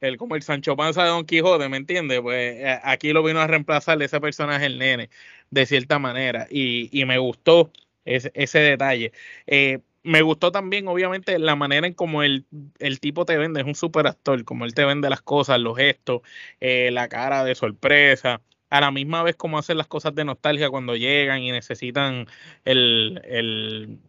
el, 0.00 0.16
como 0.16 0.36
el 0.36 0.42
Sancho 0.42 0.76
Panza 0.76 1.02
de 1.04 1.10
Don 1.10 1.24
Quijote, 1.26 1.68
¿me 1.68 1.76
entiendes? 1.76 2.20
Pues 2.20 2.56
eh, 2.56 2.80
aquí 2.82 3.12
lo 3.12 3.22
vino 3.22 3.40
a 3.40 3.46
reemplazar 3.46 4.02
ese 4.02 4.20
personaje, 4.20 4.66
el 4.66 4.78
nene, 4.78 5.10
de 5.50 5.66
cierta 5.66 5.98
manera, 5.98 6.46
y, 6.50 6.88
y 6.98 7.04
me 7.04 7.18
gustó 7.18 7.70
ese, 8.04 8.30
ese 8.34 8.58
detalle. 8.60 9.12
Eh, 9.46 9.80
me 10.02 10.22
gustó 10.22 10.52
también, 10.52 10.88
obviamente, 10.88 11.38
la 11.38 11.56
manera 11.56 11.86
en 11.86 11.94
como 11.94 12.22
el, 12.22 12.46
el 12.78 13.00
tipo 13.00 13.24
te 13.24 13.36
vende, 13.38 13.60
es 13.60 13.66
un 13.66 13.74
super 13.74 14.06
actor, 14.06 14.44
como 14.44 14.64
él 14.64 14.74
te 14.74 14.84
vende 14.84 15.10
las 15.10 15.22
cosas, 15.22 15.60
los 15.60 15.76
gestos, 15.76 16.22
eh, 16.60 16.90
la 16.92 17.08
cara 17.08 17.44
de 17.44 17.54
sorpresa, 17.54 18.42
a 18.70 18.80
la 18.80 18.90
misma 18.90 19.22
vez 19.22 19.36
como 19.36 19.58
hacen 19.58 19.76
las 19.78 19.86
cosas 19.86 20.14
de 20.14 20.24
nostalgia 20.24 20.70
cuando 20.70 20.96
llegan 20.96 21.42
y 21.42 21.52
necesitan 21.52 22.26
el, 22.64 23.20
el 23.24 24.00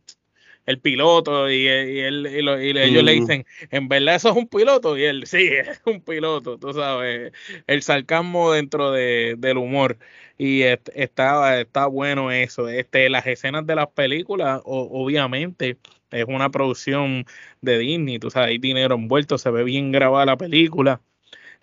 el 0.66 0.80
piloto 0.80 1.50
y, 1.50 1.68
él, 1.68 2.28
y, 2.28 2.78
ellos 2.78 3.04
le 3.04 3.12
dicen, 3.14 3.46
en 3.72 3.88
verdad 3.88 4.16
eso 4.16 4.30
es 4.30 4.36
un 4.36 4.48
piloto 4.48 4.98
y 4.98 5.04
él, 5.04 5.26
sí, 5.26 5.48
es 5.52 5.82
un 5.86 6.02
piloto, 6.02 6.58
tú 6.58 6.74
sabes, 6.74 7.34
el 7.68 7.82
sarcasmo 7.82 8.52
dentro 8.52 8.92
de, 8.92 9.36
del 9.38 9.58
humor 9.58 9.98
y 10.38 10.64
está, 10.64 11.60
está 11.60 11.88
bueno 11.88 12.32
eso, 12.32 12.68
este, 12.70 13.10
las 13.10 13.26
escenas 13.28 13.66
de 13.68 13.76
las 13.76 13.88
películas, 13.88 14.62
obviamente 14.66 15.78
es 16.12 16.26
una 16.28 16.50
producción 16.50 17.26
de 17.62 17.78
Disney, 17.80 18.20
tú 18.20 18.30
sabes, 18.30 18.50
hay 18.50 18.58
dinero 18.58 18.96
envuelto, 18.96 19.38
se 19.38 19.50
ve 19.52 19.64
bien 19.64 19.92
grabada 19.92 20.26
la 20.26 20.38
película 20.38 21.02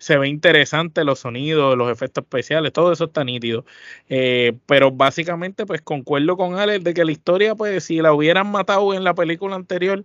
se 0.01 0.17
ve 0.17 0.27
interesante 0.27 1.03
los 1.03 1.19
sonidos, 1.19 1.77
los 1.77 1.91
efectos 1.91 2.23
especiales, 2.23 2.73
todo 2.73 2.91
eso 2.91 3.05
está 3.05 3.23
nítido. 3.23 3.65
Eh, 4.09 4.57
pero 4.65 4.91
básicamente, 4.91 5.65
pues 5.67 5.81
concuerdo 5.83 6.37
con 6.37 6.55
Alex 6.55 6.83
de 6.83 6.95
que 6.95 7.05
la 7.05 7.11
historia, 7.11 7.53
pues 7.55 7.83
si 7.83 8.01
la 8.01 8.11
hubieran 8.13 8.51
matado 8.51 8.95
en 8.95 9.03
la 9.03 9.13
película 9.13 9.55
anterior 9.55 10.03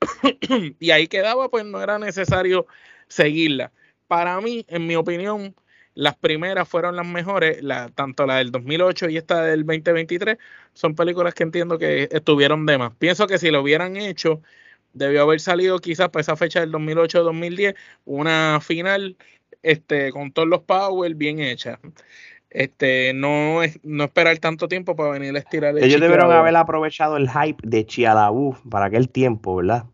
y 0.80 0.90
ahí 0.90 1.06
quedaba, 1.06 1.48
pues 1.48 1.64
no 1.64 1.80
era 1.80 1.98
necesario 2.00 2.66
seguirla. 3.06 3.72
Para 4.08 4.40
mí, 4.40 4.64
en 4.68 4.88
mi 4.88 4.96
opinión, 4.96 5.54
las 5.94 6.16
primeras 6.16 6.68
fueron 6.68 6.96
las 6.96 7.06
mejores, 7.06 7.62
la, 7.62 7.90
tanto 7.90 8.26
la 8.26 8.36
del 8.38 8.50
2008 8.50 9.10
y 9.10 9.16
esta 9.16 9.42
del 9.42 9.60
2023, 9.64 10.38
son 10.74 10.96
películas 10.96 11.34
que 11.34 11.44
entiendo 11.44 11.78
que 11.78 12.08
estuvieron 12.10 12.66
de 12.66 12.78
más. 12.78 12.94
Pienso 12.96 13.28
que 13.28 13.38
si 13.38 13.50
lo 13.52 13.62
hubieran 13.62 13.96
hecho 13.96 14.42
debió 14.98 15.22
haber 15.22 15.40
salido 15.40 15.78
quizás 15.78 16.08
para 16.10 16.20
esa 16.20 16.36
fecha 16.36 16.60
del 16.60 16.72
2008-2010 16.72 17.76
una 18.04 18.60
final 18.60 19.16
este, 19.62 20.12
con 20.12 20.32
todos 20.32 20.48
los 20.48 20.62
power 20.62 21.14
bien 21.14 21.40
hecha. 21.40 21.78
Este, 22.50 23.12
no, 23.12 23.62
es, 23.62 23.78
no 23.82 24.04
esperar 24.04 24.38
tanto 24.38 24.68
tiempo 24.68 24.96
para 24.96 25.10
venir 25.10 25.34
a 25.36 25.38
estirar 25.38 25.76
el 25.76 25.84
Ellos 25.84 26.00
debieron 26.00 26.32
haber 26.32 26.56
aprovechado 26.56 27.16
el 27.16 27.28
hype 27.28 27.58
de 27.62 27.84
Chialabu 27.84 28.56
para 28.70 28.86
aquel 28.86 29.10
tiempo, 29.10 29.56
¿verdad? 29.56 29.84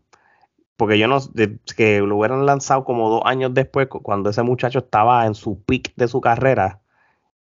Porque 0.77 0.97
yo 0.97 1.07
no, 1.07 1.19
que 1.75 1.99
lo 1.99 2.17
hubieran 2.17 2.45
lanzado 2.45 2.83
como 2.83 3.09
dos 3.09 3.21
años 3.25 3.53
después, 3.53 3.87
cuando 3.87 4.29
ese 4.29 4.43
muchacho 4.43 4.79
estaba 4.79 5.25
en 5.25 5.35
su 5.35 5.61
peak 5.63 5.93
de 5.95 6.07
su 6.07 6.21
carrera, 6.21 6.81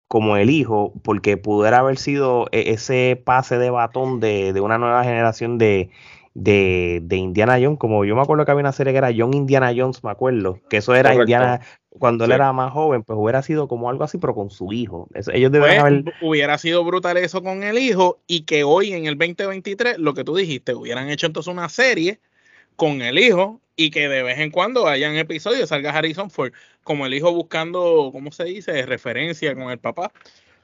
como 0.09 0.37
el 0.37 0.51
hijo, 0.51 0.93
porque 1.03 1.37
pudiera 1.37 1.79
haber 1.79 1.99
sido 1.99 2.47
e, 2.53 2.73
ese 2.73 3.21
pase 3.25 3.59
de 3.59 3.71
batón 3.71 4.21
de, 4.21 4.53
de 4.53 4.61
una 4.61 4.79
nueva 4.79 5.03
generación 5.03 5.59
de, 5.59 5.91
de, 6.39 7.01
de, 7.03 7.17
Indiana 7.17 7.59
Jones, 7.59 7.79
como 7.79 8.05
yo 8.05 8.15
me 8.15 8.21
acuerdo 8.21 8.45
que 8.45 8.51
había 8.51 8.61
una 8.61 8.73
serie 8.73 8.93
que 8.93 8.99
era 8.99 9.11
John 9.17 9.33
Indiana 9.33 9.73
Jones, 9.75 10.05
me 10.05 10.11
acuerdo, 10.11 10.61
que 10.69 10.77
eso 10.77 10.95
era 10.95 11.15
Indiana, 11.15 11.63
cuando 11.89 12.27
él 12.27 12.33
era 12.33 12.53
más 12.53 12.75
joven, 12.75 13.05
pues 13.05 13.19
hubiera 13.19 13.41
sido 13.41 13.69
como 13.69 13.89
algo 13.89 14.05
así, 14.05 14.19
pero 14.19 14.35
con 14.35 14.51
su 14.51 14.71
hijo. 14.71 15.09
ellos 15.33 15.51
pues, 15.51 15.79
haber... 15.79 16.05
Hubiera 16.21 16.59
sido 16.59 16.85
brutal 16.85 17.17
eso 17.17 17.43
con 17.43 17.63
el 17.63 17.79
hijo 17.79 18.21
y 18.27 18.43
que 18.43 18.65
hoy 18.65 18.93
en 18.93 19.07
el 19.07 19.17
2023, 19.17 19.97
lo 19.99 20.13
que 20.13 20.25
tú 20.25 20.37
dijiste, 20.37 20.75
hubieran 20.75 21.09
hecho 21.09 21.27
entonces 21.27 21.51
una 21.51 21.71
serie 21.71 22.21
con 22.77 23.01
el 23.01 23.19
hijo 23.19 23.63
y 23.75 23.91
que 23.91 24.07
de 24.07 24.23
vez 24.23 24.39
en 24.39 24.51
cuando 24.51 24.89
hayan 24.89 25.17
episodios, 25.17 25.71
salga 25.71 25.97
Harrison 25.97 26.31
Ford, 26.31 26.53
como 26.85 27.07
el 27.07 27.15
hijo 27.15 27.33
buscando, 27.33 28.11
¿cómo 28.13 28.31
se 28.31 28.45
dice?, 28.45 28.85
referencia 28.85 29.55
con 29.55 29.71
el 29.71 29.79
papá 29.79 30.13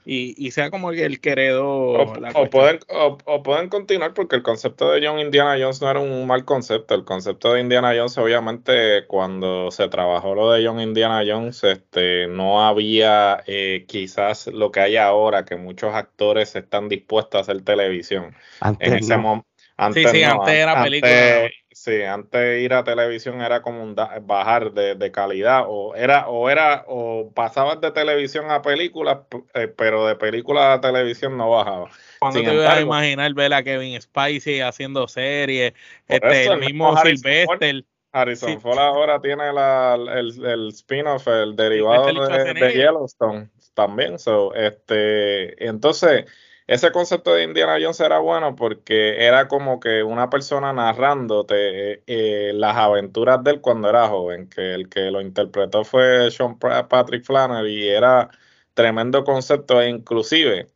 y, 0.04 0.50
sea 0.50 0.70
como 0.70 0.90
el 0.90 1.20
querido. 1.20 1.66
O, 1.68 2.50
pueden, 2.50 2.80
o, 2.88 3.42
pueden 3.42 3.68
continuar 3.68 4.14
porque 4.14 4.36
el 4.36 4.42
concepto 4.42 4.90
de 4.90 5.06
John 5.06 5.20
Indiana 5.20 5.56
Jones 5.60 5.80
no 5.80 5.90
era 5.90 6.00
un 6.00 6.26
mal 6.26 6.44
concepto. 6.44 6.94
El 6.94 7.04
concepto 7.04 7.52
de 7.52 7.60
Indiana 7.60 7.92
Jones, 7.96 8.18
obviamente, 8.18 9.06
cuando 9.06 9.70
se 9.70 9.88
trabajó 9.88 10.34
lo 10.34 10.50
de 10.50 10.66
John 10.66 10.80
Indiana 10.80 11.22
Jones, 11.26 11.62
este, 11.62 12.26
no 12.26 12.66
había 12.66 13.44
eh, 13.46 13.84
quizás 13.86 14.48
lo 14.48 14.72
que 14.72 14.80
hay 14.80 14.96
ahora, 14.96 15.44
que 15.44 15.56
muchos 15.56 15.94
actores 15.94 16.56
están 16.56 16.88
dispuestos 16.88 17.38
a 17.38 17.42
hacer 17.42 17.62
televisión. 17.62 18.34
en 18.80 18.94
ese 18.94 19.16
momento. 19.16 19.48
sí, 19.94 20.04
sí, 20.08 20.24
antes 20.24 20.54
era 20.54 20.82
película. 20.82 21.48
Sí, 21.74 22.02
antes 22.02 22.62
ir 22.62 22.74
a 22.74 22.84
televisión 22.84 23.40
era 23.40 23.62
como 23.62 23.82
un 23.82 23.94
bajar 23.94 24.72
de, 24.72 25.12
calidad 25.12 25.64
o 25.66 25.94
era 25.94 26.28
o 26.28 26.50
era 26.50 26.84
o 26.86 27.30
pasabas 27.34 27.80
de 27.80 27.90
televisión 27.90 28.50
a 28.50 28.62
películas, 28.62 29.20
eh, 29.54 29.68
pero 29.68 30.06
de 30.06 30.14
película 30.16 30.74
a 30.74 30.80
televisión 30.80 31.36
no 31.36 31.50
bajaba. 31.50 31.90
¿Cuándo 32.18 32.40
te 32.40 32.54
ibas 32.54 32.76
a 32.76 32.80
imaginar 32.80 33.32
ver 33.34 33.54
a 33.54 33.62
Kevin 33.62 34.00
Spacey 34.00 34.60
haciendo 34.60 35.08
series? 35.08 35.72
Este, 36.08 36.46
el 36.46 36.60
mismo 36.60 36.96
Sylvester. 36.98 37.84
Harrison 38.14 38.60
Ford 38.60 38.78
ahora 38.78 39.20
tiene 39.20 39.50
la, 39.54 39.94
el, 39.94 40.44
el 40.44 40.68
spin-off, 40.68 41.26
el 41.28 41.56
derivado 41.56 42.28
de, 42.28 42.52
de, 42.52 42.72
Yellowstone 42.74 43.48
también. 43.72 44.18
So, 44.18 44.54
este, 44.54 45.66
entonces, 45.66 46.26
ese 46.72 46.90
concepto 46.90 47.34
de 47.34 47.44
Indiana 47.44 47.76
Jones 47.80 48.00
era 48.00 48.18
bueno 48.18 48.56
porque 48.56 49.26
era 49.26 49.46
como 49.46 49.78
que 49.78 50.02
una 50.02 50.30
persona 50.30 50.72
narrándote 50.72 51.92
eh, 51.92 52.02
eh, 52.06 52.52
las 52.54 52.76
aventuras 52.76 53.44
de 53.44 53.52
él 53.52 53.60
cuando 53.60 53.90
era 53.90 54.08
joven, 54.08 54.48
que 54.48 54.72
el 54.74 54.88
que 54.88 55.10
lo 55.10 55.20
interpretó 55.20 55.84
fue 55.84 56.30
Sean 56.30 56.58
Patrick 56.58 57.24
Flannery 57.24 57.84
y 57.84 57.88
era 57.88 58.30
tremendo 58.74 59.22
concepto 59.24 59.82
e 59.82 59.90
inclusive 59.90 60.68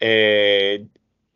eh, 0.00 0.86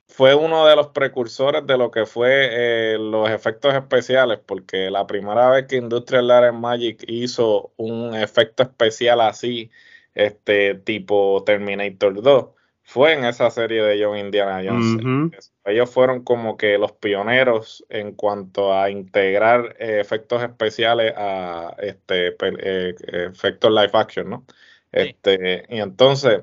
fue 0.08 0.34
uno 0.34 0.66
de 0.66 0.76
los 0.76 0.88
precursores 0.88 1.66
de 1.66 1.78
lo 1.78 1.90
que 1.90 2.06
fue 2.06 2.96
los 2.98 3.30
efectos 3.30 3.74
especiales, 3.74 4.38
porque 4.44 4.90
la 4.90 5.06
primera 5.06 5.48
vez 5.50 5.66
que 5.66 5.76
Industrial 5.76 6.26
Light 6.28 6.44
and 6.50 6.60
Magic 6.60 7.04
hizo 7.08 7.72
un 7.76 8.14
efecto 8.14 8.62
especial 8.64 9.20
así, 9.22 9.70
este 10.14 10.74
tipo 10.74 11.42
Terminator 11.46 12.22
2, 12.22 12.46
fue 12.82 13.14
en 13.14 13.24
esa 13.24 13.50
serie 13.50 13.82
de 13.82 14.04
John 14.04 14.18
Indiana 14.18 14.62
Jones. 14.64 15.40
Ellos 15.64 15.90
fueron 15.90 16.24
como 16.24 16.56
que 16.56 16.78
los 16.78 16.92
pioneros 16.92 17.84
en 17.88 18.12
cuanto 18.12 18.74
a 18.74 18.90
integrar 18.90 19.76
eh, 19.78 20.00
efectos 20.00 20.42
especiales 20.42 21.14
a 21.16 21.74
este 21.78 22.36
eh, 22.40 22.94
efectos 23.32 23.70
live 23.70 23.90
action, 23.94 24.30
¿no? 24.30 24.44
Este, 24.92 25.64
y 25.68 25.80
entonces, 25.80 26.42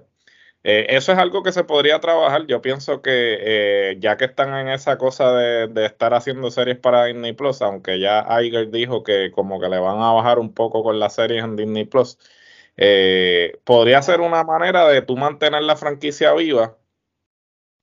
Eh, 0.63 0.87
eso 0.89 1.13
es 1.13 1.17
algo 1.17 1.41
que 1.41 1.51
se 1.53 1.63
podría 1.63 1.99
trabajar. 1.99 2.45
Yo 2.47 2.61
pienso 2.61 3.01
que 3.01 3.37
eh, 3.91 3.97
ya 3.99 4.17
que 4.17 4.25
están 4.25 4.53
en 4.55 4.67
esa 4.69 4.97
cosa 4.97 5.31
de, 5.33 5.85
estar 5.85 6.13
haciendo 6.13 6.51
series 6.51 6.77
para 6.77 7.05
Disney 7.05 7.33
Plus, 7.33 7.61
aunque 7.61 7.99
ya 7.99 8.25
Iger 8.41 8.69
dijo 8.69 9.03
que 9.03 9.31
como 9.31 9.59
que 9.59 9.69
le 9.69 9.79
van 9.79 9.99
a 10.01 10.11
bajar 10.11 10.37
un 10.39 10.53
poco 10.53 10.83
con 10.83 10.99
las 10.99 11.15
series 11.15 11.43
en 11.43 11.55
Disney 11.55 11.85
Plus, 11.85 12.17
eh, 12.81 13.59
podría 13.65 14.01
ser 14.01 14.21
una 14.21 14.45
manera 14.45 14.87
de 14.87 15.01
tú 15.01 15.17
mantener 15.17 15.63
la 15.63 15.75
franquicia 15.75 16.33
viva, 16.33 16.77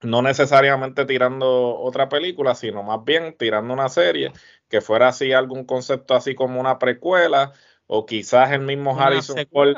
no 0.01 0.23
necesariamente 0.23 1.05
tirando 1.05 1.79
otra 1.79 2.09
película, 2.09 2.55
sino 2.55 2.83
más 2.83 3.05
bien 3.05 3.37
tirando 3.37 3.75
una 3.75 3.91
serie 3.91 4.33
que 4.71 4.81
fuera 4.81 5.09
así 5.09 5.35
algún 5.35 5.67
concepto 5.67 6.15
así 6.15 6.35
como 6.35 6.59
una 6.59 6.79
precuela 6.79 7.53
o 7.87 8.07
quizás 8.07 8.53
el 8.53 8.61
mismo 8.63 8.99
Harrison 8.99 9.37
Ford 9.53 9.77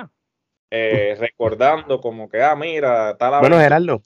eh, 0.71 1.17
recordando 1.19 2.01
como 2.01 2.29
que, 2.29 2.41
ah, 2.41 2.55
mira, 2.55 3.17
la... 3.19 3.41
Bueno, 3.41 3.59
Gerardo, 3.59 4.01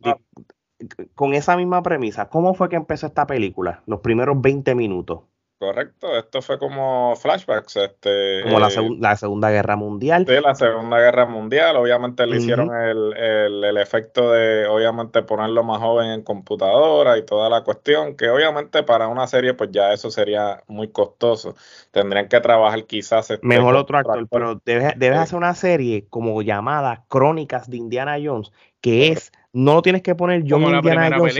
con 1.14 1.35
esa 1.35 1.59
misma 1.59 1.83
premisa, 1.83 2.31
¿cómo 2.31 2.55
fue 2.55 2.70
que 2.70 2.77
empezó 2.77 3.07
esta 3.07 3.27
película? 3.27 3.83
Los 3.85 4.01
primeros 4.01 4.40
20 4.40 4.75
minutos. 4.75 5.25
Correcto, 5.62 6.18
esto 6.18 6.42
fue 6.42 6.59
como 6.59 7.14
flashbacks. 7.14 7.77
Este, 7.77 8.42
como 8.42 8.59
la, 8.59 8.68
la, 8.98 9.14
Segunda 9.14 9.48
Guerra 9.48 9.77
Mundial. 9.77 10.27
Sí, 10.27 10.35
la 10.42 10.57
Segunda 10.57 10.98
Guerra 10.98 11.25
Mundial. 11.25 11.77
Obviamente 11.77 12.27
le 12.27 12.38
hicieron 12.38 12.75
el, 12.75 13.16
el, 13.16 13.62
el, 13.62 13.77
efecto 13.77 14.33
de, 14.33 14.66
obviamente, 14.66 15.22
ponerlo 15.22 15.62
más 15.62 15.79
joven 15.79 16.11
en 16.11 16.22
computadora 16.22 17.16
y 17.16 17.25
toda 17.25 17.48
la 17.48 17.62
cuestión, 17.62 18.16
que 18.16 18.29
obviamente 18.29 18.83
para 18.83 19.07
una 19.07 19.29
serie, 19.29 19.55
pues 19.55 19.70
ya 19.70 19.92
eso 19.92 20.11
sería 20.11 20.64
muy 20.66 20.90
costoso. 20.90 21.55
Tendrían 21.92 22.27
que 22.27 22.40
trabajar 22.40 22.85
quizás. 22.87 23.31
Este, 23.31 23.46
Mejor 23.46 23.77
otro 23.77 23.98
actor, 23.98 24.27
pero 24.29 24.61
debes, 24.64 24.94
debes 24.96 25.20
hacer 25.20 25.37
una 25.37 25.55
serie 25.55 26.09
como 26.11 26.42
llamada 26.42 27.05
Crónicas 27.07 27.70
de 27.70 27.77
Indiana 27.77 28.16
Jones, 28.20 28.51
que 28.81 29.12
es, 29.12 29.31
no 29.53 29.75
lo 29.75 29.83
tienes 29.83 30.03
que 30.03 30.16
poner 30.16 30.42
John 30.44 30.62
Indiana 30.64 31.16
Jones 31.16 31.37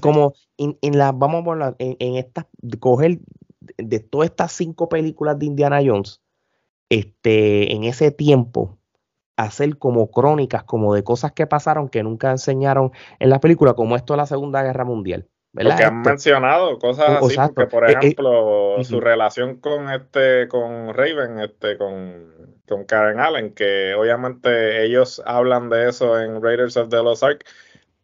como 0.00 0.34
en, 0.58 0.98
la, 0.98 1.12
vamos 1.12 1.46
a 1.46 1.56
la, 1.56 1.76
en, 1.78 1.96
en 1.98 2.16
esta, 2.16 2.48
coger 2.80 3.18
de 3.78 4.00
todas 4.00 4.30
estas 4.30 4.52
cinco 4.52 4.88
películas 4.88 5.38
de 5.38 5.46
Indiana 5.46 5.80
Jones, 5.84 6.20
este, 6.88 7.72
en 7.72 7.84
ese 7.84 8.10
tiempo, 8.10 8.78
hacer 9.36 9.78
como 9.78 10.10
crónicas, 10.10 10.64
como 10.64 10.94
de 10.94 11.02
cosas 11.02 11.32
que 11.32 11.46
pasaron 11.46 11.88
que 11.88 12.02
nunca 12.02 12.30
enseñaron 12.30 12.92
en 13.18 13.30
la 13.30 13.40
película, 13.40 13.74
como 13.74 13.96
esto 13.96 14.12
de 14.12 14.18
la 14.18 14.26
Segunda 14.26 14.62
Guerra 14.62 14.84
Mundial. 14.84 15.28
¿verdad? 15.52 15.70
Porque 15.70 15.84
han 15.84 15.96
este, 15.98 16.10
mencionado 16.10 16.78
cosas 16.78 17.22
así, 17.22 17.36
porque 17.54 17.70
por 17.70 17.88
eh, 17.88 17.92
eh, 17.92 17.96
ejemplo, 17.98 18.76
su 18.82 19.00
relación 19.00 19.60
con 19.60 19.88
este, 19.88 20.48
con 20.48 20.92
Raven, 20.92 21.38
este, 21.38 21.78
con, 21.78 22.58
con 22.66 22.84
Karen 22.84 23.20
Allen, 23.20 23.54
que 23.54 23.94
obviamente 23.94 24.84
ellos 24.84 25.22
hablan 25.24 25.70
de 25.70 25.88
eso 25.88 26.20
en 26.20 26.42
Raiders 26.42 26.76
of 26.76 26.88
the 26.88 26.96
Lost 26.96 27.22
Ark, 27.22 27.44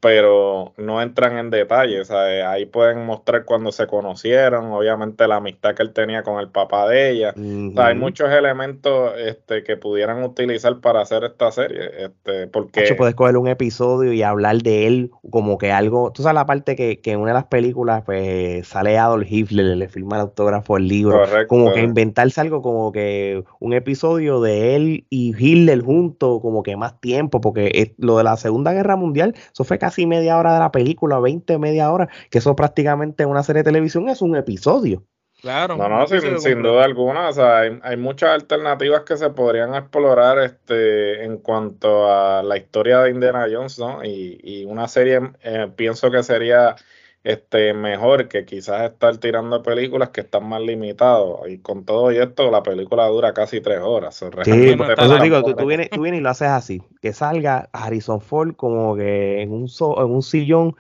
pero 0.01 0.73
no 0.79 1.03
entran 1.03 1.37
en 1.37 1.51
detalles. 1.51 2.11
Ahí 2.11 2.65
pueden 2.65 3.05
mostrar 3.05 3.45
cuando 3.45 3.71
se 3.71 3.87
conocieron, 3.87 4.73
obviamente 4.73 5.29
la 5.29 5.37
amistad 5.37 5.75
que 5.75 5.83
él 5.83 5.93
tenía 5.93 6.23
con 6.23 6.41
el 6.41 6.49
papá 6.49 6.89
de 6.89 7.11
ella. 7.11 7.35
hay 7.77 7.95
muchos 7.95 8.31
elementos 8.31 9.13
este, 9.19 9.63
que 9.63 9.77
pudieran 9.77 10.25
utilizar 10.25 10.81
para 10.81 11.03
hacer 11.03 11.25
esta 11.25 11.53
serie. 11.53 11.91
Este, 11.99 12.47
porque... 12.47 12.95
puedes 12.97 13.15
coger 13.15 13.37
un 13.37 13.49
episodio 13.49 14.13
y 14.13 14.23
hablar 14.23 14.57
de 14.59 14.87
él 14.87 15.11
como 15.31 15.59
que 15.59 15.71
algo. 15.71 16.13
Tú 16.13 16.23
sabes 16.23 16.35
la 16.35 16.47
parte 16.47 16.77
que, 16.77 17.01
que 17.01 17.13
en 17.13 17.21
una 17.21 17.33
de 17.33 17.35
las 17.35 17.47
películas 17.47 18.03
pues, 18.05 18.67
sale 18.67 18.97
Adolf 18.97 19.31
Hitler, 19.31 19.77
le 19.77 19.89
firma 19.89 20.17
el 20.17 20.23
autógrafo 20.23 20.79
el 20.79 20.89
libro. 20.89 21.23
Como 21.47 21.73
que 21.73 21.83
inventarse 21.83 22.41
algo 22.41 22.63
como 22.63 22.91
que 22.91 23.45
un 23.59 23.75
episodio 23.75 24.41
de 24.41 24.77
él 24.77 25.05
y 25.11 25.35
Hitler 25.37 25.83
juntos, 25.83 26.41
como 26.41 26.63
que 26.63 26.77
más 26.77 26.99
tiempo, 27.01 27.43
porque 27.43 27.95
lo 27.99 28.17
de 28.17 28.25
la 28.25 28.39
Segunda 28.39 28.73
Guerra 28.73 28.97
Mundial, 28.97 29.35
eso 29.53 29.65
fue 29.65 29.79
casi 29.79 29.90
casi 29.91 30.07
media 30.07 30.39
hora 30.39 30.55
de 30.55 30.61
la 30.61 30.71
película, 30.71 31.19
20, 31.19 31.59
media 31.59 31.91
hora, 31.91 32.09
que 32.31 32.39
eso 32.39 32.55
prácticamente 32.55 33.25
en 33.25 33.29
una 33.29 33.43
serie 33.43 33.61
de 33.63 33.71
televisión 33.71 34.09
es 34.09 34.23
un 34.23 34.37
episodio. 34.37 35.03
Claro. 35.41 35.77
No, 35.77 35.89
no, 35.89 36.07
sin, 36.07 36.63
duda 36.63 36.85
alguna. 36.85 37.29
O 37.29 37.33
sea, 37.33 37.61
hay, 37.61 37.97
muchas 37.97 38.31
alternativas 38.31 39.03
que 39.03 39.17
se 39.17 39.31
podrían 39.31 39.75
explorar 39.75 40.39
este, 40.39 41.25
en 41.25 41.39
cuanto 41.39 42.13
a 42.13 42.43
la 42.43 42.57
historia 42.57 43.01
de 43.01 43.11
Indiana 43.11 43.47
Jones, 43.51 43.79
¿no? 43.79 44.05
Y, 44.05 44.39
y 44.43 44.65
una 44.67 44.87
serie, 44.87 45.33
eh, 45.43 45.69
pienso 45.75 46.11
que 46.11 46.23
sería 46.23 46.77
este, 47.23 47.75
mejor 47.75 48.29
que 48.29 48.45
quizás 48.45 48.91
estar 48.91 49.17
tirando 49.19 49.63
películas 49.63 50.11
que 50.11 50.23
están 50.23 50.49
más 50.49 50.61
limitados. 50.63 51.49
Y 51.49 51.59
con 51.59 51.85
todo 51.85 52.11
esto, 52.11 52.51
la 52.51 52.63
película 52.63 53.07
dura 53.07 53.35
casi 53.35 53.61
tres 53.61 53.81
horas. 53.81 54.25
Sí, 54.45 54.53
digo, 54.53 55.43
tú, 55.43 55.67
vienes, 55.67 55.91
tú, 55.91 56.03
vienes, 56.03 56.21
y 56.21 56.23
lo 56.23 56.31
haces 56.31 56.49
así, 56.49 56.83
que 57.03 57.13
salga 57.13 57.69
Harrison 57.73 58.21
Ford 58.21 58.55
como 58.57 58.97
que 58.97 59.43
en 59.43 59.53
un, 59.53 59.69
en 59.69 60.11
un 60.11 60.23
sillón 60.23 60.77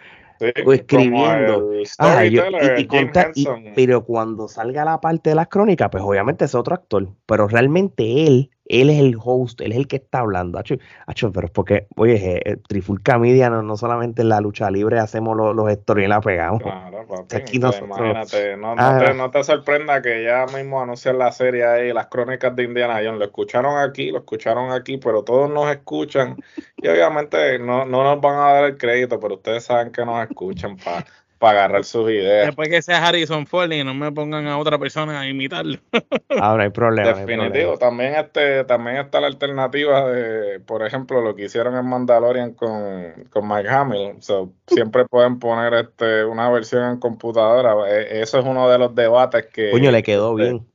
o 0.64 0.72
escribiendo. 0.72 1.70
Ah, 1.98 2.22
pero 3.74 4.04
cuando 4.04 4.48
salga 4.48 4.84
la 4.84 5.00
parte 5.00 5.30
de 5.30 5.36
las 5.36 5.48
crónicas, 5.48 5.90
pues 5.90 6.02
obviamente 6.02 6.46
es 6.46 6.54
otro 6.54 6.74
actor, 6.74 7.08
pero 7.26 7.46
realmente 7.46 8.26
él 8.26 8.50
él 8.70 8.88
es 8.88 9.00
el 9.00 9.16
host, 9.22 9.60
él 9.60 9.72
es 9.72 9.78
el 9.78 9.88
que 9.88 9.96
está 9.96 10.20
hablando. 10.20 10.58
Acho, 10.58 11.32
pero 11.32 11.46
es 11.46 11.50
porque, 11.50 11.88
oye, 11.96 12.40
eh, 12.44 12.56
Trifulca 12.68 13.18
Media 13.18 13.50
no, 13.50 13.76
solamente 13.76 14.22
en 14.22 14.28
la 14.28 14.40
lucha 14.40 14.70
libre 14.70 15.00
hacemos 15.00 15.36
los, 15.36 15.56
los 15.56 15.68
y 15.70 16.06
la 16.06 16.20
pegamos. 16.20 16.62
Claro, 16.62 17.04
papi, 17.28 17.56
imagínate, 17.56 18.56
no, 18.56 18.76
no, 18.76 18.98
te, 18.98 19.14
no, 19.14 19.30
te, 19.30 19.42
sorprenda 19.42 20.00
que 20.00 20.22
ya 20.22 20.46
mismo 20.46 20.80
anuncian 20.80 21.18
la 21.18 21.32
serie 21.32 21.64
ahí, 21.64 21.92
las 21.92 22.06
crónicas 22.06 22.54
de 22.54 22.62
Indiana 22.62 23.00
Jones. 23.04 23.18
Lo 23.18 23.24
escucharon 23.24 23.76
aquí, 23.76 24.12
lo 24.12 24.18
escucharon 24.18 24.70
aquí, 24.70 24.98
pero 24.98 25.24
todos 25.24 25.50
nos 25.50 25.68
escuchan 25.70 26.36
y 26.76 26.88
obviamente 26.88 27.58
no, 27.58 27.84
no 27.84 28.04
nos 28.04 28.20
van 28.20 28.36
a 28.36 28.52
dar 28.52 28.64
el 28.64 28.78
crédito, 28.78 29.18
pero 29.18 29.34
ustedes 29.34 29.64
saben 29.64 29.90
que 29.90 30.04
nos 30.04 30.22
escuchan 30.28 30.76
para 30.76 31.04
para 31.40 31.60
agarrar 31.60 31.84
sus 31.84 32.10
ideas. 32.10 32.48
Después 32.48 32.68
que 32.68 32.82
sea 32.82 33.04
Harrison 33.04 33.46
Ford 33.46 33.72
y 33.72 33.82
no 33.82 33.94
me 33.94 34.12
pongan 34.12 34.46
a 34.46 34.58
otra 34.58 34.78
persona 34.78 35.20
a 35.20 35.26
imitarlo. 35.26 35.78
Ahora 36.38 36.64
hay 36.64 36.70
problema. 36.70 37.14
Definitivo. 37.14 37.78
También 37.78 38.14
este, 38.14 38.64
también 38.64 38.98
está 38.98 39.22
la 39.22 39.28
alternativa 39.28 40.06
de, 40.10 40.60
por 40.60 40.86
ejemplo, 40.86 41.22
lo 41.22 41.34
que 41.34 41.46
hicieron 41.46 41.74
en 41.76 41.86
Mandalorian 41.86 42.52
con, 42.52 43.24
con 43.30 43.48
Mike 43.48 43.70
Hamill. 43.70 44.18
siempre 44.66 45.06
pueden 45.06 45.38
poner 45.38 45.72
este 45.72 46.26
una 46.26 46.50
versión 46.50 46.90
en 46.90 47.00
computadora. 47.00 47.88
E, 47.90 48.20
eso 48.20 48.38
es 48.38 48.44
uno 48.44 48.68
de 48.68 48.76
los 48.76 48.94
debates 48.94 49.46
que. 49.46 49.70
Coño, 49.70 49.90
le 49.90 50.02
quedó 50.02 50.34
bien. 50.34 50.66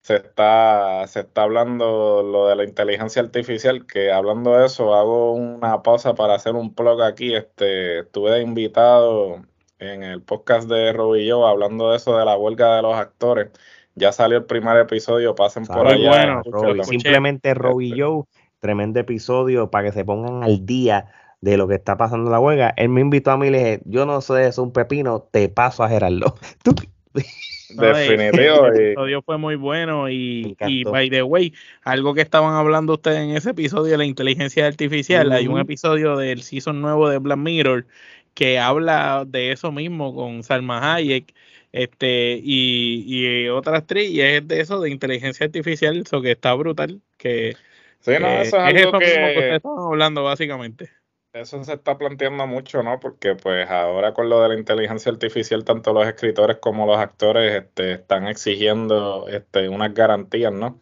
Se 0.00 0.16
está, 0.16 1.06
se 1.06 1.20
está 1.20 1.42
hablando 1.42 2.22
lo 2.22 2.48
de 2.48 2.56
la 2.56 2.64
inteligencia 2.64 3.20
artificial, 3.20 3.86
que 3.86 4.10
hablando 4.10 4.56
de 4.56 4.66
eso, 4.66 4.94
hago 4.94 5.32
una 5.32 5.82
pausa 5.82 6.14
para 6.14 6.34
hacer 6.34 6.54
un 6.54 6.74
blog 6.74 7.02
aquí. 7.02 7.34
Este, 7.34 8.00
estuve 8.00 8.40
invitado 8.40 9.42
en 9.78 10.02
el 10.02 10.22
podcast 10.22 10.68
de 10.68 10.92
Robbie 10.92 11.30
Joe 11.30 11.48
hablando 11.48 11.90
de 11.90 11.96
eso 11.96 12.16
de 12.16 12.24
la 12.24 12.36
huelga 12.36 12.76
de 12.76 12.82
los 12.82 12.94
actores. 12.94 13.50
Ya 13.94 14.12
salió 14.12 14.38
el 14.38 14.44
primer 14.44 14.76
episodio, 14.78 15.34
pasen 15.34 15.66
por 15.66 15.86
allá. 15.86 16.42
simplemente 16.82 17.54
Robbie 17.54 17.94
Joe, 17.96 18.24
tremendo 18.58 19.00
episodio 19.00 19.70
para 19.70 19.88
que 19.88 19.92
se 19.92 20.04
pongan 20.04 20.42
al 20.42 20.66
día 20.66 21.06
de 21.40 21.56
lo 21.56 21.68
que 21.68 21.74
está 21.74 21.96
pasando 21.96 22.26
en 22.26 22.32
la 22.32 22.40
huelga. 22.40 22.72
Él 22.76 22.88
me 22.88 23.02
invitó 23.02 23.30
a 23.30 23.36
mí 23.36 23.48
y 23.48 23.50
le 23.50 23.58
dije, 23.58 23.80
yo 23.84 24.06
no 24.06 24.20
sé, 24.20 24.46
es 24.46 24.58
un 24.58 24.72
pepino, 24.72 25.28
te 25.30 25.48
paso 25.48 25.84
a 25.84 25.88
Gerardo. 25.88 26.34
Definitivo. 27.70 28.66
el 28.66 28.80
episodio 28.80 29.22
fue 29.22 29.38
muy 29.38 29.56
bueno 29.56 30.08
y, 30.08 30.56
y, 30.66 30.84
by 30.84 31.10
the 31.10 31.22
way, 31.22 31.52
algo 31.82 32.14
que 32.14 32.20
estaban 32.20 32.54
hablando 32.54 32.94
ustedes 32.94 33.18
en 33.18 33.30
ese 33.30 33.50
episodio 33.50 33.92
de 33.92 33.98
la 33.98 34.04
inteligencia 34.04 34.66
artificial, 34.66 35.32
hay 35.32 35.48
un 35.48 35.58
episodio 35.58 36.16
del 36.16 36.42
season 36.42 36.80
nuevo 36.80 37.08
de 37.08 37.18
Black 37.18 37.38
Mirror 37.38 37.86
que 38.34 38.58
habla 38.58 39.24
de 39.26 39.52
eso 39.52 39.72
mismo 39.72 40.14
con 40.14 40.42
Salma 40.42 40.94
Hayek 40.94 41.34
este 41.72 42.40
y, 42.42 43.04
y 43.06 43.48
otra 43.48 43.78
actriz 43.78 44.10
y 44.10 44.20
es 44.20 44.46
de 44.46 44.60
eso 44.60 44.80
de 44.80 44.90
inteligencia 44.90 45.46
artificial 45.46 45.98
eso 45.98 46.20
que 46.20 46.32
está 46.32 46.54
brutal 46.54 47.00
que 47.16 47.56
sí, 48.00 48.12
no, 48.20 48.28
eso 48.28 48.56
es, 48.58 48.84
algo 48.84 48.98
que, 48.98 49.06
que 49.06 49.60
hablando 49.64 50.22
básicamente 50.22 50.90
eso 51.34 51.64
se 51.64 51.72
está 51.72 51.98
planteando 51.98 52.46
mucho, 52.46 52.84
¿no? 52.84 53.00
Porque 53.00 53.34
pues 53.34 53.68
ahora 53.68 54.14
con 54.14 54.28
lo 54.28 54.40
de 54.40 54.50
la 54.50 54.54
inteligencia 54.54 55.10
artificial, 55.10 55.64
tanto 55.64 55.92
los 55.92 56.06
escritores 56.06 56.58
como 56.58 56.86
los 56.86 56.96
actores 56.96 57.60
este, 57.60 57.94
están 57.94 58.28
exigiendo 58.28 59.26
este, 59.26 59.68
unas 59.68 59.92
garantías, 59.92 60.52
¿no? 60.52 60.78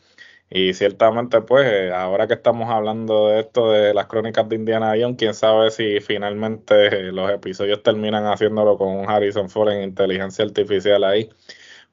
Y 0.54 0.74
ciertamente, 0.74 1.40
pues, 1.40 1.66
eh, 1.66 1.92
ahora 1.92 2.26
que 2.26 2.34
estamos 2.34 2.68
hablando 2.68 3.28
de 3.28 3.40
esto 3.40 3.72
de 3.72 3.94
las 3.94 4.06
crónicas 4.06 4.46
de 4.50 4.56
Indiana 4.56 4.92
Jones, 5.00 5.16
quién 5.16 5.32
sabe 5.32 5.70
si 5.70 5.98
finalmente 6.00 7.10
los 7.10 7.30
episodios 7.30 7.82
terminan 7.82 8.26
haciéndolo 8.26 8.76
con 8.76 8.88
un 8.88 9.08
Harrison 9.08 9.48
Ford 9.48 9.70
en 9.70 9.82
inteligencia 9.82 10.44
artificial 10.44 11.04
ahí. 11.04 11.30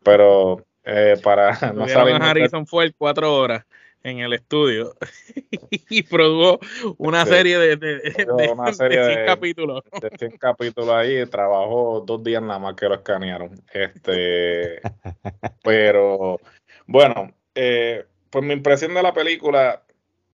Pero 0.04 0.66
eh, 0.84 1.16
para 1.24 1.52
no 1.74 1.88
saber. 1.88 2.22
Harrison 2.22 2.68
Ford 2.68 2.92
cuatro 2.98 3.34
horas 3.34 3.66
en 4.04 4.20
el 4.20 4.34
estudio 4.34 4.94
y 5.72 6.04
produjo 6.04 6.60
una 6.98 7.26
serie 7.26 7.58
de, 7.60 7.78
de, 7.78 8.52
una 8.52 8.74
serie 8.74 9.00
de 9.00 9.14
100 9.14 9.26
capítulos. 9.26 9.84
De 10.02 10.10
100 10.18 10.38
capítulos 10.38 10.90
ahí, 10.90 11.26
trabajó 11.28 12.04
dos 12.06 12.22
días 12.22 12.42
nada 12.42 12.60
más 12.60 12.76
que 12.76 12.90
lo 12.90 12.96
escanearon. 12.96 13.52
Este, 13.72 14.82
pero 15.64 16.42
bueno, 16.88 17.34
eh, 17.56 18.06
pues 18.30 18.46
mi 18.46 18.54
impresión 18.54 18.94
de 18.94 19.04
la 19.04 19.14
película 19.14 19.84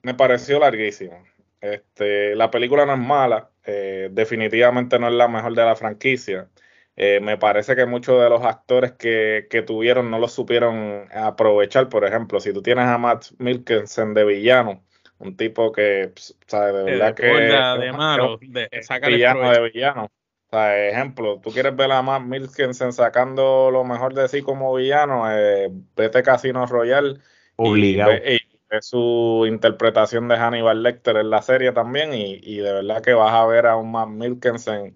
me 0.04 0.14
pareció 0.14 0.60
larguísima. 0.60 1.24
este, 1.62 2.36
la 2.36 2.50
película 2.50 2.86
no 2.86 2.94
es 2.94 3.00
mala, 3.00 3.50
eh, 3.66 4.10
definitivamente 4.12 4.98
no 5.00 5.08
es 5.08 5.14
la 5.14 5.28
mejor 5.28 5.54
de 5.54 5.66
la 5.66 5.76
franquicia. 5.76 6.50
Eh, 6.96 7.20
me 7.22 7.38
parece 7.38 7.76
que 7.76 7.86
muchos 7.86 8.22
de 8.22 8.30
los 8.30 8.44
actores 8.44 8.92
que, 8.94 9.64
tuvieron 9.66 10.12
no 10.12 10.20
lo 10.20 10.28
supieron 10.28 11.08
aprovechar. 11.14 11.90
Por 11.90 12.06
ejemplo, 12.06 12.40
si 12.40 12.54
tú 12.54 12.62
tienes 12.62 12.86
a 12.86 12.98
Matt 12.98 13.28
Milkensen 13.38 14.14
de 14.14 14.26
villano, 14.26 14.84
un 15.20 15.38
tipo 15.38 15.72
que, 15.72 16.12
pues, 16.14 16.38
¿sabes? 16.48 16.74
De 16.74 16.84
verdad 16.84 17.16
que. 17.16 17.26
De 17.26 17.92
malo, 17.94 18.38
de, 18.42 18.70
villano 19.08 19.52
de 19.52 19.70
villano. 19.70 20.06
O 20.06 20.50
sea, 20.50 20.90
ejemplo, 20.90 21.40
tú 21.42 21.52
quieres 21.52 21.76
ver 21.76 21.92
a 21.92 22.02
Matt 22.02 22.24
Milkensen 22.24 22.92
sacando 22.92 23.72
lo 23.72 23.86
mejor 23.86 24.14
de 24.14 24.28
sí 24.28 24.42
como 24.42 24.76
villano, 24.76 25.32
eh, 25.32 25.70
vete 25.96 26.24
Casino 26.24 26.66
Royale. 26.66 27.20
Obligado. 27.64 28.14
Y, 28.14 28.40
su 28.80 29.46
interpretación 29.50 30.30
de 30.30 30.38
Hannibal 30.38 30.82
Lecter 30.82 31.18
en 31.18 31.30
la 31.30 31.42
serie 31.42 31.74
también, 31.74 32.14
y, 32.14 32.40
y 32.42 32.58
de 32.58 32.72
verdad 32.72 33.02
que 33.02 33.14
vas 33.14 33.34
a 33.34 33.46
ver 33.46 33.66
a 33.68 33.76
un 33.76 33.92
Matt 33.92 34.08
Milkensen 34.08 34.96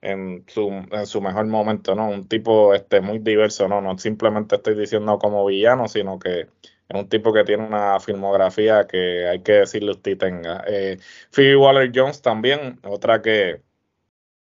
en 0.00 0.44
su, 0.46 0.68
en 0.68 1.06
su 1.06 1.20
mejor 1.20 1.46
momento, 1.46 1.94
¿no? 1.94 2.08
Un 2.08 2.28
tipo 2.28 2.74
este, 2.74 3.00
muy 3.00 3.18
diverso, 3.18 3.68
¿no? 3.68 3.80
No 3.80 3.98
simplemente 3.98 4.56
estoy 4.56 4.74
diciendo 4.74 5.18
como 5.18 5.44
villano, 5.46 5.88
sino 5.88 6.18
que 6.18 6.42
es 6.42 6.48
un 6.94 7.08
tipo 7.08 7.32
que 7.32 7.44
tiene 7.44 7.66
una 7.66 7.98
filmografía 8.00 8.86
que 8.86 9.26
hay 9.26 9.42
que 9.42 9.52
decirle 9.52 9.90
usted 9.92 10.16
tenga. 10.18 10.64
Eh, 10.66 10.98
Phoebe 11.30 11.56
Waller 11.56 11.92
Jones 11.94 12.22
también, 12.22 12.78
otra 12.84 13.20
que 13.22 13.62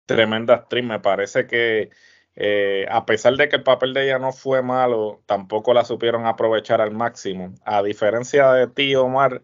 tremenda 0.06 0.54
actriz, 0.54 0.84
me 0.84 1.00
parece 1.00 1.46
que 1.46 1.90
eh, 2.36 2.86
a 2.90 3.04
pesar 3.06 3.36
de 3.36 3.48
que 3.48 3.56
el 3.56 3.62
papel 3.62 3.92
de 3.92 4.04
ella 4.04 4.18
no 4.18 4.32
fue 4.32 4.62
malo, 4.62 5.20
tampoco 5.26 5.74
la 5.74 5.84
supieron 5.84 6.26
aprovechar 6.26 6.80
al 6.80 6.92
máximo. 6.92 7.54
A 7.64 7.82
diferencia 7.82 8.52
de 8.52 8.66
ti, 8.66 8.94
Omar, 8.94 9.42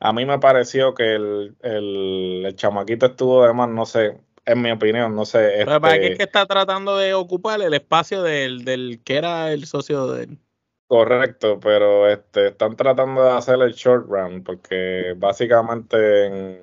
a 0.00 0.12
mí 0.12 0.24
me 0.24 0.38
pareció 0.38 0.94
que 0.94 1.14
el, 1.14 1.56
el, 1.62 2.42
el 2.46 2.56
chamaquito 2.56 3.06
estuvo 3.06 3.44
de 3.44 3.52
más, 3.52 3.68
no 3.68 3.84
sé, 3.84 4.18
en 4.46 4.62
mi 4.62 4.70
opinión, 4.70 5.14
no 5.14 5.24
sé. 5.24 5.60
Este... 5.60 5.80
¿Para 5.80 5.98
qué 5.98 6.12
es 6.12 6.16
que 6.16 6.24
está 6.24 6.46
tratando 6.46 6.96
de 6.96 7.14
ocupar 7.14 7.60
el 7.60 7.74
espacio 7.74 8.22
del, 8.22 8.64
del 8.64 9.00
que 9.04 9.16
era 9.16 9.52
el 9.52 9.66
socio 9.66 10.06
de 10.12 10.24
él? 10.24 10.38
Correcto, 10.86 11.60
pero 11.60 12.08
este, 12.08 12.48
están 12.48 12.74
tratando 12.74 13.22
de 13.22 13.32
hacer 13.32 13.60
el 13.60 13.74
short 13.74 14.06
run, 14.08 14.42
porque 14.42 15.12
básicamente 15.18 16.24
en, 16.24 16.60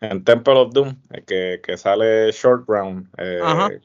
en 0.00 0.24
Temple 0.24 0.54
of 0.54 0.72
Doom, 0.72 0.96
que, 1.24 1.60
que 1.62 1.76
sale 1.76 2.32
short 2.32 2.64
round, 2.66 3.06
eh, 3.18 3.80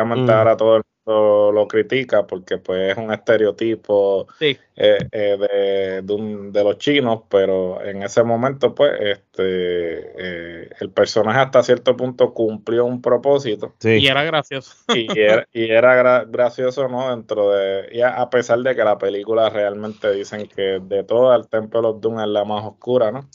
obviamente 0.00 0.32
ahora 0.32 0.56
todo 0.56 0.76
el 0.76 0.82
lo, 1.06 1.66
critica 1.68 2.26
porque 2.26 2.58
pues 2.58 2.92
es 2.92 2.96
un 2.96 3.12
estereotipo 3.12 4.26
eh, 4.40 4.56
eh, 4.76 6.02
de, 6.02 6.64
los 6.64 6.78
chinos, 6.78 7.22
pero 7.28 7.82
en 7.84 8.02
ese 8.02 8.22
momento 8.22 8.74
pues 8.74 8.92
este 9.00 9.42
eh, 9.42 10.70
el 10.80 10.90
personaje 10.90 11.40
hasta 11.40 11.62
cierto 11.62 11.96
punto 11.96 12.32
cumplió 12.32 12.84
un 12.84 13.00
propósito. 13.00 13.74
Y 13.82 14.06
era 14.06 14.24
gracioso. 14.24 14.74
Y 14.94 15.70
era, 15.70 16.24
gracioso, 16.28 16.88
¿no? 16.88 17.10
Dentro 17.10 17.50
de, 17.50 17.88
y 17.92 18.00
a, 18.02 18.28
pesar 18.30 18.60
de 18.60 18.74
que 18.74 18.84
la 18.84 18.98
película 18.98 19.50
realmente 19.50 20.10
dicen 20.12 20.46
que 20.46 20.80
de 20.82 21.04
toda 21.04 21.36
el 21.36 21.48
Temple 21.48 21.80
of 21.84 22.00
Doom 22.00 22.20
es 22.20 22.28
la 22.28 22.44
más 22.44 22.64
oscura, 22.64 23.10
¿no? 23.10 23.28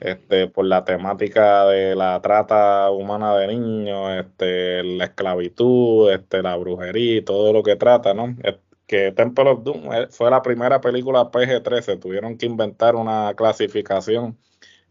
Este, 0.00 0.48
por 0.48 0.66
la 0.66 0.84
temática 0.84 1.66
de 1.66 1.94
la 1.94 2.20
trata 2.22 2.90
humana 2.90 3.36
de 3.36 3.48
niños, 3.48 4.10
este, 4.12 4.82
la 4.82 5.04
esclavitud, 5.04 6.10
este, 6.12 6.42
la 6.42 6.56
brujería 6.56 7.16
y 7.16 7.22
todo 7.22 7.52
lo 7.52 7.62
que 7.62 7.76
trata, 7.76 8.14
¿no? 8.14 8.34
que 8.86 9.12
Temple 9.12 9.50
of 9.50 9.64
Doom 9.64 9.92
eh, 9.92 10.08
fue 10.10 10.30
la 10.30 10.42
primera 10.42 10.80
película 10.80 11.30
PG-13, 11.30 11.98
tuvieron 12.00 12.36
que 12.36 12.46
inventar 12.46 12.96
una 12.96 13.32
clasificación 13.34 14.38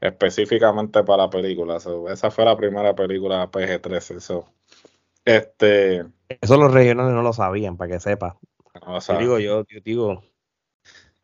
específicamente 0.01 1.03
para 1.03 1.23
la 1.23 1.29
película. 1.29 1.77
esa 1.77 2.31
fue 2.31 2.45
la 2.45 2.57
primera 2.57 2.93
película 2.95 3.49
PG-13. 3.49 4.19
So, 4.19 4.45
este, 5.23 6.05
Eso 6.41 6.57
los 6.57 6.73
regionales 6.73 7.13
no 7.13 7.21
lo 7.21 7.33
sabían, 7.33 7.77
para 7.77 7.93
que 7.93 7.99
sepa. 7.99 8.37
digo 9.19 9.39
yo, 9.39 9.63
yo 9.67 9.79
digo. 9.83 10.23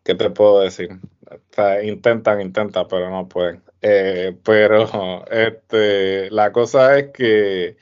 ¿Qué 0.03 0.15
te 0.15 0.29
puedo 0.29 0.61
decir? 0.61 0.89
intentan, 1.83 2.41
intentan, 2.41 2.87
pero 2.89 3.09
no 3.09 3.27
pueden. 3.27 3.61
Eh, 3.81 4.37
pero 4.43 5.25
este, 5.31 6.29
la 6.31 6.51
cosa 6.51 6.97
es 6.97 7.11
que 7.11 7.77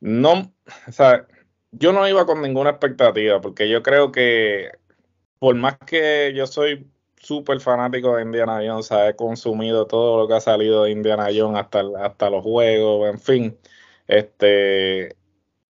no, 0.00 0.52
o 0.88 0.92
sea, 0.92 1.26
yo 1.72 1.92
no 1.92 2.08
iba 2.08 2.26
con 2.26 2.42
ninguna 2.42 2.70
expectativa, 2.70 3.40
porque 3.40 3.68
yo 3.68 3.82
creo 3.82 4.12
que 4.12 4.70
por 5.38 5.54
más 5.56 5.78
que 5.78 6.32
yo 6.34 6.46
soy 6.46 6.86
súper 7.16 7.60
fanático 7.60 8.16
de 8.16 8.22
Indiana 8.22 8.60
Jones, 8.64 8.90
he 8.90 9.14
consumido 9.14 9.86
todo 9.86 10.18
lo 10.18 10.28
que 10.28 10.34
ha 10.34 10.40
salido 10.40 10.84
de 10.84 10.90
Indiana 10.92 11.28
Jones 11.34 11.60
hasta, 11.60 11.82
hasta 12.02 12.30
los 12.30 12.42
juegos, 12.42 13.10
en 13.10 13.18
fin, 13.18 13.58
este, 14.08 15.16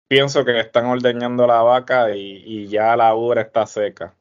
pienso 0.08 0.44
que 0.44 0.60
están 0.60 0.86
ordeñando 0.86 1.46
la 1.48 1.62
vaca 1.62 2.16
y, 2.16 2.68
ya 2.68 2.96
la 2.96 3.16
ubre 3.16 3.42
está 3.42 3.66
seca. 3.66 4.16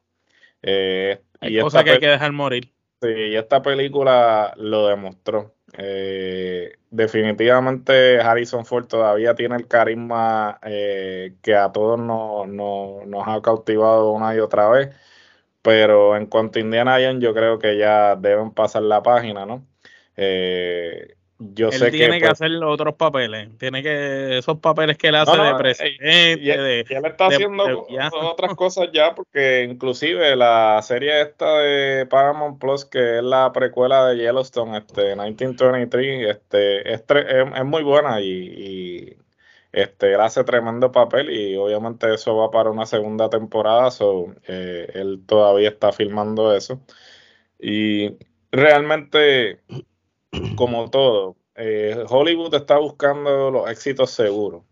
Eh, 0.62 1.20
Hay 1.40 1.58
cosas 1.60 1.84
que 1.84 1.90
hay 1.90 2.00
que 2.00 2.08
dejar 2.08 2.32
morir. 2.32 2.73
Sí, 3.04 3.08
y 3.10 3.36
esta 3.36 3.60
película 3.60 4.54
lo 4.56 4.86
demostró. 4.88 5.54
Eh, 5.76 6.78
definitivamente 6.90 8.18
Harrison 8.20 8.64
Ford 8.64 8.86
todavía 8.86 9.34
tiene 9.34 9.56
el 9.56 9.68
carisma 9.68 10.58
eh, 10.62 11.36
que 11.42 11.54
a 11.54 11.70
todos 11.70 11.98
nos 11.98 13.28
ha 13.28 13.42
cautivado 13.42 14.12
una 14.12 14.34
y 14.34 14.38
otra 14.38 14.70
vez, 14.70 14.96
pero 15.62 16.16
en 16.16 16.26
cuanto 16.26 16.58
a 16.58 16.62
Indiana 16.62 16.98
Jones 17.02 17.22
yo 17.22 17.34
creo 17.34 17.58
que 17.58 17.78
ya 17.78 18.16
deben 18.16 18.52
pasar 18.52 18.82
la 18.84 19.02
página, 19.02 19.46
¿no? 19.46 19.66
Eh, 20.16 21.13
yo 21.38 21.68
él 21.68 21.74
sé 21.74 21.90
tiene 21.90 22.20
que, 22.20 22.26
pues 22.26 22.40
hacer 22.40 22.62
otros 22.62 22.94
papeles, 22.94 23.48
tiene 23.58 23.82
que 23.82 24.38
esos 24.38 24.58
papeles 24.58 24.96
que 24.96 25.08
él 25.08 25.16
hace 25.16 25.36
de 25.36 25.54
presidente, 25.56 26.38
y, 26.40 26.50
él 26.50 27.04
está 27.04 27.26
haciendo 27.26 27.86
otras 28.22 28.54
cosas 28.54 28.88
ya, 28.92 29.14
porque 29.14 29.66
inclusive 29.68 30.36
la 30.36 30.80
serie 30.82 31.22
esta 31.22 31.58
de 31.58 32.06
Paramount 32.06 32.60
Plus, 32.60 32.84
que 32.84 33.18
es 33.18 33.24
la 33.24 33.52
precuela 33.52 34.06
de 34.06 34.18
Yellowstone, 34.18 34.78
este 34.78 35.16
1923, 35.16 36.30
este 36.30 36.92
es, 36.92 37.02
es, 37.08 37.64
muy 37.64 37.82
buena 37.82 38.20
y, 38.20 39.16
este 39.72 40.14
él 40.14 40.20
hace 40.20 40.44
tremendo 40.44 40.92
papel 40.92 41.30
y 41.30 41.56
obviamente 41.56 42.14
eso 42.14 42.36
va 42.36 42.52
para 42.52 42.70
una 42.70 42.86
segunda 42.86 43.28
temporada, 43.28 43.90
so, 43.90 44.32
eh, 44.46 44.86
él 44.94 45.20
todavía 45.26 45.68
está 45.68 45.90
filmando 45.90 46.54
eso. 46.54 46.80
Y 47.58 48.18
realmente 48.52 49.60
como 50.56 50.90
todo, 50.90 51.36
eh, 51.56 52.04
Hollywood 52.08 52.54
está 52.54 52.78
buscando 52.78 53.50
los 53.50 53.70
éxitos 53.70 54.10
seguros. 54.10 54.62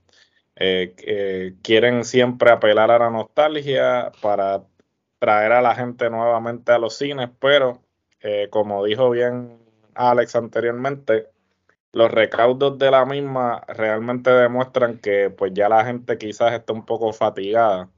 Eh, 0.57 1.55
quieren 1.63 2.05
siempre 2.05 2.51
apelar 2.51 2.91
a 2.91 2.99
la 2.99 3.11
nostalgia 3.11 4.13
para 4.21 4.65
traer 5.19 5.53
a 5.53 5.63
la 5.63 5.75
gente 5.75 6.11
nuevamente 6.11 6.73
a 6.73 6.79
los 6.79 6.97
cines, 6.97 7.31
pero 7.41 7.83
eh, 8.21 8.49
como 8.51 8.85
dijo 8.85 9.11
bien 9.11 9.59
Alex 9.95 10.37
anteriormente, 10.37 11.29
los 11.93 12.11
recaudos 12.11 12.79
de 12.79 12.91
la 12.91 13.05
misma 13.05 13.63
realmente 13.69 14.31
demuestran 14.31 14.99
que 14.99 15.31
pues 15.31 15.53
ya 15.55 15.69
la 15.69 15.85
gente 15.85 16.19
quizás 16.19 16.53
está 16.53 16.73
un 16.73 16.87
poco 16.87 17.13
fatigada 17.13 17.91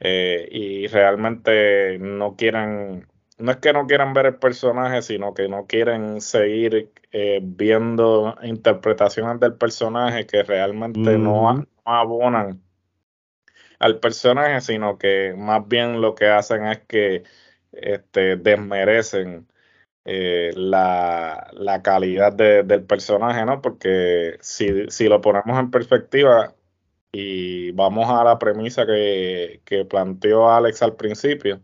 y 0.00 0.86
realmente 0.88 1.98
no 1.98 2.36
quieren 2.36 3.06
no 3.38 3.50
es 3.50 3.56
que 3.58 3.72
no 3.72 3.86
quieran 3.86 4.14
ver 4.14 4.26
el 4.26 4.36
personaje, 4.36 5.02
sino 5.02 5.34
que 5.34 5.48
no 5.48 5.66
quieren 5.66 6.20
seguir 6.20 6.92
eh, 7.12 7.40
viendo 7.42 8.36
interpretaciones 8.42 9.40
del 9.40 9.54
personaje 9.54 10.26
que 10.26 10.42
realmente 10.42 11.18
no, 11.18 11.66
abonan 11.84 12.62
al 13.78 13.98
personaje, 13.98 14.60
sino 14.60 14.98
que 14.98 15.34
más 15.36 15.66
bien 15.68 16.00
lo 16.00 16.14
que 16.14 16.28
hacen 16.28 16.66
es 16.66 16.78
que 16.86 17.24
este, 17.72 18.36
desmerecen 18.36 19.48
eh, 20.04 20.52
la, 20.54 21.80
calidad 21.82 22.32
del 22.32 22.84
personaje, 22.84 23.44
¿no? 23.44 23.60
Porque 23.62 24.36
si, 24.40 24.88
si, 24.90 25.08
lo 25.08 25.20
ponemos 25.20 25.58
en 25.58 25.70
perspectiva 25.70 26.54
y 27.12 27.72
vamos 27.72 28.08
a 28.10 28.24
la 28.24 28.38
premisa 28.38 28.86
que, 28.86 29.60
que 29.64 29.84
planteó 29.84 30.50
Alex 30.50 30.82
al 30.82 30.96
principio, 30.96 31.60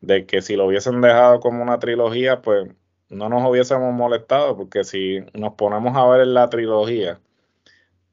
de 0.00 0.26
que 0.26 0.42
si 0.42 0.56
lo 0.56 0.66
hubiesen 0.66 1.00
dejado 1.00 1.40
como 1.40 1.62
una 1.62 1.78
trilogía, 1.78 2.42
pues 2.42 2.68
no 3.08 3.28
nos 3.28 3.48
hubiésemos 3.48 3.92
molestado, 3.94 4.56
porque 4.56 4.84
si 4.84 5.20
nos 5.34 5.54
ponemos 5.54 5.96
a 5.96 6.06
ver 6.06 6.22
en 6.22 6.34
la 6.34 6.48
trilogía, 6.50 7.20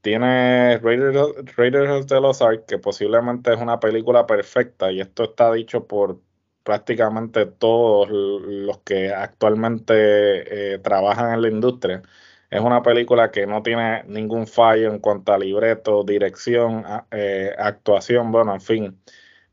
tiene 0.01 0.77
Raiders, 0.79 1.17
of 1.17 2.05
the 2.07 2.21
Lost 2.21 2.41
Ark, 2.41 2.65
que 2.67 2.77
posiblemente 2.77 3.53
es 3.53 3.59
una 3.59 3.79
película 3.79 4.27
perfecta, 4.27 4.91
y 4.91 5.01
esto 5.01 5.23
está 5.25 5.51
dicho 5.51 5.87
por 5.87 6.19
prácticamente 6.63 7.45
todos 7.45 8.09
los 8.09 8.79
que 8.79 9.13
actualmente 9.13 10.73
eh, 10.75 10.79
trabajan 10.79 11.33
en 11.33 11.41
la 11.41 11.49
industria. 11.49 12.01
Es 12.49 12.61
una 12.61 12.81
película 12.83 13.31
que 13.31 13.47
no 13.47 13.63
tiene 13.63 14.03
ningún 14.05 14.47
fallo 14.47 14.91
en 14.91 14.99
cuanto 14.99 15.33
a 15.33 15.37
libreto, 15.39 16.03
dirección, 16.03 16.83
eh, 17.11 17.51
actuación, 17.57 18.31
bueno, 18.31 18.53
en 18.53 18.61
fin 18.61 18.99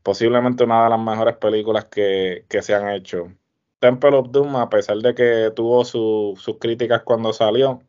posiblemente 0.03 0.63
una 0.65 0.83
de 0.83 0.89
las 0.91 0.99
mejores 0.99 1.37
películas 1.37 1.85
que, 1.85 2.45
se 2.49 2.75
han 2.75 2.89
hecho. 2.89 3.31
Temple 3.79 4.15
of 4.15 4.31
Doom, 4.31 4.55
a 4.57 4.69
pesar 4.69 4.97
de 4.97 5.15
que 5.15 5.51
tuvo 5.55 5.83
sus 5.85 6.57
críticas 6.59 7.03
cuando 7.03 7.33
salió, 7.33 7.81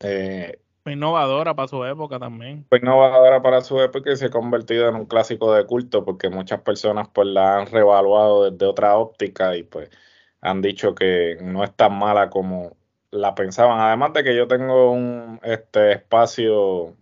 eh, 0.00 0.58
fue 0.82 0.94
innovadora 0.94 1.54
para 1.54 1.68
su 1.68 1.84
época 1.84 2.18
también. 2.18 2.66
Fue 2.68 2.78
innovadora 2.78 3.40
para 3.40 3.60
su 3.60 3.80
época 3.80 4.10
y 4.10 4.16
se 4.16 4.26
ha 4.26 4.30
convertido 4.30 4.88
en 4.88 4.96
un 4.96 5.06
clásico 5.06 5.54
de 5.54 5.64
culto 5.64 6.04
porque 6.04 6.28
muchas 6.28 6.60
personas 6.62 7.08
pues 7.12 7.28
la 7.28 7.58
han 7.58 7.66
revaluado 7.66 8.50
desde 8.50 8.66
otra 8.66 8.96
óptica 8.96 9.56
y 9.56 9.62
pues 9.62 9.90
han 10.40 10.60
dicho 10.60 10.94
que 10.94 11.38
no 11.40 11.62
es 11.62 11.72
tan 11.76 11.96
mala 11.96 12.30
como 12.30 12.76
la 13.12 13.34
pensaban. 13.36 13.78
Además 13.80 14.12
de 14.12 14.24
que 14.24 14.34
yo 14.34 14.48
tengo 14.48 14.90
un 14.90 15.38
este 15.44 15.92
espacio 15.92 16.96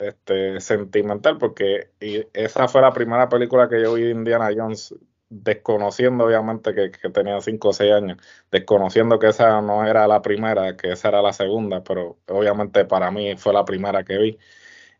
este 0.00 0.60
sentimental 0.60 1.38
porque 1.38 1.90
esa 2.32 2.68
fue 2.68 2.80
la 2.80 2.92
primera 2.92 3.28
película 3.28 3.68
que 3.68 3.82
yo 3.82 3.94
vi 3.94 4.04
de 4.04 4.10
Indiana 4.10 4.50
Jones 4.56 4.94
desconociendo 5.30 6.24
obviamente 6.24 6.74
que, 6.74 7.10
tenía 7.10 7.40
5 7.40 7.68
o 7.68 7.72
6 7.72 7.92
años, 7.92 8.18
desconociendo 8.50 9.18
que 9.18 9.28
esa 9.28 9.62
no 9.62 9.86
era 9.86 10.06
la 10.08 10.22
primera, 10.22 10.76
que 10.76 10.92
esa 10.92 11.08
era 11.08 11.22
la 11.22 11.32
segunda, 11.32 11.82
pero 11.84 12.18
obviamente 12.28 12.84
para 12.84 13.10
mí 13.10 13.36
fue 13.36 13.52
la 13.54 13.64
primera 13.64 14.04
que 14.04 14.18
vi. 14.18 14.38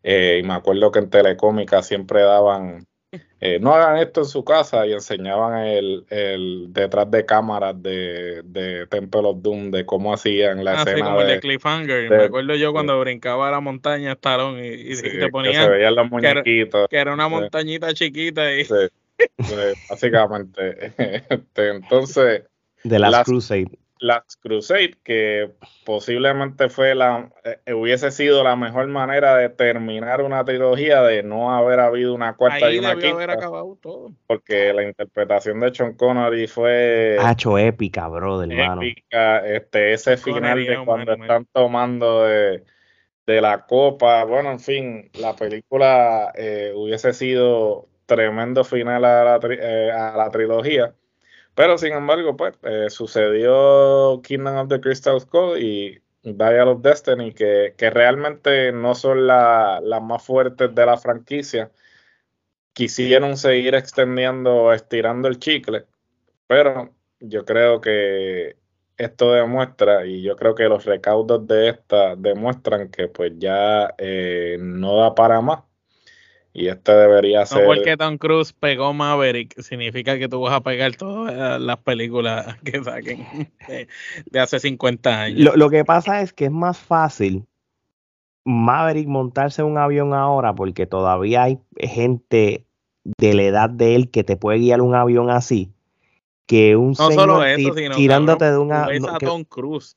Eh, 0.03 0.41
y 0.43 0.47
me 0.47 0.55
acuerdo 0.55 0.93
que 0.93 1.01
en 1.01 1.11
Telecómica 1.11 1.83
siempre 1.83 2.23
daban, 2.23 2.87
eh, 3.42 3.59
no 3.59 3.74
hagan 3.74 3.96
esto 3.96 4.20
en 4.20 4.26
su 4.26 4.44
casa 4.44 4.87
y 4.87 4.92
enseñaban 4.92 5.64
el, 5.64 6.05
el 6.11 6.66
detrás 6.68 7.11
de 7.11 7.24
cámaras 7.24 7.83
de, 7.83 8.42
de, 8.44 8.87
Temple 8.88 9.22
of 9.24 9.38
Doom, 9.40 9.70
de 9.70 9.87
cómo 9.87 10.12
hacían 10.12 10.62
la 10.62 10.72
ah, 10.72 10.83
escena. 10.83 11.07
como 11.07 11.24
de, 11.24 11.40
Cliffhanger. 11.40 12.11
me 12.11 12.24
acuerdo 12.24 12.55
yo 12.57 12.72
cuando 12.72 13.00
brincaba 13.00 13.48
a 13.48 13.50
la 13.50 13.61
montaña 13.61 14.12
Estalón 14.12 14.62
y, 14.62 14.68
y, 14.68 14.96
te 14.96 15.31
ponían. 15.31 15.64
se 15.64 15.70
veían 15.70 15.94
los 15.94 16.11
muñequitos. 16.11 16.87
Que 16.90 16.98
era, 16.98 17.14
una 17.14 17.29
montañita 17.29 17.94
chiquita 17.94 18.55
y. 18.55 18.66
Básicamente. 19.88 20.92
Este, 21.31 21.70
entonces. 21.70 22.42
De 22.85 22.98
las 22.98 23.24
Crusade. 23.24 23.80
Las 24.01 24.37
Crusade, 24.37 24.97
que 25.05 25.51
posiblemente 25.85 26.71
fue 26.71 26.95
la, 26.95 27.31
eh, 27.45 27.75
hubiese 27.75 28.11
sido 28.11 28.43
la 28.43 28.57
mejor 28.57 28.87
manera 28.89 29.37
de 29.37 29.51
terminar 29.51 30.23
una 30.23 30.43
trilogía 30.43 31.03
de 31.03 31.23
no 31.23 31.55
haber 31.55 31.81
habido 31.81 32.15
una 32.15 32.35
cuarta 32.35 32.71
y 32.73 32.79
una 32.79 32.95
quinta. 32.95 33.11
haber 33.11 33.31
acabado 33.31 33.77
todo. 33.81 34.13
Porque 34.27 34.73
la 34.73 34.85
interpretación 34.85 35.61
de 35.61 35.75
Sean 35.75 35.95
Connery 35.95 36.47
fue. 36.47 37.19
Hacho 37.21 37.59
épica, 37.59 38.09
bro, 38.09 38.41
del 38.41 38.53
Épica, 38.53 39.47
este, 39.47 39.93
ese 39.93 40.17
final 40.17 40.65
de 40.65 40.83
cuando 40.83 41.13
están 41.13 41.47
tomando 41.53 42.25
de, 42.25 42.63
la 43.27 43.67
copa. 43.67 44.25
Bueno, 44.25 44.51
en 44.51 44.61
fin, 44.61 45.11
la 45.21 45.37
película 45.37 46.33
eh, 46.35 46.73
hubiese 46.75 47.13
sido 47.13 47.87
tremendo 48.07 48.65
final 48.65 49.05
a 49.05 49.25
la, 49.25 49.41
eh, 49.51 49.93
a 49.93 50.17
la 50.17 50.31
trilogía. 50.31 50.95
Pero 51.61 51.77
sin 51.77 51.92
embargo, 51.92 52.38
pues 52.38 52.55
eh, 52.62 52.88
sucedió 52.88 54.23
Kingdom 54.23 54.57
of 54.57 54.68
the 54.68 54.81
Crystal 54.81 55.20
Skull 55.20 55.59
y 55.59 56.01
Dial 56.23 56.68
of 56.68 56.81
Destiny, 56.81 57.35
que, 57.35 57.75
que 57.77 57.90
realmente 57.90 58.73
no 58.73 58.94
son 58.94 59.27
las 59.27 60.03
más 60.03 60.23
fuertes 60.25 60.75
de 60.75 60.87
la 60.87 60.96
franquicia. 60.96 61.70
Quisieron 62.73 63.37
seguir 63.37 63.75
extendiendo, 63.75 64.73
estirando 64.73 65.29
el 65.29 65.38
chicle, 65.38 65.85
pero 66.46 66.94
yo 67.20 67.44
creo 67.44 67.83
que 67.83 68.57
esto 68.96 69.33
demuestra, 69.33 70.07
y 70.07 70.23
yo 70.23 70.37
creo 70.37 70.55
que 70.55 70.64
los 70.64 70.87
recaudos 70.87 71.46
de 71.46 71.68
esta 71.68 72.16
demuestran 72.16 72.88
que 72.90 73.09
pues 73.09 73.33
ya 73.37 73.94
eh, 73.99 74.57
no 74.59 74.96
da 74.96 75.14
para 75.14 75.42
más 75.42 75.70
y 76.53 76.69
este 76.69 76.93
debería 76.93 77.47
ser. 77.47 77.63
No 77.63 77.67
porque 77.67 77.97
Tom 77.97 78.19
Cruise 78.19 78.53
pegó 78.53 78.93
Maverick, 78.93 79.61
significa 79.61 80.19
que 80.19 80.29
tú 80.29 80.41
vas 80.41 80.55
a 80.55 80.61
pegar 80.61 80.95
todas 80.97 81.61
las 81.61 81.77
películas 81.79 82.57
que 82.65 82.83
saquen 82.83 83.51
de, 84.31 84.41
hace 84.41 84.59
50 84.59 85.23
años. 85.23 85.57
Lo, 85.57 85.71
que 85.71 85.85
pasa 85.85 86.23
es 86.23 86.33
que 86.33 86.47
es 86.47 86.51
más 86.51 86.79
fácil 86.79 87.45
Maverick 88.45 89.07
montarse 89.07 89.63
un 89.63 89.79
avión 89.79 90.15
ahora 90.15 90.55
porque 90.55 90.87
todavía 90.87 91.45
hay 91.45 91.59
gente 91.79 92.65
de 93.05 93.35
la 93.35 93.43
edad 93.43 93.71
de 93.71 93.95
él 93.95 94.11
que 94.11 94.25
te 94.25 94.37
puede 94.37 94.59
guiar 94.59 94.81
un 94.81 94.95
avión 94.95 95.31
así 95.31 95.73
que 96.47 96.75
un 96.75 96.95
no 96.99 97.13
solo 97.13 97.45
eso, 97.45 97.73
sino 97.75 97.95
tirándote 97.95 98.51
de 98.51 98.59
una 98.59 98.89
no, 98.99 99.19
Tom 99.19 99.45
Cruise 99.45 99.97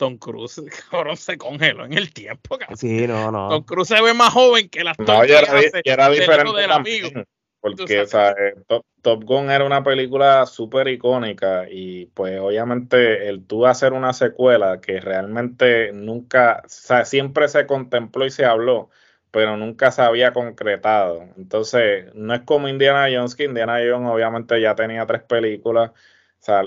Tom 0.00 0.16
Cruise, 0.16 0.62
cabrón, 0.90 1.18
se 1.18 1.36
congeló 1.36 1.84
en 1.84 1.92
el 1.92 2.10
tiempo, 2.14 2.56
cabrón. 2.56 2.78
Sí, 2.78 3.06
no, 3.06 3.30
no. 3.30 3.48
Tom 3.48 3.64
Cruise 3.64 3.88
se 3.88 4.00
ve 4.00 4.14
más 4.14 4.32
joven 4.32 4.70
que 4.70 4.82
las 4.82 4.98
No, 4.98 5.24
ya 5.26 5.40
era, 5.40 5.60
era 5.84 6.08
diferente 6.08 6.66
también, 6.66 7.26
Porque, 7.60 8.00
o 8.00 8.06
sea, 8.06 8.30
eh, 8.30 8.54
Top, 9.02 9.24
Gun 9.24 9.50
era 9.50 9.62
una 9.66 9.84
película 9.84 10.46
súper 10.46 10.88
icónica 10.88 11.66
y 11.70 12.06
pues 12.06 12.40
obviamente 12.40 13.28
el 13.28 13.46
tú 13.46 13.66
hacer 13.66 13.92
una 13.92 14.14
secuela 14.14 14.80
que 14.80 15.00
realmente 15.00 15.92
nunca, 15.92 16.62
o 16.64 16.68
sea, 16.68 17.04
siempre 17.04 17.48
se 17.48 17.66
contempló 17.66 18.24
y 18.24 18.30
se 18.30 18.46
habló, 18.46 18.88
pero 19.30 19.58
nunca 19.58 19.90
se 19.90 20.00
había 20.00 20.32
concretado. 20.32 21.24
Entonces, 21.36 22.06
no 22.14 22.32
es 22.32 22.40
como 22.40 22.68
Indiana 22.68 23.06
Jones, 23.14 23.34
que 23.34 23.44
Indiana 23.44 23.80
Jones 23.86 24.10
obviamente 24.10 24.58
ya 24.62 24.74
tenía 24.74 25.04
tres 25.04 25.22
películas 25.24 25.90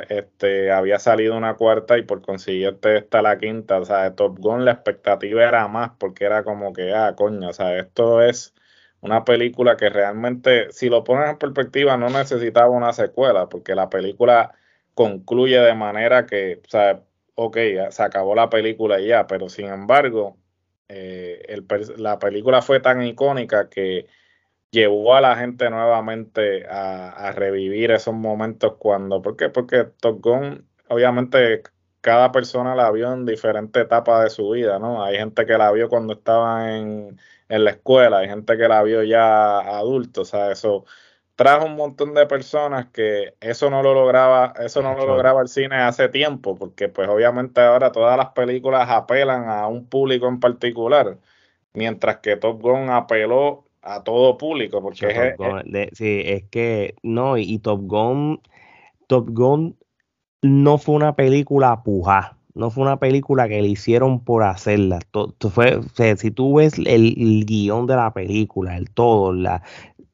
este, 0.09 0.71
había 0.71 0.99
salido 0.99 1.35
una 1.37 1.55
cuarta 1.55 1.97
y 1.97 2.03
por 2.03 2.21
consiguiente 2.21 2.97
está 2.97 3.21
la 3.21 3.37
quinta. 3.37 3.79
O 3.79 3.85
sea, 3.85 4.03
de 4.03 4.11
Top 4.11 4.37
Gun 4.39 4.65
la 4.65 4.71
expectativa 4.73 5.43
era 5.43 5.67
más 5.67 5.91
porque 5.99 6.25
era 6.25 6.43
como 6.43 6.73
que, 6.73 6.93
ah, 6.93 7.15
coño, 7.15 7.49
o 7.49 7.53
sea, 7.53 7.77
esto 7.77 8.21
es 8.21 8.53
una 9.01 9.25
película 9.25 9.75
que 9.77 9.89
realmente, 9.89 10.71
si 10.71 10.89
lo 10.89 11.03
pones 11.03 11.29
en 11.29 11.37
perspectiva, 11.37 11.97
no 11.97 12.09
necesitaba 12.09 12.69
una 12.69 12.93
secuela 12.93 13.49
porque 13.49 13.75
la 13.75 13.89
película 13.89 14.53
concluye 14.93 15.59
de 15.59 15.73
manera 15.75 16.25
que, 16.25 16.61
o 16.65 16.69
sea, 16.69 17.03
ok, 17.35 17.57
se 17.89 18.03
acabó 18.03 18.35
la 18.35 18.49
película 18.49 18.99
y 19.01 19.07
ya, 19.07 19.27
pero 19.27 19.49
sin 19.49 19.67
embargo, 19.67 20.37
eh, 20.87 21.61
la 21.97 22.19
película 22.19 22.61
fue 22.61 22.79
tan 22.79 23.01
icónica 23.03 23.69
que 23.69 24.07
llevó 24.73 25.15
a 25.15 25.21
la 25.21 25.37
gente 25.37 25.69
nuevamente 25.69 26.65
a, 26.67 27.31
revivir 27.33 27.91
esos 27.91 28.13
momentos 28.15 28.75
cuando, 28.79 29.21
¿por 29.21 29.37
qué? 29.37 29.49
Porque 29.49 29.85
Top 30.01 30.19
Gun, 30.21 30.67
obviamente 30.89 31.63
cada 32.01 32.31
persona 32.31 32.75
la 32.75 32.91
vio 32.91 33.13
en 33.13 33.25
diferente 33.25 33.81
etapa 33.81 34.23
de 34.23 34.29
su 34.31 34.49
vida, 34.51 34.79
¿no? 34.79 35.03
Hay 35.03 35.17
gente 35.17 35.45
que 35.45 35.57
la 35.57 35.71
vio 35.71 35.89
cuando 35.89 36.13
estaba 36.13 36.75
en, 36.75 37.19
la 37.49 37.71
escuela, 37.71 38.19
hay 38.19 38.29
gente 38.29 38.57
que 38.57 38.67
la 38.67 38.83
vio 38.83 39.03
ya 39.03 39.59
adulto, 39.59 40.21
o 40.21 40.25
sea, 40.25 40.51
eso 40.51 40.85
trajo 41.35 41.65
un 41.65 41.75
montón 41.75 42.13
de 42.15 42.25
personas 42.27 42.87
que 42.91 43.35
eso 43.41 43.69
no 43.69 43.83
lo 43.83 43.93
lograba, 43.93 44.53
eso 44.59 44.81
no 44.81 44.95
lo 44.95 45.05
lograba 45.05 45.41
el 45.41 45.47
cine 45.49 45.75
hace 45.77 46.09
tiempo, 46.09 46.55
porque 46.55 46.89
pues 46.89 47.07
obviamente 47.09 47.61
ahora 47.61 47.91
todas 47.91 48.17
las 48.17 48.29
películas 48.31 48.89
apelan 48.89 49.49
a 49.49 49.67
un 49.67 49.87
público 49.87 50.27
en 50.27 50.39
particular, 50.39 51.19
mientras 51.73 52.17
que 52.19 52.37
Top 52.37 52.61
Gun 52.61 52.89
apeló 52.89 53.65
a 53.83 54.03
todo 54.03 54.37
público, 54.37 54.81
porque 54.81 55.07
es, 55.07 55.97
sí, 55.97 56.21
es 56.25 56.43
que 56.45 56.95
no, 57.03 57.37
y, 57.37 57.59
Top 57.59 57.81
Gun, 57.83 58.41
Top 59.07 59.29
Gun 59.29 59.77
no 60.41 60.77
fue 60.77 60.95
una 60.95 61.15
película 61.15 61.83
puja, 61.83 62.37
no 62.53 62.69
fue 62.69 62.83
una 62.83 62.97
película 62.97 63.47
que 63.47 63.61
le 63.61 63.67
hicieron 63.67 64.23
por 64.23 64.43
hacerla. 64.43 64.99
fue, 65.53 65.81
si 66.17 66.31
tú 66.31 66.55
ves 66.55 66.73
el, 66.77 67.45
guion 67.45 67.87
de 67.87 67.95
la 67.95 68.13
película, 68.13 68.77
el 68.77 68.89
todo, 68.89 69.33
la, 69.33 69.63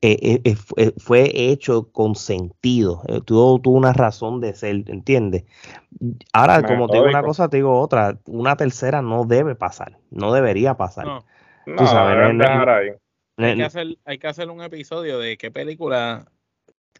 eh, 0.02 0.42
eh, 0.46 0.56
eh, 0.78 0.92
fue 0.98 1.30
hecho 1.34 1.92
con 1.92 2.16
sentido, 2.16 3.04
tuvo, 3.26 3.60
tuvo, 3.60 3.78
una 3.78 3.94
razón 3.94 4.40
de 4.40 4.56
ser, 4.56 4.84
¿entiendes? 4.88 5.44
Ahora, 6.34 6.64
como 6.64 6.88
te 6.88 6.98
digo 6.98 7.10
una 7.10 7.24
cosa, 7.24 7.50
te 7.50 7.58
digo 7.58 7.80
otra, 7.80 8.18
una 8.26 8.56
tercera 8.56 9.02
no 9.02 9.26
debe 9.26 9.56
pasar, 9.56 9.98
no 10.10 10.34
debería 10.34 10.76
pasar. 10.76 11.06
No, 11.06 11.20
no, 11.66 11.86
sabes, 11.86 12.96
hay, 13.40 13.56
que 13.56 13.64
hacer, 13.64 13.98
hay 14.06 14.18
que 14.18 14.28
hacer 14.28 14.50
un 14.50 14.62
episodio 14.62 15.20
de 15.20 15.38
qué 15.38 15.52
películas 15.52 16.26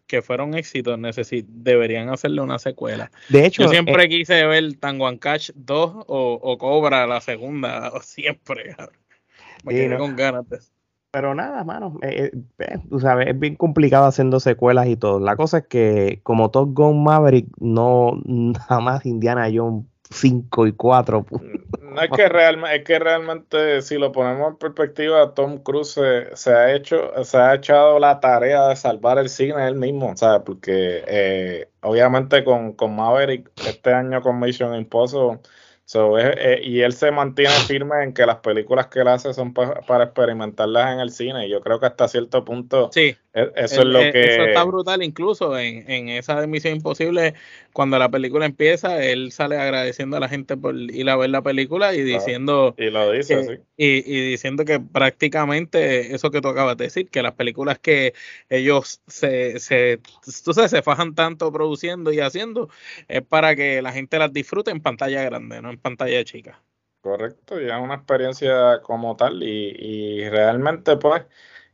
que 0.06 0.22
fueron 0.22 0.54
éxitos 0.54 0.98
deberían 1.46 2.08
hacerle 2.08 2.40
una 2.40 2.58
secuela. 2.58 3.12
De 3.28 3.46
hecho, 3.46 3.62
yo 3.62 3.68
siempre 3.68 4.04
eh, 4.04 4.08
quise 4.08 4.44
ver 4.44 4.74
Tango 4.74 5.06
and 5.06 5.20
Cash 5.20 5.52
2 5.54 6.04
o, 6.08 6.58
Cobra 6.58 7.06
la 7.06 7.20
segunda, 7.20 7.92
siempre. 8.02 8.74
Me 9.64 9.72
quedé 9.72 9.96
con 9.96 10.16
ganas 10.16 10.48
de 10.48 10.56
eso. 10.56 10.72
Pero 11.12 11.34
nada, 11.34 11.64
mano, 11.64 11.98
eh, 12.02 12.30
eh, 12.58 12.78
tú 12.88 13.00
sabes, 13.00 13.28
es 13.28 13.38
bien 13.38 13.56
complicado 13.56 14.06
haciendo 14.06 14.38
secuelas 14.38 14.86
y 14.88 14.96
todo. 14.96 15.18
La 15.18 15.36
cosa 15.36 15.58
es 15.58 15.66
que 15.66 16.20
como 16.22 16.50
Top 16.50 16.72
Gun 16.72 17.02
Maverick, 17.02 17.46
no 17.58 18.20
jamás 18.68 19.06
Indiana 19.06 19.48
Jones 19.52 19.86
5 20.10 20.66
y 20.66 20.72
4. 20.72 21.26
No 21.82 22.02
es 22.02 22.10
que, 22.10 22.28
realmente, 22.28 22.76
es 22.76 22.84
que 22.84 22.98
realmente, 22.98 23.82
si 23.82 23.96
lo 23.96 24.12
ponemos 24.12 24.50
en 24.50 24.56
perspectiva, 24.56 25.34
Tom 25.34 25.58
Cruise 25.58 25.98
se, 26.34 26.50
ha 26.50 26.74
hecho, 26.74 27.24
se 27.24 27.36
ha 27.36 27.54
echado 27.54 27.98
la 27.98 28.20
tarea 28.20 28.68
de 28.68 28.76
salvar 28.76 29.18
el 29.18 29.28
cine 29.28 29.66
él 29.66 29.74
mismo, 29.74 30.16
¿sabes? 30.16 30.42
Porque 30.44 31.02
eh, 31.06 31.68
obviamente 31.80 32.44
con, 32.44 32.74
con 32.74 32.94
Maverick, 32.94 33.50
este 33.66 33.92
año 33.92 34.20
con 34.20 34.38
Mission 34.38 34.74
Impossible, 34.74 35.40
eh, 35.92 36.60
y 36.62 36.80
él 36.80 36.92
se 36.92 37.10
mantiene 37.10 37.54
firme 37.66 38.02
en 38.02 38.12
que 38.12 38.26
las 38.26 38.36
películas 38.36 38.86
que 38.86 39.00
él 39.00 39.08
hace 39.08 39.34
son 39.34 39.52
para 39.52 40.04
experimentarlas 40.04 40.92
en 40.92 41.00
el 41.00 41.10
cine. 41.10 41.46
Y 41.46 41.50
yo 41.50 41.60
creo 41.60 41.80
que 41.80 41.86
hasta 41.86 42.08
cierto 42.08 42.44
punto 42.44 42.90
sí, 42.92 43.16
eso 43.32 43.82
es 43.82 43.86
lo 43.86 44.00
e, 44.00 44.12
que. 44.12 44.34
Eso 44.34 44.42
está 44.44 44.64
brutal, 44.64 45.02
incluso 45.02 45.56
en, 45.56 45.88
en 45.90 46.08
esa 46.08 46.46
Misión 46.46 46.76
Imposible, 46.76 47.34
cuando 47.72 47.98
la 47.98 48.08
película 48.08 48.46
empieza, 48.46 49.04
él 49.04 49.30
sale 49.30 49.56
agradeciendo 49.56 50.16
a 50.16 50.20
la 50.20 50.28
gente 50.28 50.56
por 50.56 50.74
ir 50.74 51.08
a 51.08 51.16
ver 51.16 51.30
la 51.30 51.42
película 51.42 51.94
y 51.94 52.02
diciendo. 52.02 52.74
Y 52.76 52.90
lo 52.90 53.12
dice, 53.12 53.44
sí. 53.44 53.62
Y, 53.76 54.30
diciendo 54.30 54.64
que 54.64 54.80
prácticamente 54.80 56.14
eso 56.14 56.30
que 56.30 56.40
tú 56.40 56.48
acabas 56.48 56.76
de 56.76 56.84
decir, 56.84 57.08
que 57.08 57.22
las 57.22 57.34
películas 57.34 57.78
que 57.78 58.14
ellos 58.48 59.00
se, 59.06 59.58
se, 59.60 60.00
tú 60.44 60.52
sabes, 60.52 60.72
se 60.72 60.82
fajan 60.82 61.14
tanto 61.14 61.52
produciendo 61.52 62.12
y 62.12 62.20
haciendo, 62.20 62.68
es 63.08 63.22
para 63.22 63.54
que 63.54 63.80
la 63.80 63.92
gente 63.92 64.18
las 64.18 64.32
disfrute 64.32 64.70
en 64.70 64.80
pantalla 64.80 65.22
grande, 65.22 65.62
no 65.62 65.70
en 65.70 65.78
pantalla 65.78 66.24
chica. 66.24 66.60
Correcto, 67.00 67.58
ya 67.58 67.78
es 67.78 67.82
una 67.82 67.94
experiencia 67.94 68.82
como 68.82 69.16
tal 69.16 69.42
y, 69.42 69.74
y 69.78 70.28
realmente 70.28 70.98
pues 70.98 71.22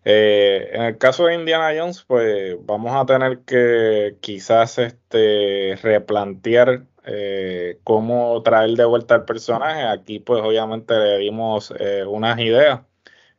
eh, 0.08 0.70
en 0.72 0.82
el 0.82 0.98
caso 0.98 1.26
de 1.26 1.34
Indiana 1.34 1.72
Jones, 1.76 2.04
pues 2.06 2.56
vamos 2.60 2.94
a 2.94 3.04
tener 3.06 3.40
que 3.40 4.16
quizás 4.20 4.78
este, 4.78 5.76
replantear 5.82 6.84
eh, 7.04 7.80
cómo 7.82 8.40
traer 8.44 8.70
de 8.76 8.84
vuelta 8.84 9.16
al 9.16 9.24
personaje. 9.24 9.82
Aquí, 9.82 10.20
pues 10.20 10.42
obviamente 10.44 10.94
le 10.94 11.18
dimos 11.18 11.74
eh, 11.76 12.04
unas 12.06 12.38
ideas 12.38 12.82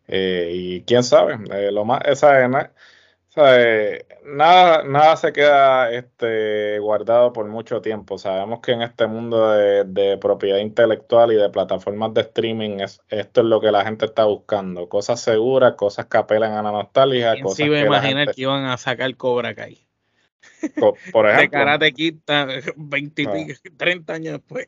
y 0.09 0.81
quién 0.83 1.03
sabe, 1.03 1.37
lo 1.71 1.85
más, 1.85 2.01
esa, 2.05 2.49
nada, 3.37 4.83
nada 4.83 5.15
se 5.17 5.31
queda 5.31 5.91
este, 5.91 6.79
guardado 6.79 7.33
por 7.33 7.45
mucho 7.47 7.81
tiempo. 7.81 8.17
Sabemos 8.17 8.59
que 8.61 8.71
en 8.71 8.81
este 8.81 9.07
mundo 9.07 9.51
de, 9.51 10.17
propiedad 10.19 10.59
intelectual 10.59 11.31
y 11.31 11.35
de 11.35 11.49
plataformas 11.49 12.13
de 12.13 12.21
streaming, 12.21 12.79
es, 12.79 13.01
esto 13.09 13.41
es 13.41 13.47
lo 13.47 13.61
que 13.61 13.71
la 13.71 13.83
gente 13.85 14.05
está 14.05 14.25
buscando. 14.25 14.89
Cosas 14.89 15.21
seguras, 15.21 15.75
cosas 15.75 16.07
que 16.07 16.17
apelan 16.17 16.53
a 16.53 16.63
la 16.63 16.71
nostalgia. 16.71 17.39
Cosas 17.41 17.67
me 17.67 17.81
imagino 17.81 18.25
que 18.25 18.41
iban 18.41 18.65
a 18.65 18.77
sacar 18.77 19.15
Cobra 19.15 19.53
Kai. 19.53 19.87
Por 20.79 20.95
ejemplo. 21.29 21.41
de 21.41 21.49
Karate 21.49 21.93
Kid 21.93 22.15
20 22.75 23.57
30 23.77 24.13
años 24.13 24.33
después. 24.33 24.67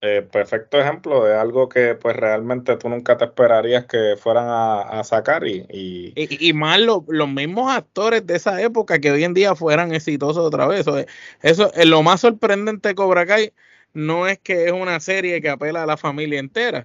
Eh, 0.00 0.22
perfecto 0.30 0.80
ejemplo 0.80 1.24
de 1.24 1.36
algo 1.36 1.68
que 1.68 1.96
pues 1.96 2.14
realmente 2.14 2.76
tú 2.76 2.88
nunca 2.88 3.16
te 3.16 3.24
esperarías 3.24 3.86
que 3.86 4.14
fueran 4.16 4.46
a, 4.48 5.02
sacar 5.02 5.44
y, 5.44 5.66
y... 6.14 6.52
más 6.52 6.78
los 6.78 7.28
mismos 7.28 7.72
actores 7.72 8.24
de 8.24 8.36
esa 8.36 8.62
época 8.62 9.00
que 9.00 9.10
hoy 9.10 9.24
en 9.24 9.34
día 9.34 9.56
fueran 9.56 9.92
exitosos 9.92 10.38
otra 10.38 10.68
vez. 10.68 10.80
Eso, 10.80 10.98
eso 11.42 11.72
es 11.74 11.86
lo 11.86 12.04
más 12.04 12.20
sorprendente 12.20 12.90
de 12.90 12.94
Cobra 12.94 13.26
Kai 13.26 13.52
no 13.92 14.28
es 14.28 14.38
que 14.38 14.66
es 14.66 14.72
una 14.72 15.00
serie 15.00 15.40
que 15.40 15.48
apela 15.48 15.82
a 15.82 15.86
la 15.86 15.96
familia 15.96 16.38
entera, 16.38 16.84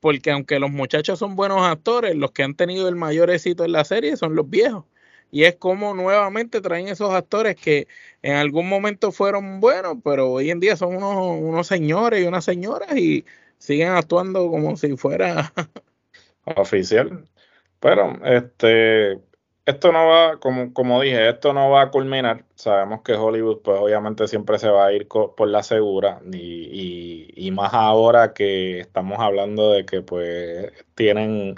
porque 0.00 0.30
aunque 0.32 0.58
los 0.58 0.70
muchachos 0.70 1.18
son 1.18 1.36
buenos 1.36 1.62
actores, 1.62 2.16
los 2.16 2.32
que 2.32 2.42
han 2.42 2.54
tenido 2.54 2.88
el 2.88 2.96
mayor 2.96 3.30
éxito 3.30 3.64
en 3.64 3.72
la 3.72 3.84
serie 3.84 4.16
son 4.16 4.34
los 4.34 4.48
viejos 4.50 4.84
y 5.32 5.44
es 5.44 5.56
como 5.56 5.94
nuevamente 5.94 6.60
traen 6.60 6.88
esos 6.88 7.10
actores 7.12 7.56
que 7.56 7.88
en 8.22 8.36
algún 8.36 8.68
momento 8.68 9.12
fueron 9.12 9.60
buenos, 9.60 9.96
pero 10.04 10.30
hoy 10.32 10.50
en 10.50 10.60
día 10.60 10.76
son 10.76 10.96
unos, 10.96 11.16
unos 11.40 11.66
señores 11.66 12.22
y 12.22 12.26
unas 12.26 12.44
señoras 12.44 12.96
y 12.96 13.24
siguen 13.58 13.90
actuando 13.92 14.48
como 14.50 14.76
si 14.76 14.96
fuera 14.96 15.52
oficial. 16.56 17.28
Pero 17.80 18.24
este 18.24 19.20
esto 19.64 19.92
no 19.92 20.06
va, 20.08 20.38
como, 20.40 20.72
como 20.74 21.00
dije, 21.00 21.28
esto 21.28 21.52
no 21.52 21.70
va 21.70 21.82
a 21.82 21.90
culminar. 21.90 22.44
Sabemos 22.56 23.02
que 23.02 23.14
Hollywood, 23.14 23.62
pues 23.62 23.78
obviamente 23.80 24.26
siempre 24.28 24.58
se 24.58 24.68
va 24.68 24.86
a 24.86 24.92
ir 24.92 25.06
por 25.08 25.48
la 25.48 25.62
segura, 25.62 26.20
y, 26.32 26.36
y, 27.36 27.46
y 27.46 27.50
más 27.52 27.72
ahora 27.74 28.32
que 28.34 28.80
estamos 28.80 29.20
hablando 29.20 29.72
de 29.72 29.86
que 29.86 30.02
pues 30.02 30.72
tienen 30.94 31.54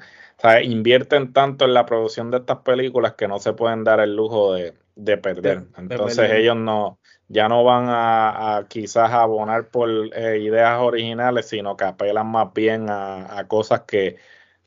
invierten 0.63 1.33
tanto 1.33 1.65
en 1.65 1.75
la 1.75 1.87
producción 1.87 2.31
de 2.31 2.39
estas 2.39 2.59
películas 2.59 3.15
que 3.15 3.29
no 3.29 3.39
se 3.39 3.53
pueden 3.53 3.85
dar 3.85 4.01
el 4.01 4.15
lujo 4.15 4.55
de, 4.55 4.75
perder. 5.17 5.65
Entonces 5.77 6.31
ellos 6.33 6.57
no, 6.57 6.99
ya 7.29 7.49
no 7.49 7.65
van 7.65 7.87
a, 7.89 8.67
quizás 8.69 9.11
abonar 9.11 9.69
por 9.69 9.89
eh, 9.89 10.39
ideas 10.41 10.79
originales, 10.81 11.49
sino 11.49 11.77
que 11.77 11.85
apelan 11.85 12.27
más 12.27 12.53
bien 12.53 12.87
a, 12.89 13.45
cosas 13.49 13.83
que 13.83 14.17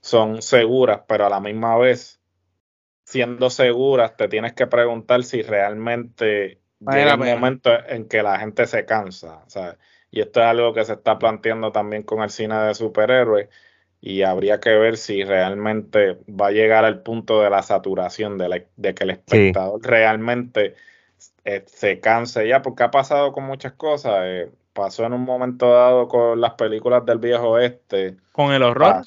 son 0.02 0.42
seguras, 0.42 1.02
pero 1.08 1.26
a 1.26 1.30
la 1.30 1.40
misma 1.40 1.78
vez, 1.78 2.20
siendo 3.04 3.50
seguras, 3.50 4.18
te 4.18 4.28
tienes 4.28 4.54
que 4.54 4.68
preguntar 4.68 5.24
si 5.24 5.42
realmente 5.42 6.60
llega 6.80 7.16
un 7.16 7.26
momento 7.26 7.72
en 7.88 8.08
que 8.08 8.24
la 8.24 8.40
gente 8.40 8.66
se 8.68 8.86
cansa. 8.86 9.44
Y 10.10 10.22
esto 10.22 10.40
es 10.40 10.46
algo 10.46 10.74
que 10.74 10.86
se 10.86 10.94
está 10.94 11.20
planteando 11.20 11.72
también 11.72 12.04
con 12.04 12.22
el 12.22 12.30
cine 12.30 12.56
de 12.56 12.74
superhéroes 12.74 13.50
y 14.02 14.22
habría 14.22 14.60
que 14.60 14.76
ver 14.76 14.98
si 14.98 15.24
realmente 15.24 16.18
va 16.30 16.48
a 16.48 16.52
llegar 16.52 16.86
al 16.86 17.02
punto 17.02 17.42
de 17.42 17.50
la 17.50 17.64
saturación, 17.64 18.38
de, 18.38 18.66
que 18.94 19.04
el 19.04 19.10
espectador 19.10 19.82
realmente 19.82 20.76
eh, 21.46 21.64
se 21.66 22.00
canse 22.00 22.48
ya, 22.48 22.62
porque 22.62 22.84
ha 22.84 22.92
pasado 22.92 23.32
con 23.34 23.46
muchas 23.46 23.74
cosas. 23.74 24.20
Eh, 24.24 24.52
pasó 24.74 25.06
en 25.06 25.14
un 25.14 25.24
momento 25.24 25.72
dado 25.72 26.08
con 26.08 26.40
las 26.40 26.54
películas 26.54 27.06
del 27.06 27.18
viejo 27.18 27.50
oeste. 27.52 28.18
Con 28.32 28.54
el 28.54 28.62
horror. 28.62 29.04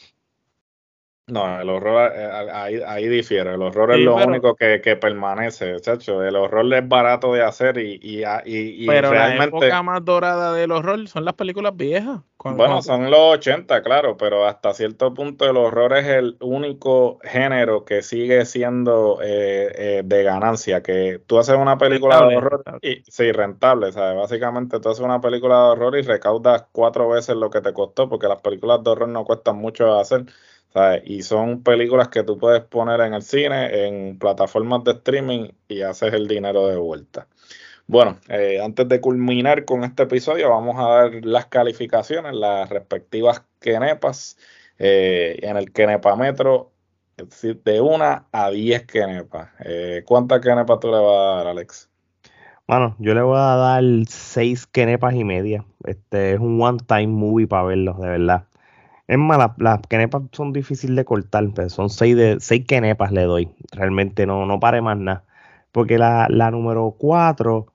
No, 1.29 1.61
el 1.61 1.69
horror 1.71 2.13
eh, 2.13 2.29
ahí, 2.53 2.81
ahí 2.85 3.07
difiere. 3.07 3.55
El 3.55 3.63
horror 3.63 3.93
es 3.93 4.01
lo 4.01 4.17
único 4.17 4.57
que, 4.57 4.81
que 4.81 4.97
permanece, 4.97 5.79
chacho. 5.81 6.25
El 6.25 6.35
horror 6.35 6.75
es 6.75 6.89
barato 6.89 7.33
de 7.33 7.43
hacer 7.43 7.79
y, 7.79 8.01
y, 8.03 8.25
y, 8.45 8.87
pero 8.89 9.11
realmente. 9.11 9.61
La 9.61 9.67
época 9.67 9.83
más 9.85 10.05
dorada 10.05 10.53
del 10.55 10.73
horror 10.73 11.07
son 11.07 11.25
las 11.25 11.35
películas 11.35 11.77
viejas. 11.77 12.21
Bueno, 12.43 12.81
son 12.81 13.11
los 13.11 13.21
80, 13.21 13.83
claro, 13.83 14.17
pero 14.17 14.47
hasta 14.47 14.73
cierto 14.73 15.13
punto 15.13 15.49
el 15.49 15.59
horror 15.59 15.95
es 15.97 16.07
el 16.07 16.37
único 16.41 17.19
género 17.23 17.85
que 17.85 18.03
sigue 18.03 18.47
siendo 18.47 19.19
eh, 19.23 19.73
eh, 19.75 20.03
de 20.05 20.23
ganancia. 20.23 20.83
Que 20.83 21.21
tú 21.27 21.39
haces 21.39 21.57
una 21.57 21.77
película 21.77 22.27
de 22.27 22.37
horror 22.37 22.65
y 22.81 23.03
sí, 23.07 23.31
rentable, 23.33 23.93
¿sabes? 23.93 24.17
Básicamente 24.17 24.81
tú 24.81 24.89
haces 24.89 25.05
una 25.05 25.21
película 25.21 25.57
de 25.57 25.71
horror 25.71 25.99
y 25.99 26.03
recaudas 26.03 26.65
cuatro 26.73 27.11
veces 27.11 27.37
lo 27.37 27.51
que 27.51 27.61
te 27.61 27.75
costó, 27.75 28.09
porque 28.09 28.27
las 28.27 28.41
películas 28.41 28.83
de 28.83 28.91
horror 28.91 29.09
no 29.09 29.25
cuestan 29.25 29.57
mucho 29.57 29.99
hacer. 29.99 30.25
Y 31.05 31.23
son 31.23 31.63
películas 31.63 32.09
que 32.09 32.23
tú 32.23 32.39
puedes 32.39 32.63
poner 32.63 33.01
en 33.01 33.15
el 33.15 33.23
cine, 33.23 33.87
en 33.87 34.19
plataformas 34.19 34.85
de 34.85 34.93
streaming 34.93 35.51
y 35.69 35.83
haces 35.83 36.15
el 36.15 36.27
dinero 36.29 36.69
de 36.69 36.77
vuelta. 36.77 37.27
Bueno, 37.91 38.19
eh, 38.29 38.61
antes 38.63 38.87
de 38.89 39.01
culminar 39.01 39.65
con 39.65 39.83
este 39.83 40.05
episodio, 40.05 40.49
vamos 40.49 40.77
a 40.79 40.83
dar 40.85 41.25
las 41.25 41.47
calificaciones, 41.47 42.33
las 42.37 42.69
respectivas 42.69 43.45
kenepas. 43.59 44.39
Eh, 44.79 45.41
en 45.43 45.57
el 45.57 45.73
kenepametro, 45.73 46.71
de 47.17 47.81
1 47.81 48.29
a 48.31 48.51
10 48.51 48.87
kenepas. 48.87 49.51
Eh, 49.65 50.05
¿Cuántas 50.07 50.41
kenepas 50.41 50.79
tú 50.79 50.87
le 50.87 50.99
vas 50.99 51.17
a 51.17 51.37
dar, 51.39 51.47
Alex? 51.49 51.91
Bueno, 52.69 52.95
yo 53.01 53.13
le 53.13 53.23
voy 53.23 53.37
a 53.37 53.57
dar 53.57 53.83
6 54.07 54.69
kenepas 54.69 55.17
y 55.17 55.25
media. 55.25 55.65
Este 55.85 56.35
es 56.35 56.39
un 56.39 56.63
one-time 56.63 57.09
movie 57.09 57.49
para 57.49 57.65
verlos, 57.65 57.99
de 57.99 58.09
verdad. 58.09 58.45
Es 59.09 59.19
más, 59.19 59.37
las, 59.37 59.51
las 59.59 59.81
son 60.31 60.53
difíciles 60.53 60.95
de 60.95 61.05
cortar, 61.05 61.45
pero 61.57 61.69
son 61.69 61.91
seis, 61.91 62.17
de, 62.17 62.37
seis 62.39 62.65
kenepas 62.69 63.11
le 63.11 63.25
doy. 63.25 63.51
Realmente 63.73 64.27
no, 64.27 64.47
no 64.47 64.61
pare 64.61 64.81
más 64.81 64.97
nada. 64.97 65.25
Porque 65.73 65.99
la, 65.99 66.29
la 66.31 66.53
número 66.53 66.95
cuatro, 66.97 67.67
mm, 67.67 67.70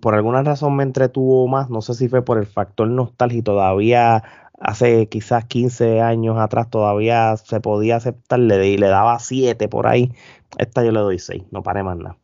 por 0.00 0.14
alguna 0.14 0.42
razón 0.42 0.76
me 0.76 0.82
entretuvo 0.82 1.46
más. 1.48 1.70
No 1.70 1.82
sé 1.82 1.94
si 1.94 2.08
fue 2.08 2.24
por 2.24 2.38
el 2.38 2.46
factor 2.46 2.88
nostalgia. 2.88 3.42
Todavía 3.42 4.24
hace 4.60 5.08
quizás 5.08 5.44
15 5.44 6.00
años 6.00 6.36
atrás 6.38 6.68
todavía 6.68 7.36
se 7.36 7.60
podía 7.60 7.96
aceptar. 7.96 8.40
Le, 8.40 8.76
le 8.76 8.88
daba 8.88 9.18
siete 9.18 9.68
por 9.68 9.86
ahí. 9.86 10.12
Esta 10.58 10.84
yo 10.84 10.92
le 10.92 11.00
doy 11.00 11.18
seis. 11.18 11.44
No 11.50 11.62
pare 11.62 11.82
más 11.82 11.96
nada. 11.96 12.16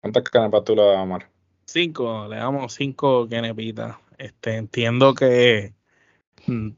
¿Cuántas 0.00 0.22
kenepas 0.24 0.64
tú 0.64 0.76
le 0.76 0.82
das 0.82 0.96
a 0.96 1.00
Amar? 1.00 1.28
Cinco. 1.64 2.28
Le 2.28 2.36
damos 2.36 2.72
cinco 2.74 3.26
kenepitas. 3.28 3.96
Este, 4.18 4.56
entiendo 4.56 5.14
que 5.14 5.74
mm, 6.46 6.70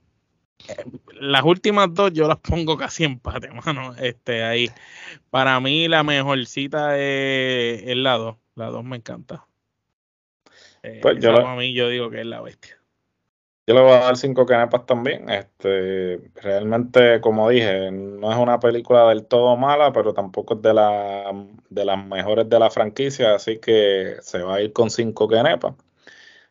las 1.20 1.44
últimas 1.44 1.92
dos 1.92 2.12
yo 2.12 2.26
las 2.26 2.38
pongo 2.38 2.76
casi 2.78 3.04
empate, 3.04 3.50
mano. 3.66 3.94
Este, 3.96 4.42
ahí. 4.42 4.70
Para 5.28 5.60
mí 5.60 5.86
la 5.88 6.02
mejorcita 6.02 6.96
es 6.98 7.82
el 7.86 8.02
lado. 8.04 8.38
La 8.54 8.66
dos 8.70 8.84
me 8.84 8.96
encanta. 8.96 9.47
Eh, 10.82 11.00
pues 11.02 11.18
yo 11.20 11.46
a 11.46 11.56
mí 11.56 11.72
yo 11.72 11.88
digo 11.88 12.10
que 12.10 12.20
es 12.20 12.26
la 12.26 12.40
bestia. 12.40 12.78
Yo 13.66 13.74
le 13.74 13.82
voy 13.82 13.92
a 13.92 13.98
dar 13.98 14.16
cinco 14.16 14.46
canepas 14.46 14.86
también. 14.86 15.28
Este, 15.28 16.18
realmente, 16.36 17.20
como 17.20 17.50
dije, 17.50 17.90
no 17.90 18.32
es 18.32 18.38
una 18.38 18.58
película 18.58 19.06
del 19.10 19.26
todo 19.26 19.58
mala, 19.58 19.92
pero 19.92 20.14
tampoco 20.14 20.54
es 20.54 20.62
de, 20.62 20.72
la, 20.72 21.46
de 21.68 21.84
las 21.84 22.02
mejores 22.02 22.48
de 22.48 22.58
la 22.58 22.70
franquicia, 22.70 23.34
así 23.34 23.58
que 23.58 24.16
se 24.22 24.42
va 24.42 24.54
a 24.54 24.62
ir 24.62 24.72
con 24.72 24.88
cinco 24.88 25.28
canepas. 25.28 25.74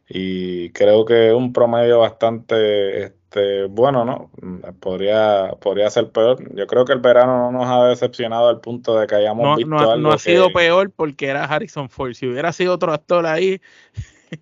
Y 0.08 0.70
creo 0.74 1.06
que 1.06 1.30
es 1.30 1.34
un 1.34 1.54
promedio 1.54 2.00
bastante 2.00 3.06
este, 3.06 3.66
bueno, 3.66 4.06
¿no? 4.06 4.32
Podría, 4.80 5.56
podría 5.60 5.90
ser 5.90 6.12
peor. 6.12 6.38
Yo 6.56 6.68
creo 6.68 6.86
que 6.86 6.94
el 6.94 7.00
verano 7.00 7.52
no 7.52 7.60
nos 7.60 7.68
ha 7.68 7.88
decepcionado 7.88 8.48
al 8.48 8.62
punto 8.62 8.98
de 8.98 9.08
que 9.08 9.16
hayamos 9.16 9.44
no, 9.44 9.56
visto 9.56 9.70
no, 9.72 9.98
No 9.98 10.12
ha 10.12 10.18
sido 10.20 10.52
peor 10.54 10.92
porque 10.92 11.28
era 11.28 11.46
Harrison 11.46 11.90
Ford. 11.90 12.14
Si 12.14 12.28
hubiera 12.28 12.54
sido 12.54 12.76
otro 12.76 12.94
actor 12.94 13.26
ahí, 13.26 13.60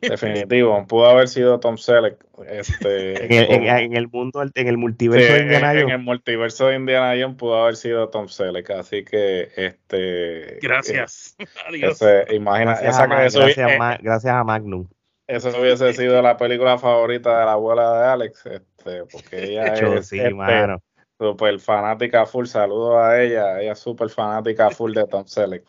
Definitivo, 0.01 0.85
pudo 0.87 1.05
haber 1.05 1.27
sido 1.27 1.59
Tom 1.59 1.77
Selleck. 1.77 2.17
Este, 2.47 3.25
en, 3.83 3.95
el, 3.95 4.07
mundo, 4.07 4.43
en 4.53 4.67
el 4.67 4.77
multiverso 4.77 5.33
de 5.33 5.39
Indiana 5.41 5.67
Jones. 5.69 5.83
En 5.83 5.89
el 5.89 5.99
multiverso 5.99 6.67
de 6.67 6.75
Indiana 6.75 7.13
Jones 7.19 7.37
pudo 7.37 7.61
haber 7.61 7.75
sido 7.75 8.09
Tom 8.09 8.27
Selleck, 8.27 8.69
así 8.71 9.03
que 9.03 9.49
este. 9.55 10.59
Gracias. 10.61 11.35
Adiós. 11.67 11.99
imagina, 12.31 12.71
gracias, 12.81 12.99
a, 12.99 13.07
gracias, 13.07 14.01
gracias 14.01 14.33
a 14.33 14.43
Magnum. 14.43 14.87
Eso 15.27 15.49
hubiese 15.59 15.91
sido 15.93 16.21
la 16.21 16.37
película 16.37 16.77
favorita 16.77 17.39
de 17.39 17.45
la 17.45 17.53
abuela 17.53 17.99
de 17.99 18.07
Alex, 18.07 18.45
este, 18.45 19.05
porque 19.11 19.43
ella 19.43 19.73
es 19.73 20.07
sí, 20.07 20.19
este, 20.19 20.77
super 21.17 21.59
fanática 21.59 22.25
full. 22.25 22.45
Saludos 22.45 22.95
a 22.97 23.21
ella, 23.21 23.59
ella 23.59 23.71
es 23.71 23.79
súper 23.79 24.09
fanática 24.09 24.69
full 24.69 24.93
de 24.93 25.05
Tom 25.07 25.25
Selleck. 25.25 25.65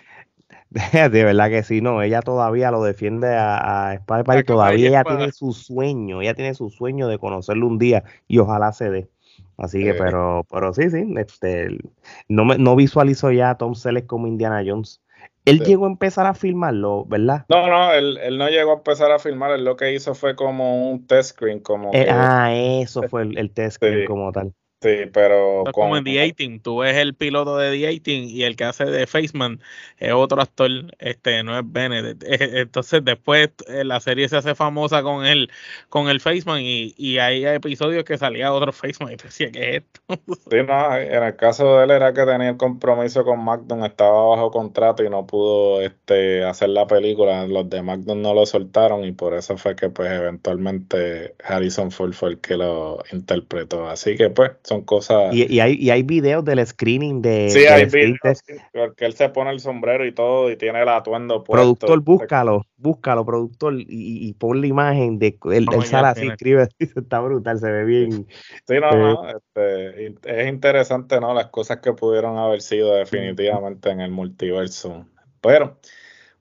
De 1.11 1.25
verdad 1.25 1.49
que 1.49 1.63
sí, 1.63 1.81
no, 1.81 2.03
ella 2.03 2.23
todavía 2.23 2.71
lo 2.71 2.83
defiende 2.83 3.35
a, 3.35 3.89
a 3.89 3.95
Spider 3.95 4.41
y 4.41 4.45
todavía 4.45 4.89
ella 4.89 5.05
tiene 5.05 5.33
su 5.33 5.53
sueño, 5.53 6.23
ella 6.23 6.35
tiene 6.35 6.55
su 6.55 6.71
sueño 6.71 7.09
de 7.09 7.19
conocerlo 7.19 7.67
un 7.67 7.79
día 7.79 8.05
y 8.29 8.39
ojalá 8.39 8.73
se 8.73 8.91
dé. 8.91 9.09
Así 9.59 9.83
que, 9.83 9.95
pero, 9.95 10.47
pero 10.51 10.75
sí, 10.75 10.91
sí, 10.91 11.07
este, 11.17 11.69
no, 12.29 12.45
me, 12.45 12.59
no 12.59 12.77
visualizo 12.77 13.31
ya 13.33 13.51
a 13.51 13.59
Tom 13.59 13.75
Selleck 13.75 14.07
como 14.07 14.27
Indiana 14.27 14.63
Jones. 14.67 15.01
Él 15.47 15.61
llegó 15.61 15.87
a 15.87 15.89
empezar 15.89 16.27
a 16.27 16.35
filmarlo, 16.35 17.05
¿verdad? 17.07 17.47
No, 17.49 17.69
no, 17.69 17.93
él, 17.93 18.19
él, 18.19 18.37
no 18.37 18.49
llegó 18.49 18.73
a 18.73 18.77
empezar 18.77 19.13
a 19.13 19.19
filmar, 19.19 19.53
él 19.53 19.65
lo 19.65 19.77
que 19.77 19.95
hizo 19.95 20.15
fue 20.15 20.35
como 20.35 20.91
un 20.91 21.07
test 21.07 21.31
screen, 21.31 21.61
como... 21.61 21.93
Eh, 21.95 22.09
ah, 22.11 22.53
eso 22.53 23.05
fue 23.05 23.23
el, 23.23 23.51
test 23.53 23.77
screen 23.77 24.07
como 24.07 24.33
tal. 24.33 24.53
Sí, 24.87 25.11
pero. 25.13 25.65
como 25.73 25.97
en 25.97 26.05
The 26.05 26.11
18, 26.11 26.63
tú 26.63 26.79
ves 26.79 26.97
el 26.97 27.15
piloto 27.15 27.57
de 27.57 27.71
The 27.71 27.77
18 27.77 28.11
y 28.11 28.45
el 28.45 28.57
que 28.57 28.65
hace 28.65 28.85
de 28.85 29.07
Faceman 29.07 29.61
es 29.99 30.13
otro 30.13 30.41
actor, 30.41 30.71
este 30.99 31.43
no 31.43 31.59
es 31.59 31.65
Benedict. 31.65 32.23
Entonces, 32.27 33.05
después 33.05 33.51
eh, 33.69 33.85
la 33.85 33.99
serie 34.01 34.29
se 34.29 34.37
hace 34.37 34.55
famosa 34.55 35.03
con 35.03 35.27
él, 35.27 35.51
con 35.89 36.09
el 36.09 36.21
Faceman, 36.21 36.61
y, 36.61 36.95
y 36.97 37.19
hay 37.19 37.45
episodios 37.47 38.05
que 38.05 38.17
salía 38.17 38.53
otro 38.53 38.73
Faceman 38.73 39.13
y 39.13 39.17
decía, 39.17 39.51
¿qué 39.51 39.77
es 39.77 39.83
esto? 39.83 40.23
Sí, 40.51 40.57
no, 40.67 40.97
en 40.97 41.23
el 41.23 41.37
caso 41.37 41.79
de 41.79 41.85
él 41.85 41.91
era 41.91 42.13
que 42.13 42.25
tenía 42.25 42.51
el 42.51 42.57
compromiso 42.57 43.25
con 43.25 43.43
Macdon, 43.43 43.85
estaba 43.85 44.29
bajo 44.29 44.51
contrato 44.51 45.03
y 45.03 45.11
no 45.11 45.27
pudo 45.27 45.81
este, 45.81 46.45
hacer 46.45 46.69
la 46.71 46.87
película. 46.87 47.47
Los 47.47 47.69
de 47.69 47.83
Macdon 47.83 48.23
no 48.23 48.35
lo 48.35 48.47
soltaron 48.47 49.05
y 49.05 49.13
por 49.13 49.35
eso 49.35 49.57
fue 49.57 49.75
que, 49.77 49.89
pues, 49.91 50.11
eventualmente 50.11 51.35
Harrison 51.45 51.91
Ford 51.91 52.13
fue 52.13 52.31
el 52.31 52.41
que 52.41 52.57
lo 52.57 53.03
interpretó. 53.13 53.89
Así 53.89 54.17
que, 54.17 54.31
pues, 54.31 54.53
son 54.63 54.76
cosas. 54.83 55.35
Y, 55.35 55.61
hay, 55.61 55.75
y 55.75 55.91
hay 55.91 56.03
videos 56.03 56.45
del 56.45 56.65
screening 56.67 57.23
de. 57.23 57.51
Sí, 57.51 57.67
hay 57.67 57.87
videos, 57.87 58.43
porque 58.73 59.05
él 59.05 59.15
se 59.15 59.29
pone 59.29 59.51
el 59.51 59.61
sombrero 59.61 60.07
y 60.07 60.13
todo 60.13 60.51
y 60.51 60.57
tiene 60.57 60.83
el 60.83 60.89
atuendo 60.89 61.45
puesto. 61.45 61.63
Productor, 61.63 62.01
búscalo, 62.03 62.67
búscalo, 62.77 63.25
productor, 63.25 63.75
y, 63.75 63.87
y 63.89 64.33
pon 64.35 64.61
la 64.61 64.67
imagen 64.67 65.19
de 65.19 65.39
él, 65.53 65.67
sale 65.85 66.09
así, 66.09 66.27
escribe, 66.27 66.69
está 66.79 67.21
brutal, 67.21 67.59
se 67.59 67.71
ve 67.71 67.85
bien. 67.85 68.27
Sí, 68.67 68.75
no, 68.81 68.91
no, 68.91 69.29
este, 69.29 70.07
es 70.25 70.49
interesante, 70.49 71.21
¿no? 71.21 71.35
Las 71.35 71.47
cosas 71.47 71.79
que 71.79 71.93
pudieron 71.93 72.37
haber 72.39 72.63
sido 72.63 72.95
definitivamente 72.95 73.91
en 73.91 74.01
el 74.01 74.11
multiverso. 74.11 75.07
Pero. 75.41 75.79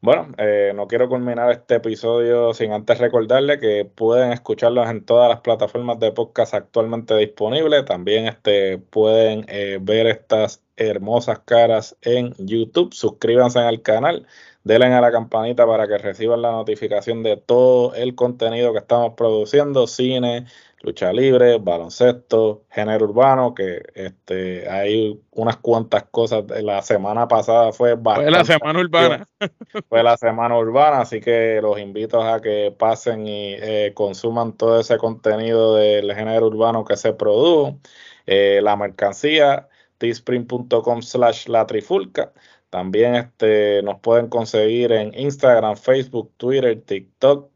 Bueno, 0.06 0.28
eh, 0.38 0.72
no 0.76 0.88
quiero 0.88 1.10
culminar 1.10 1.50
este 1.50 1.78
episodio 1.78 2.54
sin 2.54 2.72
antes 2.74 3.00
recordarle 3.00 3.60
que 3.60 3.86
pueden 3.86 4.32
escucharlos 4.34 4.88
en 4.88 5.04
todas 5.04 5.28
las 5.30 5.42
plataformas 5.42 6.00
de 6.00 6.12
podcast 6.12 6.54
actualmente 6.54 7.16
disponibles. 7.18 7.86
También 7.86 8.28
este, 8.28 8.78
pueden 8.78 9.46
eh, 9.48 9.80
ver 9.82 10.06
estas 10.06 10.64
hermosas 10.76 11.40
caras 11.40 11.98
en 12.04 12.36
YouTube. 12.38 12.94
Suscríbanse 12.94 13.58
al 13.58 13.82
canal, 13.82 14.28
denle 14.66 14.88
a 14.88 15.00
la 15.00 15.12
campanita 15.12 15.66
para 15.66 15.88
que 15.88 15.98
reciban 15.98 16.42
la 16.42 16.52
notificación 16.52 17.24
de 17.24 17.38
todo 17.38 17.94
el 17.94 18.16
contenido 18.16 18.74
que 18.74 18.80
estamos 18.80 19.14
produciendo, 19.16 19.86
cine, 19.86 20.48
lucha 20.82 21.14
libre, 21.14 21.60
baloncesto, 21.60 22.64
género 22.72 23.06
urbano, 23.06 23.54
que 23.54 23.84
este 23.94 24.68
hay 24.68 25.22
unas 25.32 25.58
cuantas 25.58 26.06
cosas. 26.10 26.46
La 26.64 26.82
semana 26.82 27.28
pasada 27.28 27.72
fue 27.74 27.96
Fue 27.96 28.32
la 28.32 28.44
semana 28.44 28.80
urbana. 28.80 29.28
Fue 29.90 30.04
la 30.04 30.18
semana 30.18 30.58
urbana, 30.58 31.02
así 31.02 31.22
que 31.22 31.60
los 31.62 31.80
invito 31.80 32.22
a 32.22 32.42
que 32.42 32.74
pasen 32.78 33.28
y 33.28 33.54
eh, 33.54 33.92
consuman 33.94 34.54
todo 34.54 34.80
ese 34.80 34.98
contenido 34.98 35.76
del 35.76 36.12
género 36.14 36.48
urbano 36.48 36.84
que 36.84 36.98
se 36.98 37.14
produjo. 37.14 37.78
Eh, 38.26 38.62
la 38.64 38.76
mercancía, 38.76 39.68
teespring.com 40.00 41.04
slash 41.04 41.48
la 41.48 41.68
trifulca. 41.68 42.32
También 42.76 43.16
este, 43.16 43.82
nos 43.84 44.02
pueden 44.02 44.28
conseguir 44.28 44.92
en 44.92 45.18
Instagram, 45.18 45.78
Facebook, 45.78 46.34
Twitter, 46.36 46.82
TikTok, 46.82 47.50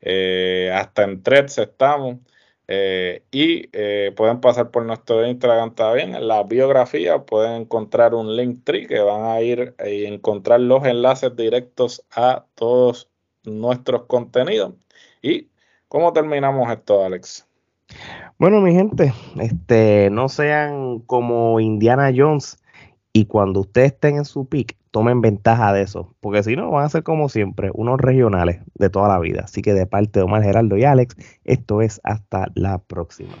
eh, 0.00 0.70
hasta 0.72 1.02
en 1.02 1.24
Threads 1.24 1.58
estamos. 1.58 2.18
Eh, 2.68 3.24
y 3.32 3.68
eh, 3.72 4.12
pueden 4.16 4.40
pasar 4.40 4.70
por 4.70 4.84
nuestro 4.84 5.26
Instagram 5.26 5.74
también. 5.74 6.14
En 6.14 6.28
la 6.28 6.44
biografía 6.44 7.18
pueden 7.18 7.62
encontrar 7.62 8.14
un 8.14 8.36
link 8.36 8.62
tree 8.62 8.86
que 8.86 9.00
van 9.00 9.24
a 9.24 9.40
ir 9.40 9.74
y 9.84 10.04
encontrar 10.04 10.60
los 10.60 10.84
enlaces 10.84 11.34
directos 11.34 12.04
a 12.14 12.44
todos 12.54 13.10
nuestros 13.42 14.04
contenidos. 14.04 14.74
¿Y 15.20 15.48
cómo 15.88 16.12
terminamos 16.12 16.70
esto, 16.70 17.04
Alex? 17.04 17.44
Bueno, 18.38 18.60
mi 18.60 18.72
gente, 18.72 19.12
este, 19.40 20.10
no 20.10 20.28
sean 20.28 21.00
como 21.00 21.58
Indiana 21.58 22.12
Jones 22.14 22.59
y 23.12 23.26
cuando 23.26 23.60
ustedes 23.60 23.92
estén 23.92 24.16
en 24.16 24.24
su 24.24 24.48
pick, 24.48 24.76
tomen 24.90 25.20
ventaja 25.20 25.72
de 25.72 25.82
eso, 25.82 26.14
porque 26.20 26.42
si 26.42 26.56
no, 26.56 26.70
van 26.70 26.84
a 26.84 26.88
ser 26.88 27.02
como 27.02 27.28
siempre, 27.28 27.70
unos 27.74 28.00
regionales 28.00 28.62
de 28.74 28.90
toda 28.90 29.08
la 29.08 29.18
vida. 29.18 29.42
Así 29.44 29.62
que 29.62 29.74
de 29.74 29.86
parte 29.86 30.20
de 30.20 30.24
Omar 30.24 30.42
Geraldo 30.42 30.76
y 30.76 30.84
Alex, 30.84 31.16
esto 31.44 31.82
es 31.82 32.00
hasta 32.04 32.46
la 32.54 32.78
próxima. 32.78 33.34